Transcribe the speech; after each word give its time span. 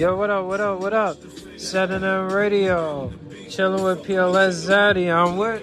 Yo, 0.00 0.16
what 0.16 0.30
up, 0.30 0.46
what 0.46 0.62
up, 0.62 0.80
what 0.80 0.94
up? 0.94 1.18
Setting 1.58 2.02
in 2.02 2.28
radio. 2.28 3.12
Chilling 3.50 3.84
with 3.84 4.02
PLS 4.02 4.66
Zaddy. 4.66 5.14
I'm 5.14 5.36
with. 5.36 5.62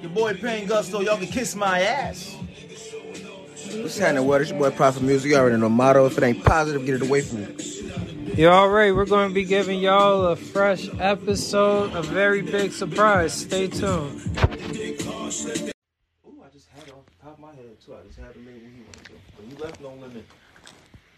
Your 0.00 0.12
boy 0.12 0.32
Pain 0.32 0.66
Gusto, 0.66 1.02
y'all 1.02 1.18
can 1.18 1.26
kiss 1.26 1.54
my 1.54 1.82
ass. 1.82 2.38
What's 3.74 3.98
happening, 3.98 4.26
what? 4.26 4.40
It's 4.40 4.48
your 4.48 4.58
boy 4.58 4.70
Prophet 4.70 5.02
Music. 5.02 5.30
You 5.30 5.36
already 5.36 5.58
know 5.58 5.68
motto. 5.68 6.06
If 6.06 6.16
it 6.16 6.24
ain't 6.24 6.42
positive, 6.42 6.86
get 6.86 6.94
it 6.94 7.02
away 7.02 7.20
from 7.20 7.44
me. 7.44 8.34
You 8.34 8.48
alright, 8.48 8.94
we're 8.94 9.04
going 9.04 9.28
to 9.28 9.34
be 9.34 9.44
giving 9.44 9.78
y'all 9.78 10.24
a 10.24 10.36
fresh 10.36 10.88
episode, 10.98 11.94
a 11.94 12.00
very 12.00 12.40
big 12.40 12.72
surprise. 12.72 13.34
Stay 13.34 13.66
tuned. 13.68 14.22
Ooh, 16.26 16.42
I 16.42 16.48
just 16.50 16.70
had 16.70 16.88
it 16.88 16.94
off 16.94 17.04
the 17.04 17.22
top 17.22 17.34
of 17.34 17.40
my 17.40 17.54
head 17.54 17.78
too. 17.84 17.94
I 17.94 18.06
just 18.06 18.18
had 18.18 18.32
to 18.32 18.40
make 18.40 18.54
what 18.54 18.72
he 18.72 18.80
wanted 18.80 19.04
to 19.04 19.10
do. 19.10 19.14
But 19.36 19.44
he 19.50 19.62
left 19.62 19.80
No 19.82 19.88
Limit 19.90 20.24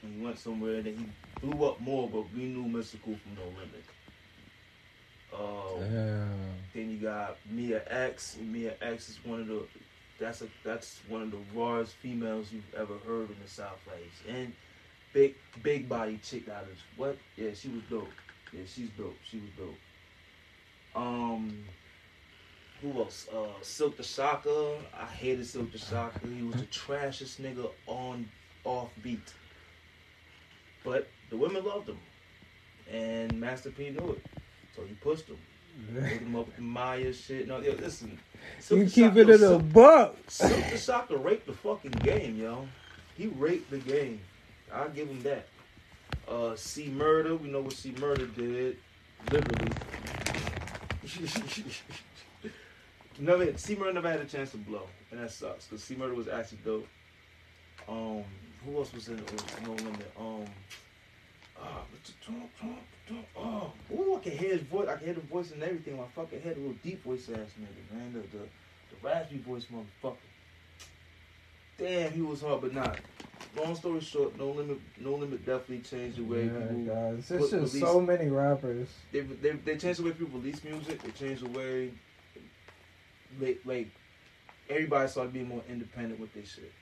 and 0.02 0.12
he 0.12 0.24
went 0.24 0.40
somewhere 0.40 0.74
and 0.78 0.86
then 0.86 0.96
he 0.96 1.06
blew 1.40 1.66
up 1.66 1.80
more, 1.80 2.08
but 2.08 2.24
we 2.34 2.44
knew 2.44 2.64
Mystikal 2.64 3.18
from 3.20 3.34
No 3.34 3.44
Limit. 3.58 3.84
Uh, 5.32 5.80
then 6.74 6.90
you 6.90 6.98
got 6.98 7.36
Mia 7.50 7.82
X. 7.88 8.36
And 8.36 8.52
Mia 8.52 8.74
X 8.80 9.08
is 9.08 9.18
one 9.24 9.40
of 9.40 9.48
the 9.48 9.66
that's 10.18 10.40
a 10.42 10.48
that's 10.64 11.00
one 11.08 11.22
of 11.22 11.30
the 11.30 11.38
rawest 11.54 11.94
females 11.94 12.50
you've 12.52 12.74
ever 12.74 12.94
heard 13.06 13.30
in 13.30 13.36
the 13.42 13.48
South 13.48 13.80
Lakes. 13.86 14.20
And 14.28 14.52
big 15.12 15.34
big 15.62 15.88
body 15.88 16.18
chick 16.22 16.48
out 16.48 16.62
of 16.62 16.78
what? 16.96 17.18
Yeah, 17.36 17.50
she 17.54 17.68
was 17.68 17.82
dope. 17.90 18.08
Yeah, 18.52 18.62
she's 18.66 18.88
dope. 18.96 19.16
She 19.28 19.38
was 19.38 19.50
dope. 19.58 21.02
Um 21.02 21.64
who 22.80 22.92
else? 22.98 23.28
Uh 23.34 23.60
Silk 23.62 23.96
the 23.96 24.02
Shocker. 24.02 24.76
I 24.98 25.04
hated 25.06 25.46
Silk 25.46 25.72
the 25.72 25.78
Shocker. 25.78 26.26
He 26.26 26.42
was 26.42 26.56
the 26.56 26.66
trashiest 26.66 27.40
nigga 27.40 27.70
on 27.86 28.28
off 28.64 28.90
beat. 29.02 29.34
But 30.82 31.08
the 31.30 31.36
women 31.36 31.64
loved 31.64 31.88
him. 31.88 31.98
And 32.90 33.40
Master 33.40 33.70
P 33.70 33.90
knew 33.90 34.12
it. 34.12 34.24
So 34.74 34.82
he 34.82 34.94
pushed 34.94 35.26
him. 35.26 35.38
Put 35.94 36.04
him 36.04 36.36
up 36.36 36.46
with 36.46 36.56
the 36.56 36.62
Maya 36.62 37.12
shit. 37.12 37.48
No, 37.48 37.60
yo, 37.60 37.72
listen. 37.72 38.18
Silk 38.60 38.80
You 38.80 38.86
keep 38.86 39.16
it 39.16 39.28
in 39.28 39.42
a 39.42 39.58
buck. 39.58 40.16
Silk 40.28 40.70
the 40.70 40.78
Shocker 40.78 41.16
raped 41.16 41.46
the 41.46 41.52
fucking 41.52 41.90
game, 41.92 42.36
yo. 42.36 42.66
He 43.16 43.26
raped 43.26 43.70
the 43.70 43.78
game. 43.78 44.20
I'll 44.72 44.88
give 44.88 45.08
him 45.08 45.22
that. 45.22 45.46
Uh, 46.28 46.56
C 46.56 46.88
Murder, 46.88 47.36
we 47.36 47.48
know 47.48 47.60
what 47.60 47.72
C 47.72 47.94
Murder 47.98 48.26
did. 48.26 48.78
Literally. 49.30 49.72
never, 53.18 53.56
C 53.56 53.76
Murder 53.76 53.92
never 53.92 54.10
had 54.10 54.20
a 54.20 54.24
chance 54.24 54.50
to 54.52 54.56
blow, 54.56 54.86
and 55.10 55.20
that 55.20 55.30
sucks 55.30 55.66
because 55.66 55.84
C 55.84 55.94
Murder 55.94 56.14
was 56.14 56.28
actually 56.28 56.58
dope. 56.64 56.86
Um, 57.88 58.24
who 58.64 58.76
else 58.76 58.92
was 58.92 59.08
in 59.08 59.16
was 59.16 59.44
No 59.62 59.70
Limit? 59.72 60.12
Um, 60.18 60.35
uh, 62.30 63.12
oh, 63.36 63.72
ooh, 63.92 64.16
I 64.16 64.20
can 64.20 64.32
hear 64.32 64.52
his 64.52 64.62
voice. 64.62 64.88
I 64.88 64.96
can 64.96 65.04
hear 65.06 65.14
the 65.14 65.20
voice 65.20 65.50
and 65.52 65.62
everything. 65.62 65.96
My 65.96 66.04
fucking 66.14 66.40
head, 66.40 66.56
a 66.56 66.60
little 66.60 66.76
deep 66.82 67.02
voice 67.04 67.28
ass 67.28 67.50
nigga, 67.60 67.96
man. 67.96 68.12
The, 68.12 68.20
the 68.38 68.44
the 68.90 68.96
raspy 69.02 69.38
voice 69.38 69.66
motherfucker. 69.72 70.16
Damn, 71.78 72.12
he 72.12 72.22
was 72.22 72.40
hard, 72.40 72.62
but 72.62 72.74
not. 72.74 72.98
Long 73.56 73.74
story 73.74 74.00
short, 74.00 74.38
No 74.38 74.50
Limit, 74.50 74.78
No 75.00 75.14
Limit 75.14 75.44
definitely 75.44 75.80
changed 75.80 76.18
the 76.18 76.24
way 76.24 76.44
Yeah, 76.46 76.66
people. 76.68 76.94
guys. 76.94 77.26
put 77.28 77.40
It's 77.40 77.50
just 77.50 77.80
so 77.80 78.00
many 78.00 78.28
rappers. 78.28 78.88
They, 79.12 79.20
they 79.20 79.50
they 79.52 79.76
changed 79.76 80.00
the 80.00 80.04
way 80.04 80.12
people 80.12 80.38
release 80.38 80.62
music. 80.64 81.02
They 81.02 81.10
changed 81.10 81.44
the 81.44 81.50
way, 81.58 81.90
like, 83.40 83.60
like 83.64 83.88
everybody 84.68 85.08
started 85.08 85.32
being 85.32 85.48
more 85.48 85.62
independent 85.68 86.20
with 86.20 86.32
this 86.34 86.48
shit. 86.48 86.72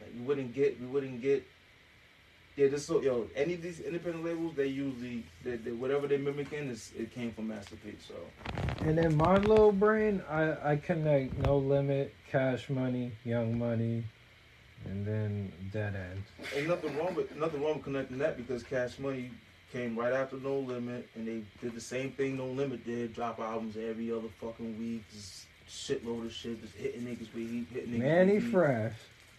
Like 0.00 0.10
we 0.18 0.24
wouldn't 0.24 0.54
get, 0.54 0.80
we 0.80 0.86
wouldn't 0.86 1.20
get. 1.20 1.44
Yeah, 2.56 2.68
this 2.68 2.86
so 2.86 3.02
yo. 3.02 3.26
Any 3.34 3.54
of 3.54 3.62
these 3.62 3.80
independent 3.80 4.24
labels, 4.24 4.54
they 4.54 4.68
usually, 4.68 5.24
they, 5.42 5.56
they, 5.56 5.72
whatever 5.72 6.06
they 6.06 6.18
mimicking, 6.18 6.68
is 6.68 6.92
it 6.96 7.12
came 7.12 7.32
from 7.32 7.48
Master 7.48 7.76
P. 7.76 7.94
So 8.06 8.14
And 8.80 8.96
then 8.96 9.16
my 9.16 9.38
little 9.38 9.72
brain, 9.72 10.22
I, 10.30 10.72
I 10.72 10.76
connect 10.76 11.36
No 11.38 11.58
Limit, 11.58 12.14
Cash 12.30 12.70
Money, 12.70 13.10
Young 13.24 13.58
Money, 13.58 14.04
and 14.84 15.04
then 15.04 15.52
Dead 15.72 15.96
End. 15.96 16.22
ain't 16.54 16.68
nothing 16.68 16.96
wrong 16.96 17.14
with 17.14 17.34
nothing 17.36 17.60
wrong 17.60 17.74
with 17.74 17.84
connecting 17.84 18.18
that 18.18 18.36
because 18.36 18.62
Cash 18.62 19.00
Money 19.00 19.32
came 19.72 19.98
right 19.98 20.12
after 20.12 20.36
No 20.36 20.60
Limit, 20.60 21.08
and 21.16 21.26
they 21.26 21.42
did 21.60 21.74
the 21.74 21.80
same 21.80 22.12
thing 22.12 22.36
No 22.36 22.46
Limit 22.46 22.84
did. 22.84 23.14
Drop 23.14 23.40
albums 23.40 23.76
every 23.76 24.12
other 24.12 24.28
fucking 24.40 24.78
week, 24.78 25.02
just 25.12 25.46
shitload 25.68 26.26
of 26.26 26.32
shit, 26.32 26.62
just 26.62 26.76
hitting 26.76 27.02
niggas 27.02 27.34
with 27.34 27.50
heat, 27.50 27.66
hitting 27.72 27.94
niggas. 27.94 27.98
Manny 27.98 28.34
with 28.34 28.44
heat. 28.44 28.52
Fresh. 28.52 28.92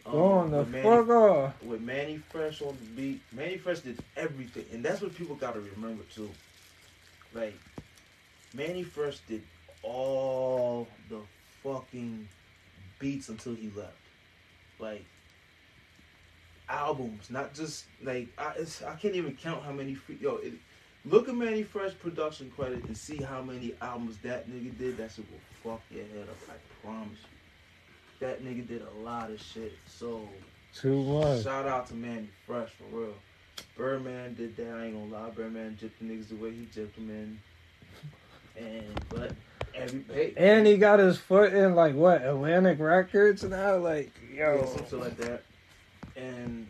Um, 0.05 0.11
Going 0.11 0.51
the 0.51 0.57
with 0.59 0.69
Manny- 0.69 0.83
fuck 0.83 1.09
off. 1.09 1.63
with 1.63 1.81
Manny 1.81 2.17
Fresh 2.29 2.61
on 2.61 2.77
the 2.79 2.85
beat. 3.01 3.21
Manny 3.31 3.57
Fresh 3.57 3.79
did 3.79 3.99
everything, 4.15 4.65
and 4.71 4.83
that's 4.85 5.01
what 5.01 5.15
people 5.15 5.35
gotta 5.35 5.59
remember 5.59 6.03
too. 6.13 6.29
Like 7.33 7.57
Manny 8.53 8.83
Fresh 8.83 9.19
did 9.27 9.41
all 9.81 10.87
the 11.09 11.19
fucking 11.63 12.27
beats 12.99 13.29
until 13.29 13.55
he 13.55 13.71
left. 13.75 13.93
Like 14.79 15.03
albums, 16.69 17.29
not 17.29 17.53
just 17.53 17.85
like 18.03 18.27
I, 18.37 18.53
it's, 18.59 18.83
I 18.83 18.95
can't 18.95 19.15
even 19.15 19.35
count 19.35 19.63
how 19.63 19.71
many 19.71 19.95
free 19.95 20.17
yo. 20.21 20.35
It, 20.37 20.53
look 21.03 21.27
at 21.29 21.35
Manny 21.35 21.63
Fresh 21.63 21.93
production 21.99 22.51
credit 22.55 22.83
and 22.85 22.95
see 22.95 23.17
how 23.17 23.41
many 23.41 23.73
albums 23.81 24.17
that 24.23 24.47
nigga 24.49 24.77
did. 24.77 24.97
That 24.97 25.11
shit 25.11 25.25
will 25.31 25.71
fuck 25.73 25.81
your 25.89 26.03
head 26.05 26.27
up. 26.29 26.37
I 26.49 26.85
promise 26.87 27.17
you. 27.23 27.34
That 28.25 28.43
nigga 28.43 28.67
did 28.67 28.81
a 28.81 29.03
lot 29.03 29.29
of 29.29 29.39
shit. 29.39 29.73
So 29.85 30.27
Too 30.73 31.03
much. 31.03 31.43
Shout 31.43 31.67
out 31.67 31.87
to 31.89 31.93
Manny 31.93 32.27
Fresh 32.47 32.71
for 32.71 32.85
real. 32.85 33.13
Birdman 33.77 34.33
did 34.33 34.57
that. 34.57 34.67
I 34.75 34.85
ain't 34.85 34.95
gonna 34.95 35.23
lie. 35.23 35.29
Birdman 35.29 35.77
jipped 35.79 35.99
the 35.99 36.05
niggas 36.05 36.29
the 36.29 36.35
way 36.35 36.49
he 36.49 36.65
jipped 36.73 36.95
them 36.95 37.11
in. 37.11 37.39
And 38.59 38.99
but 39.09 39.33
every 39.75 40.03
hey, 40.11 40.33
And 40.37 40.65
he 40.65 40.77
got 40.77 40.97
his 40.97 41.19
foot 41.19 41.53
in 41.53 41.75
like 41.75 41.93
what 41.93 42.23
Atlantic 42.23 42.79
Records 42.79 43.43
now, 43.43 43.77
like 43.77 44.11
yeah, 44.33 44.55
yo. 44.55 44.65
some 44.65 44.89
shit 44.89 44.99
like 44.99 45.17
that. 45.17 45.43
And 46.15 46.65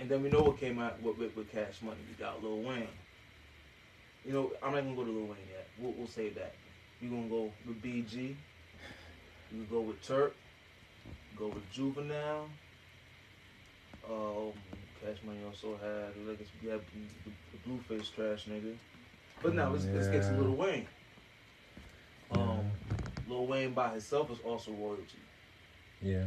and 0.00 0.08
then 0.08 0.20
we 0.20 0.30
know 0.30 0.42
what 0.42 0.58
came 0.58 0.80
out 0.80 1.00
with, 1.00 1.16
with, 1.16 1.36
with 1.36 1.52
Cash 1.52 1.80
Money. 1.80 2.00
We 2.08 2.14
got 2.24 2.42
Lil 2.42 2.60
Wayne. 2.60 2.88
You 4.24 4.32
know, 4.32 4.52
I'm 4.60 4.72
not 4.72 4.82
gonna 4.82 4.96
go 4.96 5.04
to 5.04 5.12
Lil 5.12 5.26
Wayne 5.26 5.48
yet. 5.48 5.68
We'll, 5.78 5.92
we'll 5.92 6.08
save 6.08 6.34
that. 6.34 6.54
We 7.00 7.06
gonna 7.06 7.28
go 7.28 7.52
with 7.68 7.80
BG. 7.80 8.34
Can 9.48 9.66
go 9.70 9.80
with 9.82 10.02
Turk. 10.02 10.34
Go 11.36 11.48
with 11.48 11.70
Juvenile. 11.70 12.48
Um, 14.08 14.52
Cash 15.00 15.18
Money 15.24 15.40
also 15.46 15.76
had 15.82 16.14
we 16.62 16.68
had 16.70 16.80
the, 17.24 17.30
the 17.52 17.68
Blueface 17.68 18.14
trash 18.14 18.46
nigga. 18.46 18.76
But 19.42 19.54
now 19.54 19.70
let's 19.70 19.84
let's 19.86 20.08
get 20.08 20.22
to 20.22 20.40
Lil 20.40 20.54
Wayne. 20.54 20.86
Um, 22.30 22.70
Lil 23.28 23.46
Wayne 23.46 23.72
by 23.72 23.90
himself 23.90 24.30
is 24.30 24.38
also 24.44 24.72
royalty. 24.72 25.18
Yeah. 26.00 26.24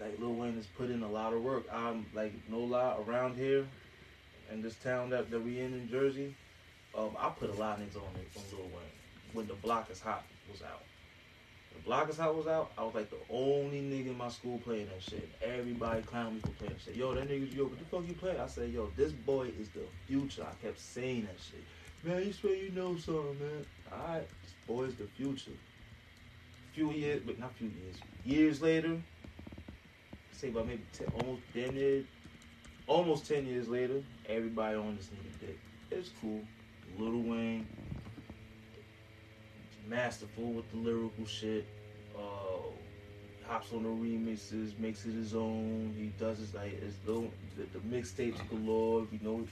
Like 0.00 0.18
Lil 0.18 0.34
Wayne 0.34 0.54
has 0.54 0.66
put 0.66 0.90
in 0.90 1.02
a 1.02 1.08
lot 1.08 1.32
of 1.32 1.42
work. 1.42 1.64
I'm 1.72 2.06
like 2.14 2.32
no 2.48 2.60
lie 2.60 2.96
around 3.06 3.36
here, 3.36 3.66
in 4.50 4.62
this 4.62 4.74
town 4.76 5.10
that, 5.10 5.30
that 5.30 5.42
we 5.42 5.60
in 5.60 5.72
in 5.74 5.88
Jersey. 5.88 6.34
Um, 6.96 7.10
I 7.18 7.30
put 7.30 7.50
a 7.50 7.54
lot 7.54 7.78
of 7.78 7.84
niggas 7.84 7.96
on 7.96 8.16
it 8.16 8.28
on 8.36 8.42
Lil 8.52 8.66
Wayne 8.66 9.32
when 9.32 9.46
the 9.46 9.54
Block 9.54 9.90
is 9.90 10.00
Hot 10.00 10.24
was 10.50 10.62
out. 10.62 10.82
Hot 11.90 12.36
was 12.36 12.46
out, 12.46 12.70
I 12.78 12.84
was 12.84 12.94
like 12.94 13.10
the 13.10 13.16
only 13.30 13.80
nigga 13.80 14.08
in 14.08 14.18
my 14.18 14.28
school 14.28 14.58
playing 14.58 14.86
that 14.86 15.02
shit. 15.02 15.28
Everybody 15.42 16.02
clowned 16.02 16.34
me 16.34 16.40
for 16.40 16.50
playing 16.50 16.74
that 16.74 16.82
shit. 16.82 16.96
Yo, 16.96 17.14
that 17.14 17.28
nigga, 17.28 17.54
yo, 17.54 17.64
what 17.64 17.78
the 17.78 17.84
fuck 17.84 18.06
you 18.06 18.14
playing? 18.14 18.40
I 18.40 18.46
said, 18.46 18.70
yo, 18.70 18.90
this 18.96 19.12
boy 19.12 19.50
is 19.58 19.68
the 19.70 19.82
future. 20.06 20.44
I 20.44 20.54
kept 20.64 20.78
saying 20.78 21.22
that 21.22 21.36
shit. 21.40 21.64
Man, 22.04 22.26
you 22.26 22.32
swear 22.32 22.54
you 22.54 22.70
know 22.70 22.96
something, 22.96 23.38
man. 23.40 23.66
Alright, 23.92 24.28
this 24.42 24.52
boy 24.66 24.84
is 24.84 24.94
the 24.94 25.06
future. 25.16 25.50
Few 26.74 26.92
years, 26.92 27.22
but 27.26 27.38
not 27.38 27.54
few 27.56 27.68
years. 27.68 27.96
Years 28.24 28.62
later, 28.62 29.00
say 30.32 30.48
about 30.48 30.68
maybe 30.68 30.84
10, 30.92 31.08
almost 31.20 31.42
damn 31.52 31.74
near, 31.74 32.04
almost 32.86 33.26
ten 33.26 33.46
years 33.46 33.68
later, 33.68 34.02
everybody 34.28 34.76
on 34.76 34.96
this 34.96 35.06
nigga 35.06 35.46
dick. 35.46 35.58
It's 35.90 36.10
cool. 36.20 36.42
Little 36.98 37.22
Wayne, 37.22 37.66
masterful 39.88 40.52
with 40.52 40.70
the 40.70 40.76
lyrical 40.76 41.26
shit. 41.26 41.66
Uh, 42.20 43.46
hops 43.48 43.72
on 43.72 43.82
the 43.82 43.88
remixes, 43.88 44.78
makes 44.78 45.04
it 45.06 45.14
his 45.14 45.34
own. 45.34 45.94
He 45.98 46.06
does 46.22 46.38
his 46.38 46.54
like 46.54 46.80
his 46.80 46.94
little 47.06 47.30
the, 47.56 47.64
the 47.78 47.96
mixtapes 47.96 48.38
galore. 48.48 49.06
You 49.10 49.18
know, 49.22 49.46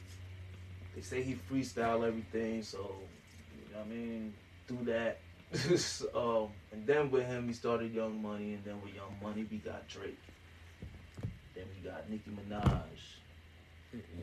they 0.94 1.00
say 1.00 1.22
he 1.22 1.34
freestyle 1.50 2.06
everything, 2.06 2.62
so 2.62 2.78
you 2.78 3.72
know 3.74 3.78
what 3.78 3.86
I 3.86 3.88
mean. 3.88 4.34
Do 4.66 4.78
that. 4.84 5.18
um, 6.14 6.48
and 6.72 6.86
then 6.86 7.10
with 7.10 7.26
him, 7.26 7.46
he 7.48 7.54
started 7.54 7.92
Young 7.94 8.20
Money, 8.20 8.52
and 8.54 8.64
then 8.64 8.80
with 8.82 8.94
Young 8.94 9.14
Money, 9.22 9.46
we 9.50 9.56
got 9.58 9.88
Drake. 9.88 10.18
Then 11.54 11.64
we 11.74 11.88
got 11.88 12.08
Nicki 12.10 12.30
Minaj, 12.30 12.70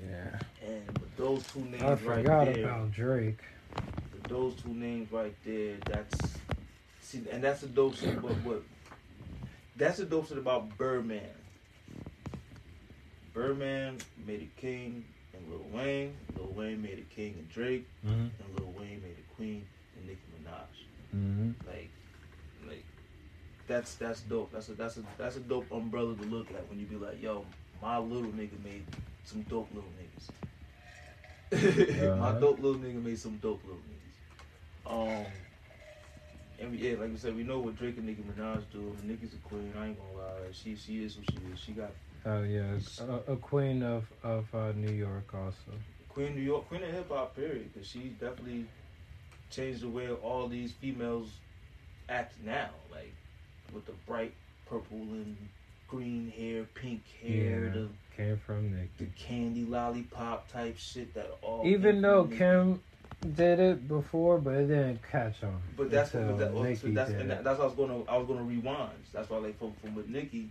Yeah. 0.07 0.39
and 0.63 0.85
with 0.99 1.17
those 1.17 1.43
two 1.47 1.61
names 1.61 1.81
I 1.81 1.87
right 1.93 1.99
forgot 1.99 2.45
there, 2.45 2.63
about 2.65 2.91
Drake. 2.91 3.39
with 4.13 4.23
those 4.29 4.53
two 4.61 4.69
names 4.73 5.11
right 5.11 5.35
there, 5.43 5.77
that's 5.87 6.37
see, 7.23 7.29
and 7.31 7.43
that's 7.43 7.61
the 7.61 7.67
dope 7.67 7.95
shit. 7.95 8.21
But 8.21 8.31
what? 8.43 8.61
That's 9.75 9.97
the 9.97 10.05
dope 10.05 10.27
shit 10.27 10.37
about 10.37 10.77
Birdman. 10.77 11.21
Birdman 13.33 13.97
made 14.25 14.41
a 14.41 14.61
king, 14.61 15.03
and 15.33 15.49
Lil 15.49 15.65
Wayne. 15.73 16.13
Lil 16.37 16.53
Wayne 16.53 16.81
made 16.81 16.99
a 16.99 17.13
king 17.15 17.35
and 17.37 17.49
Drake, 17.49 17.85
Mm-hmm. 18.05 18.19
and 18.21 18.59
Lil 18.59 18.71
Wayne 18.77 19.01
made 19.01 19.17
a 19.19 19.35
queen 19.35 19.65
and 19.97 20.05
Nicki 20.07 20.21
Minaj. 20.33 21.15
Mm-hmm. 21.15 21.67
Like, 21.67 21.89
like 22.67 22.85
that's 23.67 23.95
that's 23.95 24.21
dope. 24.21 24.51
That's 24.53 24.69
a 24.69 24.73
that's 24.73 24.97
a 24.97 25.03
that's 25.17 25.35
a 25.35 25.41
dope 25.41 25.69
umbrella 25.71 26.15
to 26.15 26.23
look 26.23 26.49
at 26.51 26.67
when 26.69 26.79
you 26.79 26.85
be 26.85 26.95
like, 26.95 27.21
yo, 27.21 27.45
my 27.81 27.97
little 27.97 28.31
nigga 28.31 28.63
made 28.63 28.85
some 29.25 29.41
dope 29.43 29.67
little 29.73 29.89
niggas. 29.99 30.29
my 32.19 32.27
Uh-huh. 32.29 32.39
dope 32.39 32.59
little 32.59 32.79
nigga 32.79 33.03
made 33.03 33.19
some 33.19 33.37
dope 33.37 33.61
little 33.65 33.79
niggas. 33.89 35.19
Um. 35.19 35.25
And 36.59 36.71
we, 36.71 36.77
yeah, 36.77 36.95
like 36.99 37.11
we 37.11 37.17
said, 37.17 37.35
we 37.35 37.43
know 37.43 37.59
what 37.59 37.75
Drake 37.77 37.97
and 37.97 38.05
Nicki 38.05 38.21
Minaj 38.23 38.63
do. 38.71 38.95
Nicki's 39.03 39.33
a 39.33 39.37
queen. 39.47 39.73
I 39.77 39.87
ain't 39.87 39.97
gonna 39.99 40.17
lie. 40.17 40.51
She 40.51 40.75
she 40.75 41.03
is 41.03 41.15
who 41.15 41.23
she 41.23 41.37
is. 41.53 41.59
She 41.59 41.71
got 41.73 41.91
Oh 42.25 42.43
yes, 42.43 42.99
a, 43.01 43.33
a 43.33 43.35
queen 43.35 43.83
of 43.83 44.05
of 44.23 44.45
uh, 44.53 44.71
New 44.75 44.91
York 44.93 45.33
also. 45.33 45.71
Queen 46.09 46.27
of 46.29 46.35
New 46.35 46.41
York, 46.41 46.67
Queen 46.69 46.81
of 46.83 46.89
Hip 46.91 47.09
Hop, 47.09 47.35
period. 47.35 47.73
Because 47.73 47.87
she 47.87 47.99
definitely 48.19 48.65
changed 49.51 49.81
the 49.81 49.89
way 49.89 50.09
all 50.09 50.47
these 50.47 50.71
females 50.71 51.29
act 52.09 52.33
now. 52.43 52.69
Like 52.91 53.13
with 53.73 53.85
the 53.85 53.93
bright 54.07 54.33
purple 54.65 54.97
and 54.97 55.35
green 55.87 56.31
hair, 56.35 56.63
pink 56.73 57.03
hair, 57.21 57.65
Yeah. 57.65 57.71
the 57.73 57.89
Came 58.15 58.37
from 58.37 58.71
Nicki. 58.73 58.89
the 58.97 59.05
candy 59.07 59.65
lollipop 59.65 60.49
type 60.49 60.77
shit 60.77 61.13
that 61.15 61.29
all. 61.41 61.63
Even 61.67 62.01
though. 62.01 62.23
Kim 62.25 62.79
did 63.25 63.59
it 63.59 63.87
before, 63.87 64.37
but 64.39 64.55
it 64.55 64.67
didn't 64.67 64.99
catch 65.09 65.43
on. 65.43 65.61
But 65.77 65.89
that's 65.91 66.13
what, 66.13 66.37
that, 66.37 66.53
well, 66.53 66.75
so 66.75 66.87
that's 66.87 67.11
and 67.11 67.29
that, 67.31 67.43
that's 67.43 67.59
what 67.59 67.65
I 67.65 67.67
was 67.67 67.75
gonna 67.75 68.03
I 68.05 68.17
was 68.17 68.27
gonna 68.27 68.43
rewind. 68.43 68.91
That's 69.13 69.29
why 69.29 69.37
like 69.37 69.57
from 69.59 69.73
from 69.81 69.95
with 69.95 70.07
Nicki, 70.07 70.49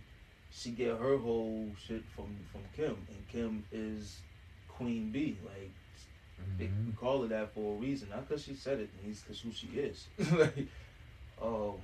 she 0.51 0.71
get 0.71 0.97
her 0.97 1.17
whole 1.17 1.67
shit 1.87 2.03
from 2.15 2.27
from 2.51 2.61
Kim, 2.75 2.95
and 3.09 3.27
Kim 3.31 3.63
is 3.71 4.17
Queen 4.67 5.11
B. 5.11 5.37
Like 5.45 5.71
They, 6.57 6.65
Mhm. 6.65 6.85
we 6.87 6.91
call 6.93 7.21
her 7.23 7.27
that 7.29 7.53
for 7.53 7.75
a 7.75 7.79
reason, 7.79 8.09
not 8.09 8.27
because 8.27 8.43
she 8.43 8.53
said 8.55 8.79
it, 8.79 8.89
it's 9.07 9.21
because 9.21 9.39
who 9.41 9.51
she 9.51 9.67
is. 9.67 10.07
like, 10.33 10.67
um, 11.41 11.75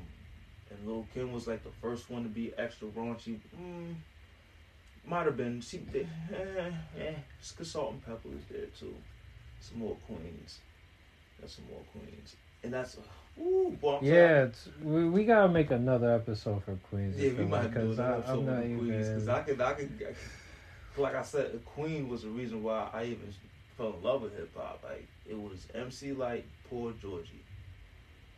and 0.69 0.88
Lil 0.88 1.05
Kim 1.13 1.31
was 1.33 1.47
like 1.47 1.63
the 1.63 1.71
first 1.81 2.09
one 2.09 2.23
to 2.23 2.29
be 2.29 2.53
extra 2.57 2.88
raunchy. 2.89 3.39
Mm, 3.59 3.95
might 5.05 5.25
have 5.25 5.35
been. 5.38 5.59
She, 5.61 5.77
they, 5.77 6.01
eh, 6.33 6.71
eh. 6.99 7.13
It's 7.39 7.51
'cause 7.53 7.71
Salt-N-Pepa 7.71 8.38
is 8.38 8.45
there 8.49 8.65
too. 8.79 8.93
Some 9.61 9.79
more 9.79 9.95
queens. 10.07 10.59
Some 11.47 11.65
more 11.69 11.81
queens, 11.91 12.35
and 12.63 12.73
that's. 12.73 12.97
Ooh, 13.39 13.75
boy, 13.79 13.99
Yeah, 14.01 14.43
it's, 14.43 14.67
we 14.83 15.07
we 15.09 15.23
gotta 15.23 15.47
make 15.47 15.71
another 15.71 16.13
episode 16.13 16.63
for 16.63 16.75
Queens. 16.89 17.17
yeah, 17.17 17.31
we 17.31 17.45
might 17.45 17.63
do 17.63 17.67
because 17.69 17.97
another 17.97 18.13
I, 18.13 18.17
episode 18.17 18.39
I'm 18.39 18.45
not 18.45 18.55
on 18.57 18.77
Queens 18.77 19.07
because 19.07 19.23
even. 19.23 19.29
I 19.35 19.41
could, 19.41 19.61
I 19.61 19.73
could, 19.73 20.15
like 20.97 21.15
I 21.15 21.23
said, 21.23 21.61
Queen 21.65 22.09
was 22.09 22.23
the 22.23 22.29
reason 22.29 22.61
why 22.61 22.89
I 22.93 23.05
even 23.05 23.33
fell 23.77 23.93
in 23.97 24.03
love 24.03 24.21
with 24.23 24.35
hip 24.38 24.55
hop. 24.55 24.81
Like 24.83 25.07
it 25.27 25.39
was 25.39 25.65
MC 25.73 26.11
Lyte, 26.11 26.45
Poor 26.69 26.91
Georgie. 27.01 27.43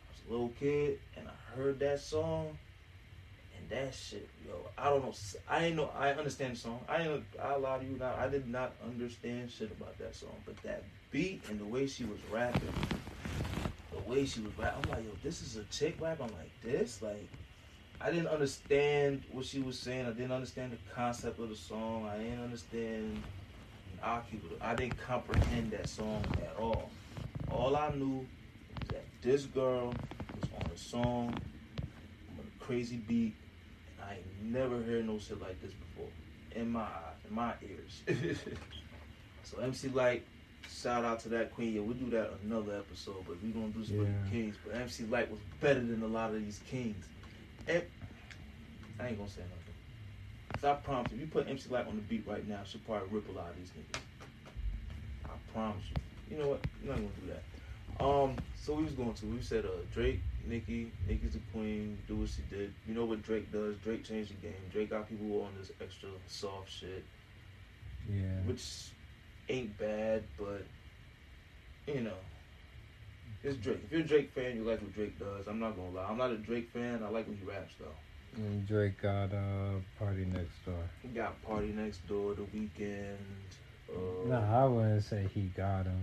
I 0.06 0.12
was 0.12 0.28
a 0.28 0.32
little 0.32 0.52
kid 0.60 1.00
and 1.16 1.26
I 1.28 1.56
heard 1.56 1.80
that 1.80 1.98
song, 2.00 2.56
and 3.58 3.68
that 3.70 3.94
shit, 3.94 4.28
yo, 4.46 4.54
I 4.78 4.90
don't 4.90 5.02
know, 5.04 5.12
I 5.50 5.64
ain't 5.66 5.76
know, 5.76 5.90
I 5.98 6.10
understand 6.12 6.54
the 6.54 6.58
song. 6.60 6.80
I 6.88 7.02
ain't, 7.02 7.24
I 7.42 7.56
lie 7.56 7.78
to 7.78 7.84
you 7.84 7.96
now, 7.98 8.14
I 8.16 8.28
did 8.28 8.46
not 8.48 8.72
understand 8.84 9.50
shit 9.50 9.72
about 9.72 9.98
that 9.98 10.14
song, 10.14 10.36
but 10.46 10.56
that 10.62 10.84
beat 11.14 11.48
and 11.48 11.60
the 11.60 11.64
way 11.64 11.86
she 11.86 12.04
was 12.04 12.18
rapping, 12.30 12.74
the 13.92 14.00
way 14.10 14.26
she 14.26 14.40
was 14.40 14.52
rapping, 14.58 14.82
I'm 14.84 14.90
like, 14.90 15.04
yo, 15.04 15.12
this 15.22 15.40
is 15.40 15.56
a 15.56 15.64
chick 15.64 15.96
rapping 16.00 16.26
like 16.26 16.50
this, 16.60 17.00
like. 17.00 17.28
I 18.00 18.10
didn't 18.10 18.26
understand 18.26 19.22
what 19.30 19.46
she 19.46 19.60
was 19.60 19.78
saying. 19.78 20.04
I 20.04 20.10
didn't 20.10 20.32
understand 20.32 20.72
the 20.72 20.92
concept 20.94 21.38
of 21.38 21.48
the 21.48 21.56
song. 21.56 22.06
I 22.12 22.18
didn't 22.18 22.42
understand. 22.42 23.22
I 24.02 24.74
didn't 24.74 24.98
comprehend 24.98 25.70
that 25.70 25.88
song 25.88 26.22
at 26.42 26.54
all. 26.60 26.90
All 27.50 27.76
I 27.76 27.94
knew 27.94 28.26
was 28.80 28.88
that 28.90 29.06
this 29.22 29.46
girl 29.46 29.94
was 30.34 30.50
on 30.54 30.70
a 30.74 30.76
song 30.76 31.34
with 32.36 32.46
a 32.46 32.64
crazy 32.64 32.96
beat, 32.96 33.36
and 33.86 34.06
I 34.06 34.18
never 34.42 34.82
heard 34.82 35.06
no 35.06 35.18
shit 35.18 35.40
like 35.40 35.62
this 35.62 35.72
before 35.72 36.10
in 36.54 36.70
my 36.70 36.88
in 37.26 37.34
my 37.34 37.54
ears. 37.62 38.02
so 39.44 39.60
MC 39.60 39.88
Lyte, 39.88 40.26
shout 40.70 41.04
out 41.04 41.20
to 41.20 41.28
that 41.30 41.52
queen. 41.54 41.74
Yeah, 41.74 41.80
we'll 41.80 41.96
do 41.96 42.10
that 42.10 42.30
another 42.44 42.76
episode, 42.76 43.24
but 43.26 43.42
we 43.42 43.50
gonna 43.50 43.68
do 43.68 43.84
some 43.84 44.04
Yeah. 44.04 44.30
kings. 44.30 44.56
But 44.64 44.74
MC 44.76 45.04
Lyte 45.04 45.30
was 45.30 45.40
better 45.60 45.80
than 45.80 46.02
a 46.02 46.06
lot 46.06 46.34
of 46.34 46.40
these 46.44 46.60
kings. 46.70 47.06
And 47.66 47.82
I 49.00 49.08
ain't 49.08 49.18
gonna 49.18 49.28
say 49.30 49.42
nothing. 49.42 49.74
Cause 50.54 50.64
I 50.64 50.74
promise 50.74 51.10
you, 51.12 51.16
if 51.16 51.20
you 51.22 51.26
put 51.28 51.48
MC 51.48 51.68
Lyte 51.68 51.86
on 51.86 51.96
the 51.96 52.02
beat 52.02 52.26
right 52.26 52.46
now, 52.46 52.62
she'll 52.64 52.80
probably 52.82 53.08
rip 53.10 53.28
a 53.28 53.32
lot 53.32 53.50
of 53.50 53.56
these 53.56 53.70
niggas. 53.70 54.00
I 55.26 55.52
promise 55.52 55.84
you. 55.90 56.36
You 56.36 56.42
know 56.42 56.48
what? 56.50 56.60
We're 56.82 56.90
not 56.90 56.96
gonna 56.96 57.08
do 57.20 57.26
that. 57.32 58.04
Um, 58.04 58.36
so 58.56 58.74
we 58.74 58.82
was 58.84 58.92
going 58.92 59.14
to. 59.14 59.26
We 59.26 59.40
said 59.40 59.64
uh 59.64 59.68
Drake, 59.92 60.20
Nicki, 60.48 60.90
Nicki's 61.08 61.32
the 61.34 61.40
queen, 61.52 61.98
do 62.08 62.16
what 62.16 62.28
she 62.28 62.42
did. 62.50 62.72
You 62.88 62.94
know 62.94 63.04
what 63.04 63.22
Drake 63.22 63.52
does? 63.52 63.76
Drake 63.78 64.04
changed 64.04 64.30
the 64.30 64.46
game. 64.46 64.54
Drake 64.72 64.90
got 64.90 65.08
people 65.08 65.42
on 65.42 65.52
this 65.58 65.70
extra 65.80 66.08
soft 66.26 66.70
shit, 66.70 67.04
Yeah. 68.10 68.40
which 68.46 68.90
ain't 69.48 69.76
bad, 69.78 70.24
but 70.38 70.64
you 71.86 72.00
know. 72.00 72.16
It's 73.42 73.58
Drake. 73.58 73.80
If 73.84 73.92
you're 73.92 74.00
a 74.00 74.04
Drake 74.04 74.32
fan, 74.34 74.56
you 74.56 74.64
like 74.64 74.80
what 74.80 74.94
Drake 74.94 75.18
does. 75.18 75.46
I'm 75.46 75.60
not 75.60 75.76
gonna 75.76 75.90
lie. 75.90 76.06
I'm 76.08 76.16
not 76.16 76.30
a 76.30 76.38
Drake 76.38 76.70
fan. 76.72 77.02
I 77.04 77.10
like 77.10 77.26
when 77.28 77.36
he 77.36 77.44
raps 77.44 77.74
though. 77.78 77.86
And 78.36 78.66
Drake 78.66 79.00
got 79.00 79.32
uh, 79.32 79.78
Party 79.98 80.24
Next 80.24 80.64
Door. 80.64 80.82
He 81.02 81.08
got 81.08 81.40
PartyNextDoor, 81.44 82.36
The 82.36 82.42
Weeknd. 82.56 83.16
Uh, 83.88 84.28
No, 84.28 84.40
I 84.40 84.64
wouldn't 84.64 85.04
say 85.04 85.28
he 85.32 85.42
got 85.56 85.84
him. 85.84 86.02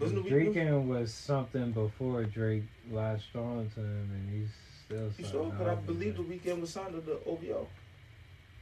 Weeknd? 0.00 0.86
was 0.86 1.12
something 1.12 1.72
before 1.72 2.22
Drake 2.24 2.62
latched 2.90 3.34
on 3.34 3.68
to 3.74 3.80
him, 3.80 4.10
and 4.14 4.30
he's 4.30 4.48
still. 4.86 5.10
Something 5.10 5.30
sure? 5.30 5.54
But 5.58 5.68
I 5.68 5.74
believe 5.74 6.16
The 6.16 6.22
Weeknd 6.22 6.60
was 6.60 6.70
signed 6.70 6.94
to 6.94 7.00
the 7.00 7.18
OVO. 7.26 7.66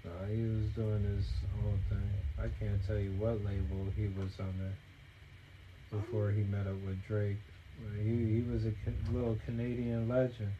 No, 0.04 0.10
he 0.28 0.42
was 0.42 0.66
doing 0.74 1.04
his 1.04 1.26
own 1.64 1.78
thing. 1.90 2.10
I 2.38 2.48
can't 2.60 2.84
tell 2.86 2.98
you 2.98 3.10
what 3.18 3.44
label 3.44 3.86
he 3.96 4.08
was 4.08 4.32
under 4.38 4.72
before 5.90 6.30
he 6.30 6.42
met 6.44 6.66
up 6.66 6.76
with 6.86 7.00
Drake. 7.08 7.36
He 8.02 8.36
he 8.36 8.44
was 8.50 8.64
a 8.64 8.72
little 9.12 9.36
Canadian 9.46 10.08
legend 10.08 10.52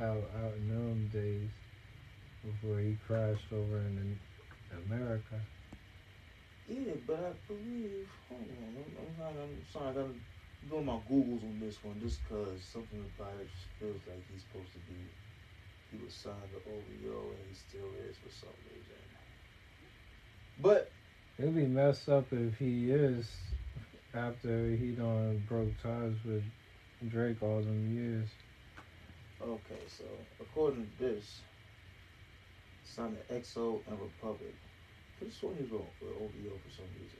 out 0.00 0.24
out 0.42 0.52
in 0.56 0.68
them 0.68 1.10
days 1.12 1.48
before 2.44 2.80
he 2.80 2.96
crashed 3.06 3.52
over 3.52 3.78
in 3.78 4.18
America. 4.86 5.40
Yeah, 6.68 6.94
but 7.06 7.16
I 7.16 7.32
believe. 7.48 8.08
Hold 8.28 8.42
on, 8.42 8.76
I'm, 8.76 9.24
I'm, 9.24 9.36
I'm 9.42 9.56
sorry. 9.72 9.90
I 9.90 9.92
gotta 9.92 10.14
do 10.70 10.80
my 10.80 10.98
Googles 11.10 11.42
on 11.42 11.58
this 11.60 11.82
one, 11.82 12.00
just 12.00 12.20
cause 12.28 12.62
something 12.72 13.04
about 13.16 13.34
it 13.40 13.48
feels 13.78 14.00
like 14.06 14.22
he's 14.32 14.42
supposed 14.42 14.72
to 14.72 14.82
be. 14.88 15.00
He 15.90 15.98
was 16.04 16.14
signed 16.14 16.48
to 16.52 16.60
OVO, 16.70 17.32
and 17.36 17.42
he 17.48 17.54
still 17.54 17.92
is 18.08 18.16
for 18.16 18.30
some 18.30 18.56
reason. 18.70 19.01
But 20.62 20.90
It'd 21.38 21.56
be 21.56 21.66
messed 21.66 22.08
up 22.08 22.24
if 22.32 22.56
he 22.58 22.90
is 22.92 23.26
after 24.14 24.68
he 24.70 24.92
done 24.92 25.42
broke 25.48 25.72
ties 25.82 26.12
with 26.24 26.42
Drake 27.10 27.42
all 27.42 27.60
them 27.60 27.96
years. 27.96 28.28
okay, 29.42 29.80
so 29.88 30.04
according 30.40 30.86
to 30.98 31.04
this, 31.04 31.40
signed 32.84 33.16
to 33.28 33.34
XO 33.34 33.80
and 33.88 33.98
Republic. 34.00 34.54
Have 35.20 35.32
sworn 35.32 35.54
he 35.56 35.62
was 35.62 35.72
with 35.72 36.10
OVO 36.10 36.56
for 36.64 36.70
some 36.76 36.84
reason. 37.00 37.18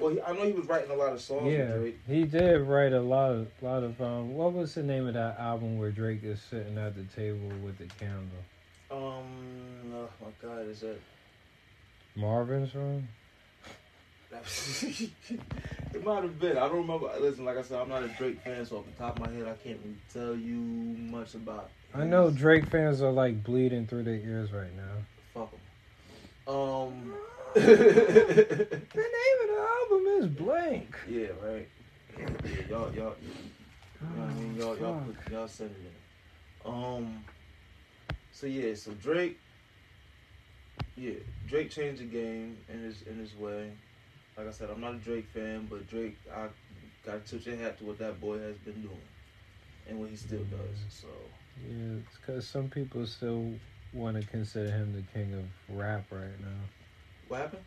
Well, 0.00 0.10
he, 0.10 0.20
I 0.22 0.32
know 0.32 0.44
he 0.46 0.52
was 0.52 0.66
writing 0.66 0.90
a 0.90 0.94
lot 0.94 1.12
of 1.12 1.20
songs 1.20 1.52
Yeah, 1.52 1.72
with 1.74 1.80
Drake. 1.80 1.98
he 2.06 2.24
did 2.24 2.60
write 2.62 2.92
a 2.92 3.00
lot 3.00 3.32
of 3.32 3.48
lot 3.62 3.82
of 3.82 4.00
um. 4.00 4.34
What 4.34 4.52
was 4.52 4.74
the 4.74 4.82
name 4.82 5.06
of 5.06 5.14
that 5.14 5.38
album 5.38 5.78
where 5.78 5.90
Drake 5.90 6.20
is 6.22 6.40
sitting 6.50 6.76
at 6.78 6.94
the 6.94 7.04
table 7.14 7.48
with 7.64 7.78
the 7.78 7.86
candle? 7.98 8.44
Um, 8.90 9.92
oh 9.94 10.08
my 10.20 10.30
God, 10.42 10.68
is 10.68 10.80
that? 10.80 10.96
Marvin's 12.18 12.74
room. 12.74 13.08
it 14.30 16.04
might 16.04 16.22
have 16.22 16.38
been. 16.38 16.58
I 16.58 16.68
don't 16.68 16.86
remember. 16.86 17.10
Listen, 17.20 17.44
like 17.44 17.56
I 17.56 17.62
said, 17.62 17.80
I'm 17.80 17.88
not 17.88 18.02
a 18.02 18.08
Drake 18.08 18.40
fan, 18.42 18.66
so 18.66 18.78
off 18.78 18.86
the 18.86 18.92
top 18.92 19.18
of 19.18 19.26
my 19.26 19.32
head, 19.32 19.46
I 19.46 19.54
can't 19.54 19.78
really 19.82 19.96
tell 20.12 20.34
you 20.36 20.54
much 20.54 21.34
about. 21.34 21.70
I 21.94 22.04
know 22.04 22.30
Drake 22.30 22.66
fans 22.66 23.00
are 23.00 23.10
like 23.10 23.42
bleeding 23.42 23.86
through 23.86 24.02
their 24.02 24.14
ears 24.14 24.52
right 24.52 24.74
now. 24.76 24.92
Fuck 25.34 25.52
him. 25.52 26.54
Um. 26.54 27.14
The 27.54 27.62
name 27.64 29.38
of 29.42 29.48
the 29.48 29.66
album 29.80 30.06
is 30.18 30.26
Blank. 30.26 30.96
yeah, 31.08 31.28
right. 31.42 31.66
Yeah, 32.18 32.26
y'all, 32.68 32.94
y'all, 32.94 32.94
you 32.94 33.00
know 34.02 34.22
what 34.22 34.30
I 34.30 34.34
mean? 34.34 34.54
Y'all, 34.56 34.78
y'all, 34.78 35.00
put, 35.00 35.32
y'all 35.32 35.48
send 35.48 35.70
it. 35.70 36.66
Um. 36.66 37.24
So 38.32 38.46
yeah, 38.46 38.74
so 38.74 38.92
Drake. 38.92 39.38
Yeah, 40.98 41.12
Drake 41.46 41.70
changed 41.70 42.00
the 42.00 42.06
game 42.06 42.56
in 42.68 42.82
his 42.82 43.02
in 43.02 43.18
his 43.18 43.34
way. 43.36 43.70
Like 44.36 44.48
I 44.48 44.50
said, 44.50 44.68
I'm 44.70 44.80
not 44.80 44.94
a 44.94 44.98
Drake 44.98 45.26
fan, 45.32 45.66
but 45.70 45.88
Drake, 45.88 46.16
I 46.34 46.48
gotta 47.04 47.20
tip 47.20 47.46
your 47.46 47.56
hat 47.56 47.78
to 47.78 47.84
what 47.84 47.98
that 47.98 48.20
boy 48.20 48.38
has 48.38 48.56
been 48.56 48.82
doing, 48.82 49.00
and 49.88 49.98
what 50.00 50.10
he 50.10 50.16
still 50.16 50.44
does. 50.44 50.84
So 50.88 51.06
Yeah, 51.68 51.98
it's 52.04 52.18
because 52.18 52.46
some 52.46 52.68
people 52.68 53.06
still 53.06 53.52
want 53.92 54.20
to 54.20 54.26
consider 54.26 54.70
him 54.70 54.92
the 54.92 55.02
king 55.12 55.32
of 55.34 55.44
rap 55.68 56.04
right 56.10 56.40
now. 56.40 56.60
what 57.28 57.40
happened? 57.40 57.62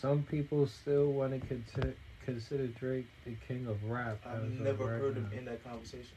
some 0.00 0.22
people 0.22 0.66
still 0.66 1.06
want 1.12 1.32
to 1.32 1.46
consider 1.46 1.94
consider 2.24 2.66
Drake 2.66 3.06
the 3.24 3.32
king 3.46 3.66
of 3.66 3.82
rap. 3.84 4.18
I've 4.26 4.50
never 4.60 4.84
right 4.84 5.00
heard 5.00 5.16
him 5.16 5.28
in 5.38 5.44
that 5.46 5.64
conversation. 5.64 6.16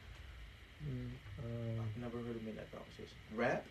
Mm, 0.84 1.10
um, 1.38 1.80
I've 1.80 2.02
never 2.02 2.18
heard 2.18 2.36
him 2.36 2.48
in 2.48 2.56
that 2.56 2.70
conversation. 2.72 3.16
Rap? 3.34 3.64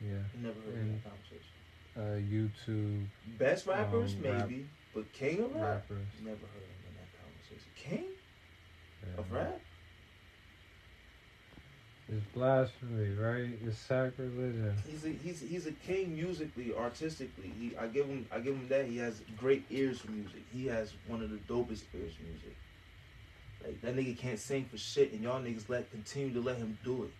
yeah, 0.00 0.22
Never 0.42 0.60
heard 0.60 0.74
him 0.74 0.82
in 0.82 0.92
that 0.92 1.04
conversation. 1.04 1.55
Uh, 1.96 2.00
YouTube 2.00 3.06
Best 3.38 3.66
rappers, 3.66 4.14
Um, 4.14 4.22
rap- 4.22 4.48
maybe, 4.48 4.66
but 4.94 5.12
king 5.12 5.40
of 5.40 5.54
rap? 5.54 5.62
rappers. 5.90 6.06
Never 6.22 6.36
heard 6.36 6.62
him 6.62 6.82
in 6.88 6.94
that 6.96 7.10
conversation. 7.22 7.70
King 7.76 8.04
yeah. 9.02 9.20
of 9.20 9.32
rap? 9.32 9.60
It's 12.08 12.24
blasphemy, 12.34 13.14
right? 13.16 13.50
It's 13.66 13.78
sacrilege. 13.78 14.54
He's 14.88 15.04
a 15.04 15.08
he's 15.08 15.40
he's 15.40 15.66
a 15.66 15.72
king 15.72 16.14
musically, 16.14 16.72
artistically. 16.72 17.52
He 17.58 17.76
I 17.76 17.88
give 17.88 18.06
him 18.06 18.26
I 18.30 18.38
give 18.38 18.54
him 18.54 18.68
that. 18.68 18.86
He 18.86 18.98
has 18.98 19.22
great 19.36 19.64
ears 19.70 19.98
for 19.98 20.12
music. 20.12 20.42
He 20.52 20.66
has 20.66 20.92
one 21.08 21.20
of 21.20 21.30
the 21.30 21.38
dopest 21.52 21.82
ears 21.94 22.12
for 22.14 22.22
music. 22.22 22.54
Like 23.64 23.80
that 23.80 23.96
nigga 23.96 24.16
can't 24.16 24.38
sing 24.38 24.66
for 24.66 24.78
shit, 24.78 25.12
and 25.12 25.22
y'all 25.22 25.40
niggas 25.42 25.68
let 25.68 25.90
continue 25.90 26.32
to 26.34 26.40
let 26.40 26.58
him 26.58 26.78
do 26.84 27.04
it. 27.04 27.10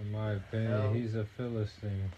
In 0.00 0.10
my 0.10 0.32
opinion, 0.32 0.70
Hell. 0.72 0.92
he's 0.92 1.14
a 1.14 1.24
philistine. 1.36 2.10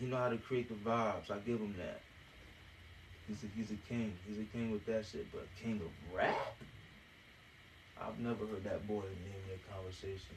He 0.00 0.06
know 0.06 0.16
how 0.16 0.28
to 0.28 0.36
create 0.36 0.68
the 0.68 0.74
vibes. 0.88 1.30
I 1.30 1.38
give 1.38 1.58
him 1.58 1.74
that. 1.78 2.00
He's 3.28 3.42
a 3.42 3.46
he's 3.56 3.70
a 3.70 3.80
king. 3.88 4.12
He's 4.28 4.38
a 4.38 4.44
king 4.44 4.70
with 4.70 4.84
that 4.86 5.04
shit. 5.06 5.26
But 5.32 5.46
king 5.62 5.80
of 5.84 6.14
rap? 6.16 6.36
I've 8.00 8.18
never 8.20 8.46
heard 8.46 8.64
that 8.64 8.86
boy 8.86 9.00
name 9.00 9.42
in 9.48 9.58
a 9.58 9.74
conversation. 9.74 10.36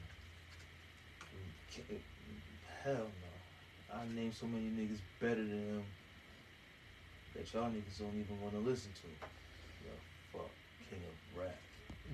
Hell 2.82 2.94
no. 2.94 3.94
I 3.96 4.02
named 4.14 4.34
so 4.34 4.46
many 4.46 4.64
niggas 4.66 4.98
better 5.20 5.36
than 5.36 5.50
him 5.50 5.82
that 7.34 7.52
y'all 7.52 7.68
niggas 7.70 7.98
don't 7.98 8.14
even 8.18 8.40
want 8.40 8.54
to 8.54 8.60
listen 8.60 8.90
to. 9.02 9.08
Yo, 9.86 9.92
fuck. 10.32 10.50
King 10.88 11.00
of 11.04 11.38
rap. 11.40 11.56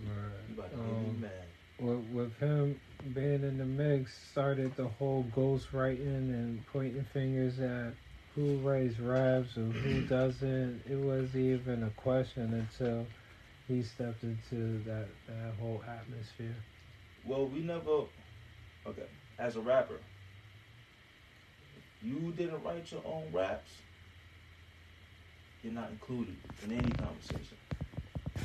You 0.04 0.54
about 0.58 0.70
to 0.72 0.76
make 0.76 0.86
me 0.86 1.08
Um, 1.08 1.20
mad. 1.20 1.30
with, 1.78 2.04
with 2.12 2.38
him 2.38 2.80
being 3.14 3.42
in 3.42 3.58
the 3.58 3.64
mix, 3.64 4.16
started 4.30 4.75
the 4.76 4.88
whole 4.88 5.25
ghost 5.34 5.72
writing 5.72 6.06
and 6.06 6.66
pointing 6.72 7.04
fingers 7.12 7.58
at 7.60 7.92
who 8.34 8.56
writes 8.58 8.98
raps 8.98 9.56
or 9.56 9.64
who 9.64 10.00
doesn't. 10.08 10.82
It 10.88 10.96
wasn't 10.96 11.36
even 11.36 11.82
a 11.82 11.90
question 12.00 12.52
until 12.52 13.06
he 13.68 13.82
stepped 13.82 14.22
into 14.22 14.82
that, 14.84 15.06
that 15.26 15.54
whole 15.60 15.82
atmosphere. 15.88 16.54
Well, 17.25 17.46
we 17.46 17.60
never. 17.60 18.04
Okay, 18.86 19.02
as 19.38 19.56
a 19.56 19.60
rapper, 19.60 19.98
you 22.02 22.32
didn't 22.36 22.62
write 22.62 22.90
your 22.92 23.02
own 23.04 23.25
raps, 23.32 23.72
you're 25.62 25.72
not 25.72 25.90
included 25.90 26.36
in 26.64 26.72
any 26.72 26.92
conversation. 26.92 27.56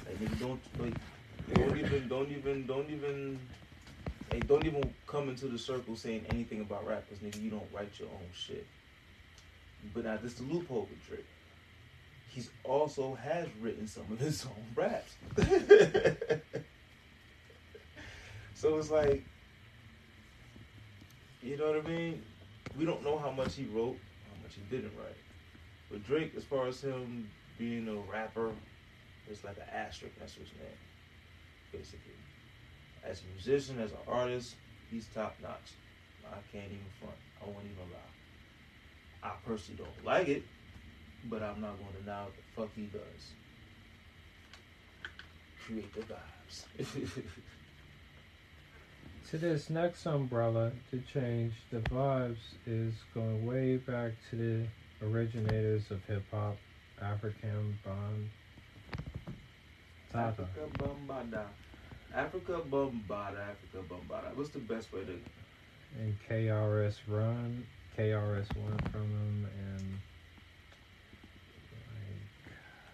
Like, 0.06 0.20
nigga, 0.20 0.40
don't 0.40 0.62
like, 0.80 0.96
don't 1.54 1.78
even, 1.78 2.08
don't 2.08 2.32
even, 2.32 2.66
don't 2.66 2.90
even, 2.90 3.40
like, 4.32 4.48
don't 4.48 4.66
even 4.66 4.94
come 5.08 5.30
into 5.30 5.48
the 5.48 5.58
circle 5.58 5.96
saying 5.96 6.26
anything 6.30 6.62
about 6.62 6.88
rappers, 6.88 7.20
nigga. 7.20 7.42
You 7.42 7.50
don't 7.50 7.68
write 7.74 7.92
your 8.00 8.08
own 8.10 8.30
shit. 8.34 8.66
But 9.94 10.06
now 10.06 10.18
this 10.22 10.36
the 10.36 10.44
loophole 10.44 10.88
with 10.90 11.08
Drake. 11.08 11.26
He's 12.30 12.50
also 12.64 13.16
has 13.16 13.48
written 13.60 13.88
some 13.88 14.06
of 14.10 14.20
his 14.20 14.46
own 14.46 14.66
raps. 14.74 15.16
so 18.56 18.78
it's 18.78 18.90
like, 18.90 19.26
you 21.42 21.58
know 21.58 21.72
what 21.72 21.86
I 21.86 21.90
mean? 21.90 22.24
We 22.80 22.86
don't 22.86 23.04
know 23.04 23.18
how 23.18 23.32
much 23.32 23.56
he 23.56 23.66
wrote, 23.66 23.98
how 24.30 24.42
much 24.42 24.56
he 24.56 24.62
didn't 24.74 24.94
write. 24.98 25.18
But 25.90 26.06
Drake, 26.06 26.32
as 26.38 26.46
far 26.46 26.68
as 26.68 26.80
him 26.80 27.30
being 27.58 27.90
a 27.90 27.96
rapper, 28.10 28.52
it's 29.30 29.44
like 29.44 29.58
an 29.58 29.68
asterisk. 29.74 30.16
That's 30.18 30.36
his 30.36 30.48
name, 30.58 30.78
basically. 31.74 32.14
As 33.04 33.22
a 33.22 33.34
musician, 33.34 33.80
as 33.82 33.92
an 33.92 33.98
artist, 34.08 34.56
he's 34.90 35.06
top 35.08 35.36
notch. 35.42 35.72
I 36.26 36.36
can't 36.52 36.66
even 36.66 36.86
front. 37.00 37.16
I 37.42 37.46
won't 37.46 37.66
even 37.66 37.92
lie. 37.92 39.30
I 39.30 39.32
personally 39.46 39.84
don't 39.84 40.06
like 40.06 40.28
it, 40.28 40.44
but 41.30 41.42
I'm 41.44 41.62
not 41.62 41.78
going 41.78 41.94
to 41.94 42.00
deny 42.00 42.24
what 42.24 42.34
the 42.36 42.62
fuck 42.62 42.70
he 42.76 42.84
does. 42.84 43.34
Create 45.66 45.94
the 45.94 46.02
vibes. 46.02 47.12
To 49.30 49.38
this 49.38 49.70
next 49.70 50.06
umbrella 50.06 50.74
to 50.90 51.02
change 51.14 51.54
the 51.72 51.78
vibes 51.78 52.36
is 52.68 52.94
going 53.14 53.46
way 53.46 53.78
back 53.78 54.12
to 54.30 54.36
the 54.36 55.08
originators 55.08 55.90
of 55.90 56.04
hip 56.06 56.24
hop, 56.34 56.58
African 57.02 57.80
Bond. 57.86 58.30
Tata. 60.12 60.42
Afrika 60.42 60.68
Bambaataa. 60.78 61.46
Afrika 62.16 62.62
Bambaataa. 62.70 63.48
Afrika 63.54 63.82
Bambaataa. 63.90 64.36
What's 64.36 64.50
the 64.52 64.60
best 64.60 64.92
way 64.94 65.02
to 65.06 65.14
and 66.00 66.16
KRS 66.30 66.96
One, 67.08 67.66
KRS 67.98 68.48
One 68.58 68.78
from 68.92 69.02
them, 69.02 69.50
and 69.68 69.98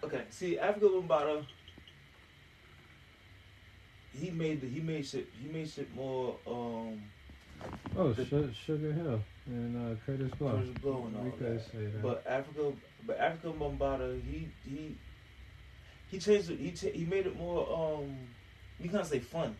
like, 0.02 0.12
Okay, 0.14 0.24
see, 0.30 0.56
Afrika 0.56 0.88
Bambaataa. 0.90 1.44
He 4.20 4.30
made 4.30 4.60
the 4.60 4.66
he 4.68 4.80
made 4.80 5.06
shit 5.06 5.28
he 5.40 5.48
made 5.48 5.68
shit 5.68 5.94
more 5.94 6.34
um 6.46 7.00
oh, 7.96 8.12
The- 8.12 8.24
Su- 8.26 8.50
Sugar 8.66 8.92
Hill 8.92 9.20
and 9.46 9.76
uh, 9.76 9.94
Kurtis 10.04 10.36
Blow. 10.38 10.54
Kurtis 10.58 10.80
Blow 10.82 11.04
and 11.06 11.16
all 11.16 11.22
we 11.24 11.30
that. 11.46 11.60
say 11.60 11.84
that. 11.84 12.02
But 12.02 12.24
Africa, 12.26 12.72
but 13.06 13.18
Afrika 13.20 13.54
Bambaataa, 13.56 14.20
he 14.24 14.48
he 14.68 14.96
he 16.10 16.18
changed 16.18 16.50
it. 16.50 16.58
He 16.58 16.70
he 16.90 17.04
made 17.04 17.26
it 17.26 17.36
more 17.36 17.68
um 17.72 18.16
you 18.80 18.88
can't 18.90 19.06
say 19.06 19.18
fun. 19.18 19.56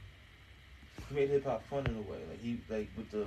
He 1.08 1.14
made 1.14 1.30
hip 1.30 1.44
hop 1.44 1.66
fun 1.68 1.86
in 1.86 1.96
a 1.96 2.00
way, 2.00 2.18
like 2.28 2.40
he 2.40 2.60
like 2.68 2.88
with 2.96 3.10
the 3.10 3.26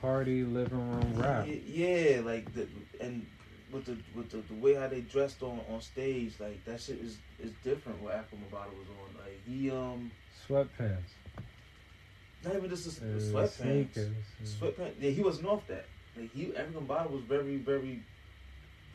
Party 0.00 0.44
living 0.44 0.90
room 0.90 1.14
rap. 1.16 1.46
Yeah, 1.66 2.20
like 2.24 2.52
the 2.54 2.66
and 3.00 3.26
with 3.72 3.86
the 3.86 3.96
with 4.14 4.30
the, 4.30 4.38
the 4.52 4.54
way 4.60 4.74
how 4.74 4.86
they 4.88 5.00
dressed 5.00 5.42
on 5.42 5.60
on 5.70 5.80
stage, 5.80 6.34
like 6.38 6.64
that 6.66 6.80
shit 6.80 6.98
is 7.00 7.18
is 7.42 7.52
different. 7.62 8.00
What 8.02 8.14
Afrika 8.14 8.38
Bambaataa 8.52 8.78
was 8.78 8.88
on, 8.88 9.20
like 9.24 9.40
he 9.46 9.70
um 9.70 10.10
Sweatpants. 10.46 11.12
not 12.44 12.56
even 12.56 12.68
just 12.68 12.86
a, 13.00 13.04
Uh, 13.04 13.18
sweatpants. 13.18 13.50
Sneakers. 13.62 14.10
Sweatpants. 14.44 14.94
Yeah, 15.00 15.10
he 15.10 15.22
wasn't 15.22 15.46
off 15.46 15.66
that. 15.68 15.86
Like 16.16 16.30
he, 16.32 16.54
African 16.54 16.84
Bottom 16.84 17.12
was 17.12 17.22
very, 17.22 17.56
very. 17.56 18.02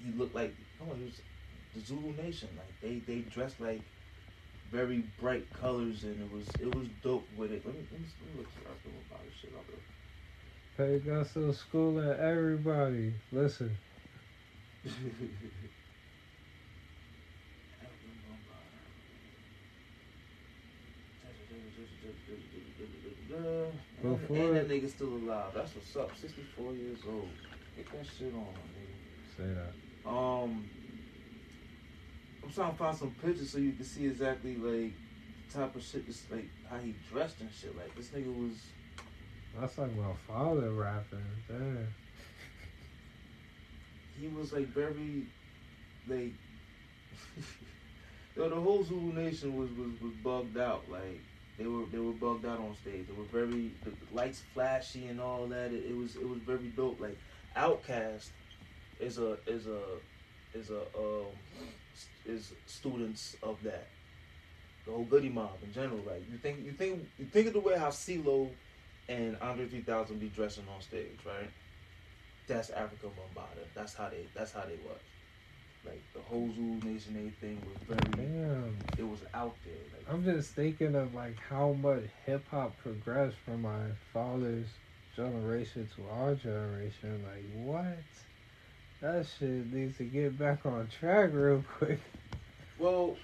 He 0.03 0.11
looked 0.15 0.35
like 0.35 0.53
oh, 0.81 0.93
he 0.95 1.05
was 1.05 1.19
the 1.73 1.81
Zulu 1.81 2.13
Nation. 2.21 2.49
Like 2.55 2.73
they, 2.81 2.99
they 3.11 3.21
dressed 3.21 3.59
like 3.59 3.81
very 4.71 5.03
bright 5.19 5.51
colors, 5.53 6.03
and 6.03 6.21
it 6.21 6.31
was, 6.31 6.47
it 6.61 6.73
was 6.73 6.87
dope 7.03 7.27
with 7.35 7.51
it. 7.51 7.65
Let 7.65 7.75
me, 7.75 7.81
let 7.91 7.99
me, 7.99 8.07
let 8.21 8.33
me 8.35 8.39
look 8.39 8.51
for 8.51 8.69
African 8.69 8.91
Bottom 9.09 9.27
shit 9.41 9.51
up 9.55 9.65
Pain 10.77 10.99
Gusto 10.99 11.51
School 11.51 11.99
and 11.99 12.19
everybody. 12.19 13.13
Listen. 13.31 13.77
Before- 24.01 24.37
and, 24.37 24.57
and 24.57 24.69
that 24.69 24.69
nigga 24.69 24.89
still 24.89 25.09
alive. 25.09 25.51
That's 25.53 25.75
what's 25.75 25.95
up. 25.95 26.15
Sixty 26.17 26.43
four 26.55 26.73
years 26.73 26.99
old. 27.07 27.29
Get 27.75 27.91
that 27.91 28.05
shit 28.05 28.33
on, 28.33 28.53
nigga. 28.55 29.37
Say 29.37 29.53
that. 29.53 30.09
Um, 30.09 30.65
I'm 32.49 32.55
trying 32.55 32.71
to 32.71 32.77
find 32.77 32.97
some 32.97 33.11
pictures 33.23 33.51
so 33.51 33.59
you 33.59 33.73
can 33.73 33.85
see 33.85 34.07
exactly 34.07 34.55
like 34.55 34.91
the 35.47 35.59
type 35.59 35.75
of 35.75 35.83
shit, 35.83 36.07
just 36.07 36.31
like 36.31 36.49
how 36.67 36.77
he 36.79 36.95
dressed 37.11 37.39
and 37.41 37.49
shit. 37.51 37.77
Like 37.77 37.95
this 37.95 38.07
nigga 38.07 38.33
was, 38.33 38.57
That's 39.59 39.77
like 39.77 39.95
my 39.95 40.13
father 40.27 40.71
rapping. 40.71 41.23
Damn. 41.47 41.87
he 44.19 44.29
was 44.29 44.51
like 44.51 44.65
very, 44.69 45.27
like, 46.07 46.33
yo, 48.35 48.49
the 48.49 48.55
whole 48.55 48.83
Zulu 48.83 49.13
Nation 49.13 49.55
was 49.55 49.69
was 49.73 50.01
was 50.01 50.13
bugged 50.23 50.57
out. 50.57 50.89
Like 50.89 51.21
they 51.59 51.67
were 51.67 51.85
they 51.91 51.99
were 51.99 52.13
bugged 52.13 52.47
out 52.47 52.57
on 52.57 52.75
stage. 52.81 53.05
They 53.05 53.13
were 53.13 53.25
very 53.31 53.75
the 53.83 53.91
lights 54.11 54.41
flashy 54.55 55.05
and 55.05 55.21
all 55.21 55.45
that. 55.49 55.71
It, 55.71 55.91
it 55.91 55.95
was 55.95 56.15
it 56.15 56.27
was 56.27 56.39
very 56.39 56.69
dope. 56.69 56.99
Like 56.99 57.19
OutKast 57.55 58.29
is 58.99 59.19
a 59.19 59.37
is 59.45 59.67
a 59.67 59.81
is 60.55 60.71
a 60.71 60.79
um 60.97 61.27
is 62.25 62.53
students 62.65 63.35
of 63.43 63.63
that. 63.63 63.87
The 64.85 64.91
whole 64.91 65.05
Goodie 65.05 65.29
Mob 65.29 65.57
in 65.63 65.71
general. 65.71 65.99
right? 65.99 66.21
you 66.31 66.37
think 66.37 66.65
you 66.65 66.71
think 66.71 67.03
you 67.17 67.25
think 67.25 67.47
of 67.47 67.53
the 67.53 67.59
way 67.59 67.77
how 67.77 67.89
CeeLo 67.89 68.49
and 69.07 69.37
Andre 69.41 69.67
3000 69.67 70.19
be 70.19 70.27
dressing 70.27 70.63
on 70.73 70.81
stage, 70.81 71.19
right? 71.25 71.51
That's 72.47 72.71
Afrika 72.71 73.09
Bambaataa. 73.09 73.67
That's 73.75 73.93
how 73.93 74.09
they 74.09 74.25
that's 74.33 74.51
how 74.51 74.61
they 74.61 74.77
was. 74.83 74.99
Like 75.85 76.01
the 76.13 76.21
whole 76.21 76.51
Zulu 76.53 76.79
Nation 76.91 77.15
everything 77.17 77.61
was 77.65 77.77
very 77.87 78.27
Damn. 78.27 78.77
it 78.97 79.03
was 79.03 79.21
out 79.33 79.55
there. 79.63 79.73
Like 79.93 80.05
I'm 80.11 80.23
just 80.23 80.53
thinking 80.53 80.95
of 80.95 81.13
like 81.13 81.37
how 81.49 81.73
much 81.73 82.03
hip 82.25 82.43
hop 82.49 82.77
progressed 82.81 83.37
from 83.45 83.61
my 83.61 83.83
father's 84.13 84.67
generation 85.15 85.89
to 85.95 86.03
our 86.11 86.35
generation. 86.35 87.23
Like 87.23 87.45
what? 87.53 88.03
That 89.01 89.25
shit 89.39 89.71
needs 89.71 89.97
to 89.97 90.03
get 90.03 90.37
back 90.37 90.65
on 90.65 90.87
track 90.87 91.29
real 91.33 91.63
quick. 91.77 91.99
Well, 92.77 93.17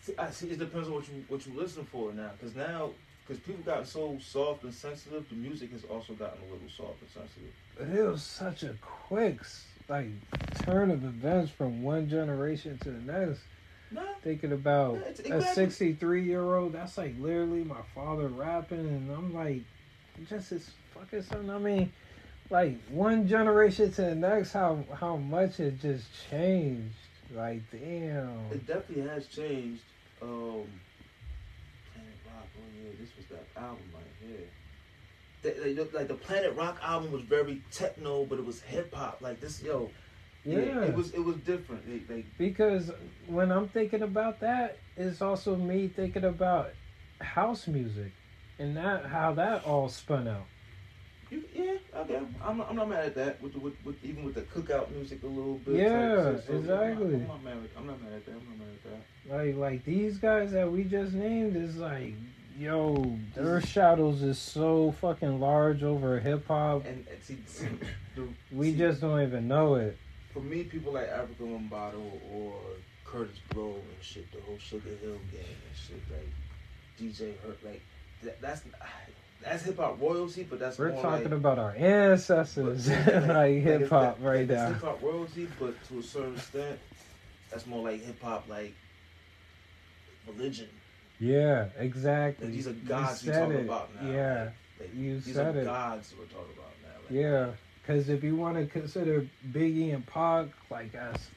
see, 0.00 0.12
I 0.18 0.30
see. 0.30 0.50
It 0.50 0.58
depends 0.58 0.88
on 0.88 0.94
what 0.94 1.08
you 1.08 1.24
what 1.28 1.46
you 1.46 1.54
listen 1.54 1.86
for 1.86 2.12
now, 2.12 2.32
because 2.38 2.54
now 2.54 2.92
because 3.24 3.40
people 3.42 3.62
got 3.62 3.88
so 3.88 4.18
soft 4.20 4.62
and 4.64 4.72
sensitive, 4.74 5.28
the 5.28 5.34
music 5.34 5.72
has 5.72 5.84
also 5.84 6.12
gotten 6.14 6.42
a 6.42 6.44
little 6.44 6.68
soft 6.68 7.00
and 7.00 7.10
sensitive. 7.10 7.48
But 7.76 7.88
it 7.88 8.02
was 8.02 8.22
such 8.22 8.62
a 8.62 8.74
quick 8.80 9.40
like 9.88 10.08
turn 10.54 10.90
of 10.90 11.04
events 11.04 11.50
from 11.50 11.82
one 11.82 12.08
generation 12.08 12.78
to 12.78 12.90
the 12.90 13.00
next. 13.12 13.42
Nah, 13.90 14.02
Thinking 14.22 14.52
about 14.52 14.96
Yeah, 14.96 15.08
it's- 15.08 15.30
a 15.30 15.54
63 15.54 16.24
year 16.24 16.56
old, 16.56 16.72
that's 16.72 16.98
like 16.98 17.14
literally 17.18 17.64
my 17.64 17.82
father 17.94 18.28
rapping, 18.28 18.80
and 18.80 19.10
I'm 19.10 19.32
like, 19.32 19.62
just 20.28 20.52
as 20.52 20.74
fucking 20.90 21.22
something. 21.22 21.50
I 21.50 21.58
mean, 21.58 21.92
like 22.50 22.78
one 22.88 23.26
generation 23.28 23.92
to 23.92 24.02
the 24.02 24.14
next, 24.14 24.52
how 24.52 24.84
how 24.94 25.16
much 25.16 25.60
it 25.60 25.80
just 25.80 26.06
changed. 26.30 26.94
Like, 27.34 27.62
damn. 27.72 28.52
it 28.52 28.66
definitely 28.66 29.08
has 29.08 29.26
changed. 29.26 29.82
Um, 30.22 30.64
Planet 31.92 32.14
Rock. 32.26 32.46
Oh 32.56 32.62
yeah, 32.82 32.90
this 33.00 33.10
was 33.16 33.26
that 33.30 33.60
album 33.60 33.82
right 33.92 34.04
here. 34.20 34.48
They, 35.42 35.72
they, 35.74 35.84
like 35.92 36.08
the 36.08 36.14
Planet 36.14 36.54
Rock 36.56 36.78
album 36.82 37.12
was 37.12 37.22
very 37.22 37.62
techno, 37.72 38.24
but 38.24 38.38
it 38.38 38.44
was 38.44 38.60
hip 38.62 38.94
hop. 38.94 39.20
Like 39.20 39.40
this, 39.40 39.62
yo, 39.62 39.90
yeah, 40.44 40.58
Yeah. 40.60 40.84
it 40.84 40.94
was 40.94 41.12
it 41.12 41.24
was 41.24 41.36
different. 41.38 41.86
They, 41.86 41.98
they 41.98 42.24
Because 42.38 42.90
when 43.26 43.50
I'm 43.50 43.68
thinking 43.68 44.02
about 44.02 44.40
that, 44.40 44.78
it's 44.96 45.20
also 45.20 45.56
me 45.56 45.88
thinking 45.88 46.24
about 46.24 46.70
house 47.20 47.66
music 47.66 48.12
and 48.58 48.76
that 48.76 49.06
how 49.06 49.34
that 49.34 49.64
all 49.64 49.88
spun 49.88 50.28
out. 50.28 50.46
You, 51.30 51.42
yeah, 51.52 51.74
okay. 52.02 52.20
I'm 52.44 52.58
not, 52.58 52.70
I'm 52.70 52.76
not 52.76 52.88
mad 52.88 53.04
at 53.06 53.14
that. 53.16 53.42
With, 53.42 53.54
the, 53.54 53.58
with, 53.58 53.74
with 53.84 53.96
even 54.04 54.22
with 54.24 54.34
the 54.34 54.42
cookout 54.42 54.92
music 54.94 55.22
a 55.24 55.26
little 55.26 55.54
bit. 55.58 55.74
Yeah, 55.74 56.38
I'm 56.48 56.56
exactly. 56.56 57.16
not, 57.16 57.20
I'm 57.20 57.26
not 57.26 57.42
mad. 57.44 57.62
With, 57.62 57.70
I'm 57.76 57.86
not 57.86 58.02
mad 58.02 58.12
at 58.12 58.26
that. 58.26 58.32
I'm 58.32 58.48
not 58.48 58.58
mad 58.58 58.68
at 58.84 59.28
that. 59.28 59.36
Like 59.36 59.56
like 59.56 59.84
these 59.84 60.18
guys 60.18 60.52
that 60.52 60.70
we 60.70 60.84
just 60.84 61.14
named 61.14 61.56
is 61.56 61.76
like, 61.78 62.14
yo, 62.56 63.18
their 63.34 63.60
shadows 63.60 64.22
is 64.22 64.38
so 64.38 64.92
fucking 65.00 65.40
large 65.40 65.82
over 65.82 66.20
hip 66.20 66.46
hop. 66.46 66.84
And, 66.86 67.04
and 67.10 67.22
see, 67.22 67.38
see 67.46 67.66
the, 68.14 68.28
We 68.52 68.70
see, 68.70 68.78
just 68.78 69.00
don't 69.00 69.20
even 69.20 69.48
know 69.48 69.74
it. 69.74 69.98
for 70.32 70.40
me, 70.40 70.62
people 70.62 70.92
like 70.92 71.08
Africa 71.08 71.42
Lombado 71.42 72.02
or 72.32 72.54
Kurtis 73.04 73.40
Blow 73.50 73.72
and 73.74 73.82
shit, 74.00 74.30
the 74.30 74.40
whole 74.42 74.58
Sugar 74.58 74.90
Hill 75.02 75.18
gang 75.32 75.42
and 75.42 75.76
shit, 75.76 76.00
like 76.08 76.30
DJ 77.00 77.36
Hurt, 77.40 77.58
like 77.64 77.82
that, 78.22 78.40
that's 78.40 78.62
that's 79.42 79.64
hip 79.64 79.76
hop 79.78 80.00
royalty, 80.00 80.46
but 80.48 80.58
that's 80.58 80.78
We're 80.78 80.92
more 80.92 81.02
talking 81.02 81.24
like, 81.24 81.32
about 81.32 81.58
our 81.58 81.74
ancestors, 81.76 82.88
like 83.06 83.62
hip 83.62 83.88
hop 83.88 84.18
right 84.20 84.48
now. 84.48 84.68
Hip 84.68 84.82
hop 84.82 85.02
royalty, 85.02 85.48
but 85.58 85.74
to 85.88 85.98
a 85.98 86.02
certain 86.02 86.34
extent, 86.34 86.78
that's 87.50 87.66
more 87.66 87.82
like 87.88 88.04
hip 88.04 88.20
hop, 88.22 88.48
like 88.48 88.74
religion. 90.26 90.68
Yeah, 91.20 91.66
exactly. 91.78 92.46
Like, 92.46 92.54
these 92.54 92.66
are 92.68 92.72
gods 92.72 93.22
we 93.22 93.32
said 93.32 93.42
talking 93.42 93.56
it. 93.58 93.64
about 93.64 93.88
now. 94.02 94.10
Yeah, 94.10 94.42
like, 94.42 94.52
like, 94.80 94.94
you 94.96 95.14
these 95.20 95.34
said 95.34 95.56
are 95.56 95.60
it. 95.60 95.64
gods 95.64 96.14
we're 96.18 96.24
talking 96.26 96.52
about 96.56 96.72
now. 96.82 96.88
Like, 97.08 97.24
Yeah, 97.24 97.46
because 97.82 98.08
if 98.08 98.22
you 98.22 98.36
want 98.36 98.56
to 98.56 98.66
consider 98.66 99.26
Biggie 99.52 99.94
and 99.94 100.06
Pac 100.06 100.46
like 100.70 100.94
as 100.94 101.28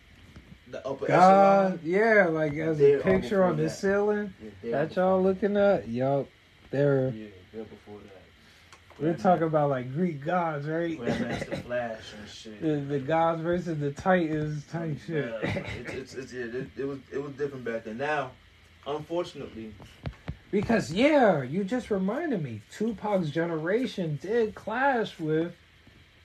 the 0.70 0.86
upper 0.86 1.08
God, 1.08 1.74
echelon. 1.74 1.80
yeah, 1.84 2.28
like 2.28 2.54
as 2.54 2.82
a 2.82 3.00
picture 3.02 3.44
on 3.44 3.56
the 3.58 3.64
that. 3.64 3.70
ceiling 3.70 4.34
Yeah, 4.64 4.72
that 4.72 4.96
y'all 4.96 5.22
looking 5.22 5.56
at, 5.58 5.88
yup, 5.88 6.28
they're 6.72 7.14
Yeah, 7.16 7.28
they're 7.54 7.64
before 7.64 8.00
that. 8.00 9.04
we're 9.04 9.14
talking 9.16 9.48
about 9.48 9.70
like 9.70 9.94
Greek 9.94 10.24
gods, 10.24 10.68
right? 10.68 11.00
Grandmaster 11.00 11.64
Flash 11.64 12.14
and 12.20 12.30
shit. 12.30 12.62
the, 12.62 12.76
the 12.78 13.00
gods 13.00 13.42
versus 13.42 13.80
the 13.80 13.92
titans 13.92 14.66
type 14.68 14.98
shit. 15.06 15.26
Yeah, 15.26 15.50
it's, 15.80 15.94
it's, 15.94 16.14
it's, 16.16 16.34
yeah, 16.34 16.44
it, 16.46 16.68
it 16.78 16.88
was 16.88 17.00
it 17.12 17.22
was 17.22 17.32
different 17.34 17.66
back 17.66 17.86
then. 17.86 17.98
Now, 17.98 18.32
unfortunately, 18.86 19.74
because 20.52 20.92
yeah, 20.92 21.44
you 21.44 21.64
just 21.64 21.92
reminded 21.92 22.44
me, 22.44 22.62
Tupac's 22.72 23.30
generation 23.30 24.18
did 24.22 24.56
clash 24.56 25.20
with 25.20 25.54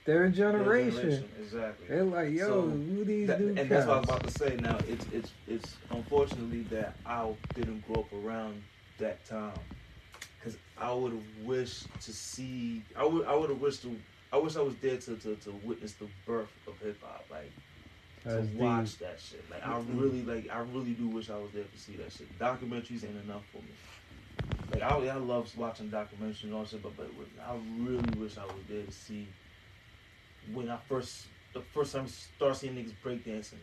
their 0.05 0.21
their 0.21 0.31
generation. 0.31 1.29
exactly. 1.39 1.87
They're 1.89 2.05
like, 2.05 2.31
yo, 2.31 2.47
So, 2.47 2.61
who 2.63 3.05
these 3.05 3.29
That- 3.29 3.41
and 3.41 3.57
that's 3.57 3.87
what 3.87 3.97
I 3.97 4.01
was 4.01 4.09
about 4.09 4.23
to 4.23 4.31
say. 4.31 4.57
Now, 4.57 4.81
it's 4.87 5.07
it's 5.13 5.33
it's 5.47 5.77
unfortunately 5.91 6.63
that 6.71 6.97
I 7.07 7.31
didn't 7.55 7.87
grow 7.87 8.01
up 8.01 8.13
around 8.13 8.63
that 8.99 9.25
time, 9.27 9.53
I 10.81 10.93
would 10.93 11.13
have 11.13 11.39
wished 11.45 11.87
to 12.01 12.13
see. 12.13 12.83
I 12.97 13.05
would 13.05 13.27
I 13.27 13.35
would 13.35 13.51
have 13.51 13.61
wished 13.61 13.83
to. 13.83 13.97
I 14.33 14.39
wish 14.39 14.57
I 14.57 14.63
was 14.63 14.75
there 14.77 14.97
to, 14.97 15.17
to, 15.17 15.37
to 15.37 15.51
witness 15.63 15.93
the 15.93 16.09
birth 16.27 16.51
of 16.67 16.75
hip 16.81 17.01
hop, 17.03 17.27
like 17.31 17.53
to 18.25 18.29
That's 18.31 18.49
deep. 18.49 18.59
watch 18.59 18.99
that 18.99 19.21
shit. 19.21 19.45
Like 19.51 19.67
I 19.67 19.79
really 19.91 20.23
like 20.23 20.51
I 20.53 20.59
really 20.59 20.93
do 20.93 21.09
wish 21.09 21.31
I 21.31 21.37
was 21.37 21.53
there 21.53 21.65
to 21.65 21.79
see 21.79 21.93
that 21.97 22.11
shit. 22.11 22.37
Documentaries 22.39 23.05
ain't 23.05 23.23
enough 23.25 23.43
for 23.53 23.59
me. 23.59 23.75
Like 24.73 24.83
I, 24.83 24.95
I 25.09 25.17
love 25.17 25.57
watching 25.57 25.89
documentaries 25.89 26.43
and 26.43 26.55
all 26.55 26.63
that 26.63 26.71
shit, 26.71 26.83
but 26.83 26.97
but 26.97 27.09
I 27.47 27.55
really 27.79 28.11
wish 28.11 28.37
I 28.37 28.45
was 28.45 28.65
there 28.69 28.83
to 28.83 28.93
see 28.93 29.29
when 30.53 30.69
I 30.69 30.79
first 30.89 31.27
the 31.53 31.61
first 31.61 31.93
time 31.93 32.05
I 32.05 32.09
start 32.09 32.57
seeing 32.57 32.75
niggas 32.75 32.95
breakdancing. 33.05 33.63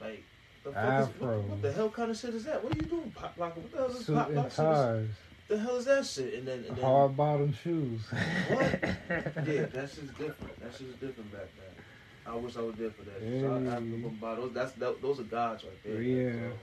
Like 0.00 0.22
the 0.62 0.72
fuck 0.72 1.00
is, 1.00 1.20
what, 1.20 1.42
what 1.44 1.62
the 1.62 1.72
hell 1.72 1.90
kind 1.90 2.10
of 2.10 2.16
shit 2.16 2.34
is 2.34 2.44
that? 2.44 2.62
What 2.62 2.76
are 2.76 2.78
you 2.78 2.84
doing, 2.84 3.10
pop 3.10 3.34
lock? 3.36 3.56
What 3.56 3.72
the 3.72 3.78
hell 3.78 3.86
is 3.90 3.98
this 3.98 4.16
pop 4.16 4.28
and 4.28 4.36
lock 4.36 4.50
shit? 4.50 4.56
ties, 4.56 5.08
The 5.50 5.58
hell 5.58 5.76
is 5.78 5.84
that 5.86 6.06
shit? 6.06 6.34
And 6.34 6.46
then, 6.46 6.64
and 6.68 6.76
then 6.76 6.84
hard 6.84 7.16
bottom 7.16 7.52
shoes. 7.52 8.02
What? 8.50 8.60
yeah, 8.84 9.66
that 9.66 9.90
shit's 9.92 10.12
different. 10.16 10.60
That 10.62 10.72
shit's 10.78 10.94
different 11.00 11.32
back 11.32 11.48
then. 11.58 11.84
I 12.32 12.36
wish 12.36 12.56
I 12.56 12.60
was 12.60 12.76
there 12.76 12.90
for 12.90 13.02
that. 13.02 13.18
shit. 13.18 13.40
So 13.40 13.52
I, 13.52 13.56
I 13.56 13.60
Hey. 13.74 13.74
remember 13.80 14.36
those. 14.36 14.52
That's 14.52 14.72
that, 14.74 15.02
those 15.02 15.18
are 15.18 15.24
gods 15.24 15.64
right 15.64 15.82
there. 15.84 16.00
Yeah. 16.00 16.50
So, 16.50 16.56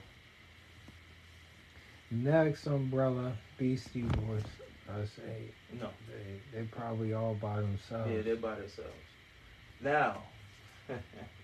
Next 2.10 2.66
umbrella, 2.66 3.34
Beastie 3.58 4.00
Boys. 4.00 4.42
I 4.90 5.04
say 5.04 5.42
no. 5.78 5.90
they 6.08 6.58
they 6.60 6.64
probably 6.64 7.12
all 7.12 7.34
by 7.34 7.56
themselves. 7.60 8.10
Yeah, 8.10 8.22
they're 8.22 8.36
by 8.36 8.54
themselves. 8.54 8.88
Now, 9.82 10.22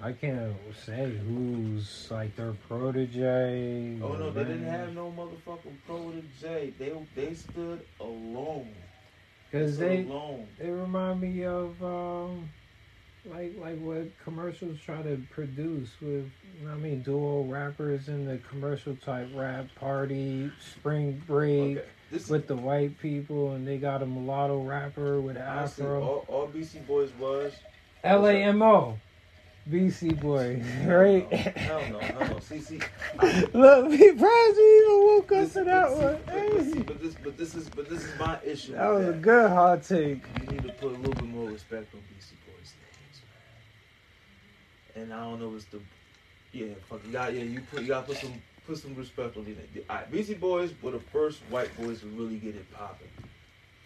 I 0.00 0.12
can't 0.12 0.54
say 0.86 1.10
who's 1.26 2.06
like 2.08 2.36
their 2.36 2.52
protege. 2.68 3.98
oh 4.00 4.12
no, 4.12 4.30
they 4.30 4.44
didn't 4.44 4.68
have 4.68 4.94
no 4.94 5.12
motherfucking 5.16 5.76
protege. 5.86 6.72
They 6.78 6.92
they 7.16 7.34
stood 7.34 7.80
alone. 7.98 8.72
Cause 9.50 9.74
stood 9.74 9.88
they 9.88 10.04
alone. 10.04 10.46
they 10.58 10.70
remind 10.70 11.20
me 11.20 11.44
of 11.44 11.82
um 11.82 12.48
like 13.24 13.52
like 13.58 13.78
what 13.80 14.16
commercials 14.22 14.78
try 14.80 15.02
to 15.02 15.20
produce 15.30 15.90
with 16.00 16.30
I 16.70 16.76
mean 16.76 17.02
dual 17.02 17.46
rappers 17.46 18.08
in 18.08 18.24
the 18.24 18.38
commercial 18.38 18.94
type 18.94 19.28
rap 19.34 19.66
party 19.80 20.48
spring 20.60 21.20
break 21.26 21.78
Okay. 21.78 21.86
This 22.12 22.28
with 22.28 22.46
the 22.46 22.56
white 22.56 22.98
people 22.98 23.52
and 23.52 23.66
they 23.66 23.78
got 23.78 24.02
a 24.02 24.06
mulatto 24.06 24.62
rapper 24.62 25.20
with 25.20 25.36
an 25.36 25.42
honestly, 25.42 25.84
afro. 25.84 26.02
all, 26.02 26.24
all 26.28 26.46
Beastie 26.46 26.78
Boys 26.78 27.10
was. 27.18 27.52
L 28.04 28.26
A 28.26 28.32
M 28.32 28.62
O. 28.62 28.96
Beastie 29.70 30.14
boy, 30.14 30.62
right? 30.86 31.30
Hell 31.32 31.82
no, 31.90 31.98
hell 31.98 32.28
no. 32.28 32.38
See, 32.40 32.60
see, 32.60 32.80
Look, 33.52 33.90
be 33.90 34.12
proud 34.12 34.52
you 34.56 34.84
even 34.84 35.06
woke 35.06 35.32
up 35.32 35.38
this, 35.40 35.52
to 35.54 35.64
that 35.64 35.88
but, 35.88 36.34
one. 36.34 36.72
see, 36.72 36.78
but, 36.78 36.86
but, 36.86 37.02
this, 37.02 37.14
but 37.22 37.36
this 37.36 37.54
is, 37.54 37.68
but 37.68 37.88
this 37.88 38.04
is 38.04 38.18
my 38.18 38.38
issue. 38.44 38.72
That 38.72 38.88
was 38.88 39.08
a 39.08 39.12
good 39.12 39.50
hot 39.50 39.82
take. 39.82 40.24
You 40.40 40.46
need 40.46 40.62
to 40.62 40.72
put 40.72 40.92
a 40.92 40.96
little 40.96 41.12
bit 41.12 41.24
more 41.24 41.50
respect 41.50 41.94
on 41.94 42.00
Beastie 42.14 42.36
Boys 42.46 42.72
names, 42.80 43.22
man. 44.94 45.02
And 45.04 45.12
I 45.12 45.24
don't 45.24 45.40
know, 45.40 45.54
it's 45.54 45.66
the 45.66 45.80
yeah, 46.52 46.68
fuck 46.88 47.00
you 47.04 47.12
got 47.12 47.34
yeah, 47.34 47.42
you 47.42 47.60
put 47.70 47.82
you 47.82 47.88
gotta 47.88 48.06
put 48.06 48.16
some 48.16 48.32
put 48.66 48.78
some 48.78 48.94
respect 48.94 49.36
on 49.36 49.44
these 49.44 49.56
right, 49.88 50.10
Beastie 50.10 50.34
Boys 50.34 50.72
were 50.80 50.92
the 50.92 51.00
first 51.00 51.40
white 51.50 51.74
boys 51.78 52.00
to 52.00 52.06
really 52.06 52.36
get 52.36 52.54
it 52.56 52.72
popping. 52.72 53.08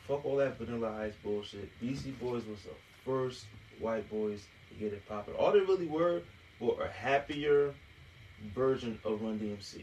Fuck 0.07 0.25
all 0.25 0.37
that 0.37 0.59
Vanilla 0.59 0.97
Ice 1.01 1.15
bullshit. 1.25 1.69
Beastie 1.81 2.13
Boys 2.13 2.45
was 2.47 2.61
the 2.63 2.75
first 3.05 3.47
white 3.81 4.09
boys 4.11 4.47
to 4.73 4.79
get 4.81 4.93
it 4.93 5.07
popping. 5.09 5.35
All 5.35 5.53
they 5.53 5.61
really 5.61 5.87
were 5.87 6.23
were 6.61 6.83
a 6.85 6.89
happier 6.89 7.75
version 8.55 8.99
of 9.05 9.23
Run 9.23 9.39
DMC. 9.39 9.83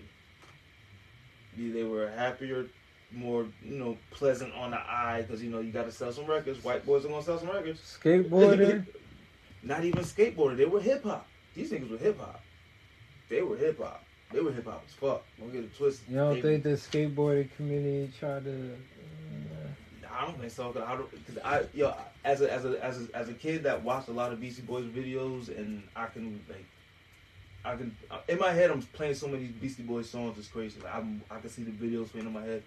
They 1.57 1.83
were 1.83 2.05
a 2.05 2.11
happier, 2.11 2.67
more 3.11 3.45
you 3.63 3.77
know 3.77 3.97
pleasant 4.11 4.53
on 4.53 4.71
the 4.71 4.77
eye 4.77 5.23
because 5.25 5.41
you 5.43 5.49
know 5.49 5.59
you 5.59 5.71
got 5.71 5.85
to 5.85 5.91
sell 5.91 6.11
some 6.11 6.25
records. 6.25 6.63
White 6.63 6.85
boys 6.85 7.05
are 7.05 7.09
gonna 7.09 7.23
sell 7.23 7.39
some 7.39 7.49
records. 7.49 7.97
Skateboarder. 8.01 8.85
Not 9.63 9.83
even 9.83 10.03
skateboarding. 10.03 10.55
They 10.57 10.65
were 10.65 10.79
hip 10.79 11.03
hop. 11.03 11.27
These 11.53 11.71
niggas 11.71 11.89
were 11.89 11.97
hip 11.97 12.17
hop. 12.19 12.41
They 13.29 13.41
were 13.41 13.57
hip 13.57 13.77
hop. 13.79 14.03
They 14.31 14.39
were 14.39 14.51
hip 14.53 14.65
hop 14.65 14.83
as 14.87 14.93
fuck. 14.93 15.23
Don't 15.37 15.51
get 15.51 15.63
it 15.65 15.75
twisted. 15.75 16.07
You 16.07 16.15
don't 16.15 16.35
They- 16.35 16.41
think 16.41 16.63
the 16.63 16.69
skateboarding 16.69 17.49
community 17.57 18.11
tried 18.17 18.45
to? 18.45 18.77
Uh, 20.19 20.21
I 20.21 20.25
don't 20.25 20.39
think 20.39 20.51
so. 20.51 20.71
Cause 20.71 20.83
I 20.85 20.95
don't. 20.95 21.25
Cause 21.25 21.37
I 21.43 21.63
yo 21.73 21.93
as 22.25 22.41
a 22.41 22.53
as 22.53 22.65
a 22.65 22.83
as 22.83 23.01
a 23.01 23.15
as 23.17 23.29
a 23.29 23.33
kid 23.33 23.63
that 23.63 23.83
watched 23.83 24.09
a 24.09 24.11
lot 24.11 24.31
of 24.33 24.39
Beastie 24.41 24.61
Boys 24.61 24.85
videos 24.85 25.55
and 25.55 25.83
I 25.95 26.07
can 26.07 26.41
like. 26.49 26.65
I 27.65 27.75
can 27.75 27.95
in 28.29 28.39
my 28.39 28.51
head. 28.51 28.71
I'm 28.71 28.81
playing 28.81 29.15
so 29.15 29.27
many 29.27 29.45
Beastie 29.45 29.83
Boys 29.83 30.09
songs. 30.09 30.37
It's 30.37 30.47
crazy. 30.47 30.79
Like 30.81 30.95
I'm, 30.95 31.21
I 31.29 31.39
can 31.39 31.49
see 31.49 31.63
the 31.63 31.71
videos 31.71 32.09
playing 32.11 32.27
in 32.27 32.33
my 32.33 32.41
head. 32.41 32.63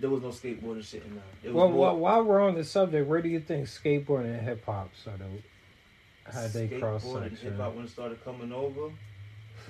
There 0.00 0.10
was 0.10 0.22
no 0.22 0.28
skateboarding 0.30 0.82
shit 0.82 1.04
in 1.04 1.14
there. 1.14 1.24
It 1.42 1.48
was 1.48 1.54
Well, 1.54 1.68
more, 1.68 1.96
while, 1.96 2.24
we're 2.24 2.40
on 2.40 2.54
the 2.54 2.64
subject, 2.64 3.06
where 3.06 3.22
do 3.22 3.28
you 3.28 3.38
think 3.38 3.66
skateboarding 3.66 4.36
and 4.36 4.40
hip 4.40 4.64
hop 4.64 4.90
settled? 4.96 5.42
how 6.26 6.48
they 6.48 6.68
cross 6.68 7.04
and 7.04 7.24
hip 7.24 7.32
section. 7.34 7.60
hop 7.60 7.74
when 7.74 7.84
it 7.84 7.90
started 7.90 8.24
coming 8.24 8.50
over, 8.50 8.90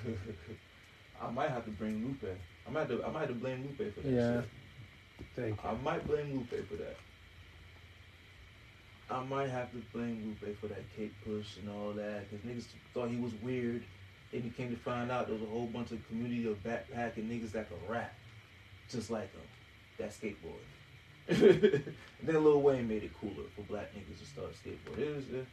I 1.21 1.31
might 1.31 1.51
have 1.51 1.65
to 1.65 1.71
bring 1.73 2.05
Lupe. 2.07 2.37
I 2.67 2.71
might 2.71 2.89
have 2.89 2.89
to, 3.01 3.05
I 3.05 3.11
might 3.11 3.21
have 3.21 3.29
to 3.29 3.35
blame 3.35 3.63
Lupe 3.63 3.93
for 3.95 4.01
that 4.01 4.11
Yeah. 4.11 4.41
shit. 4.41 4.49
Take 5.37 5.55
I 5.65 5.75
might 5.83 6.07
blame 6.07 6.33
Lupe 6.35 6.69
for 6.69 6.77
that. 6.77 6.97
I 9.11 9.23
might 9.25 9.51
have 9.51 9.71
to 9.73 9.79
blame 9.93 10.37
Lupe 10.43 10.59
for 10.59 10.67
that 10.69 10.85
cake 10.97 11.13
push 11.25 11.57
and 11.59 11.69
all 11.69 11.93
that, 11.93 12.31
because 12.31 12.45
niggas 12.45 12.67
thought 12.93 13.09
he 13.11 13.17
was 13.17 13.33
weird. 13.43 13.83
Then 14.33 14.43
he 14.43 14.51
came 14.51 14.71
to 14.71 14.77
find 14.77 15.11
out 15.11 15.27
there 15.27 15.35
was 15.35 15.43
a 15.43 15.51
whole 15.51 15.67
bunch 15.67 15.93
of 15.93 16.07
community 16.09 16.49
of 16.51 16.63
backpacking 16.65 17.29
niggas 17.29 17.53
that 17.53 17.69
could 17.69 17.79
rap, 17.89 18.15
just 18.89 19.11
like 19.11 19.31
him. 19.33 19.43
That 19.99 20.11
skateboard. 20.11 20.59
and 21.29 21.95
then 22.23 22.45
Lil 22.45 22.61
Wayne 22.61 22.89
made 22.89 23.03
it 23.05 23.13
cooler 23.21 23.45
for 23.55 23.63
black 23.63 23.91
niggas 23.95 24.19
to 24.21 24.27
start 24.27 24.53
skateboarding. 24.55 24.99
It 24.99 25.17
was, 25.17 25.29
it, 25.29 25.47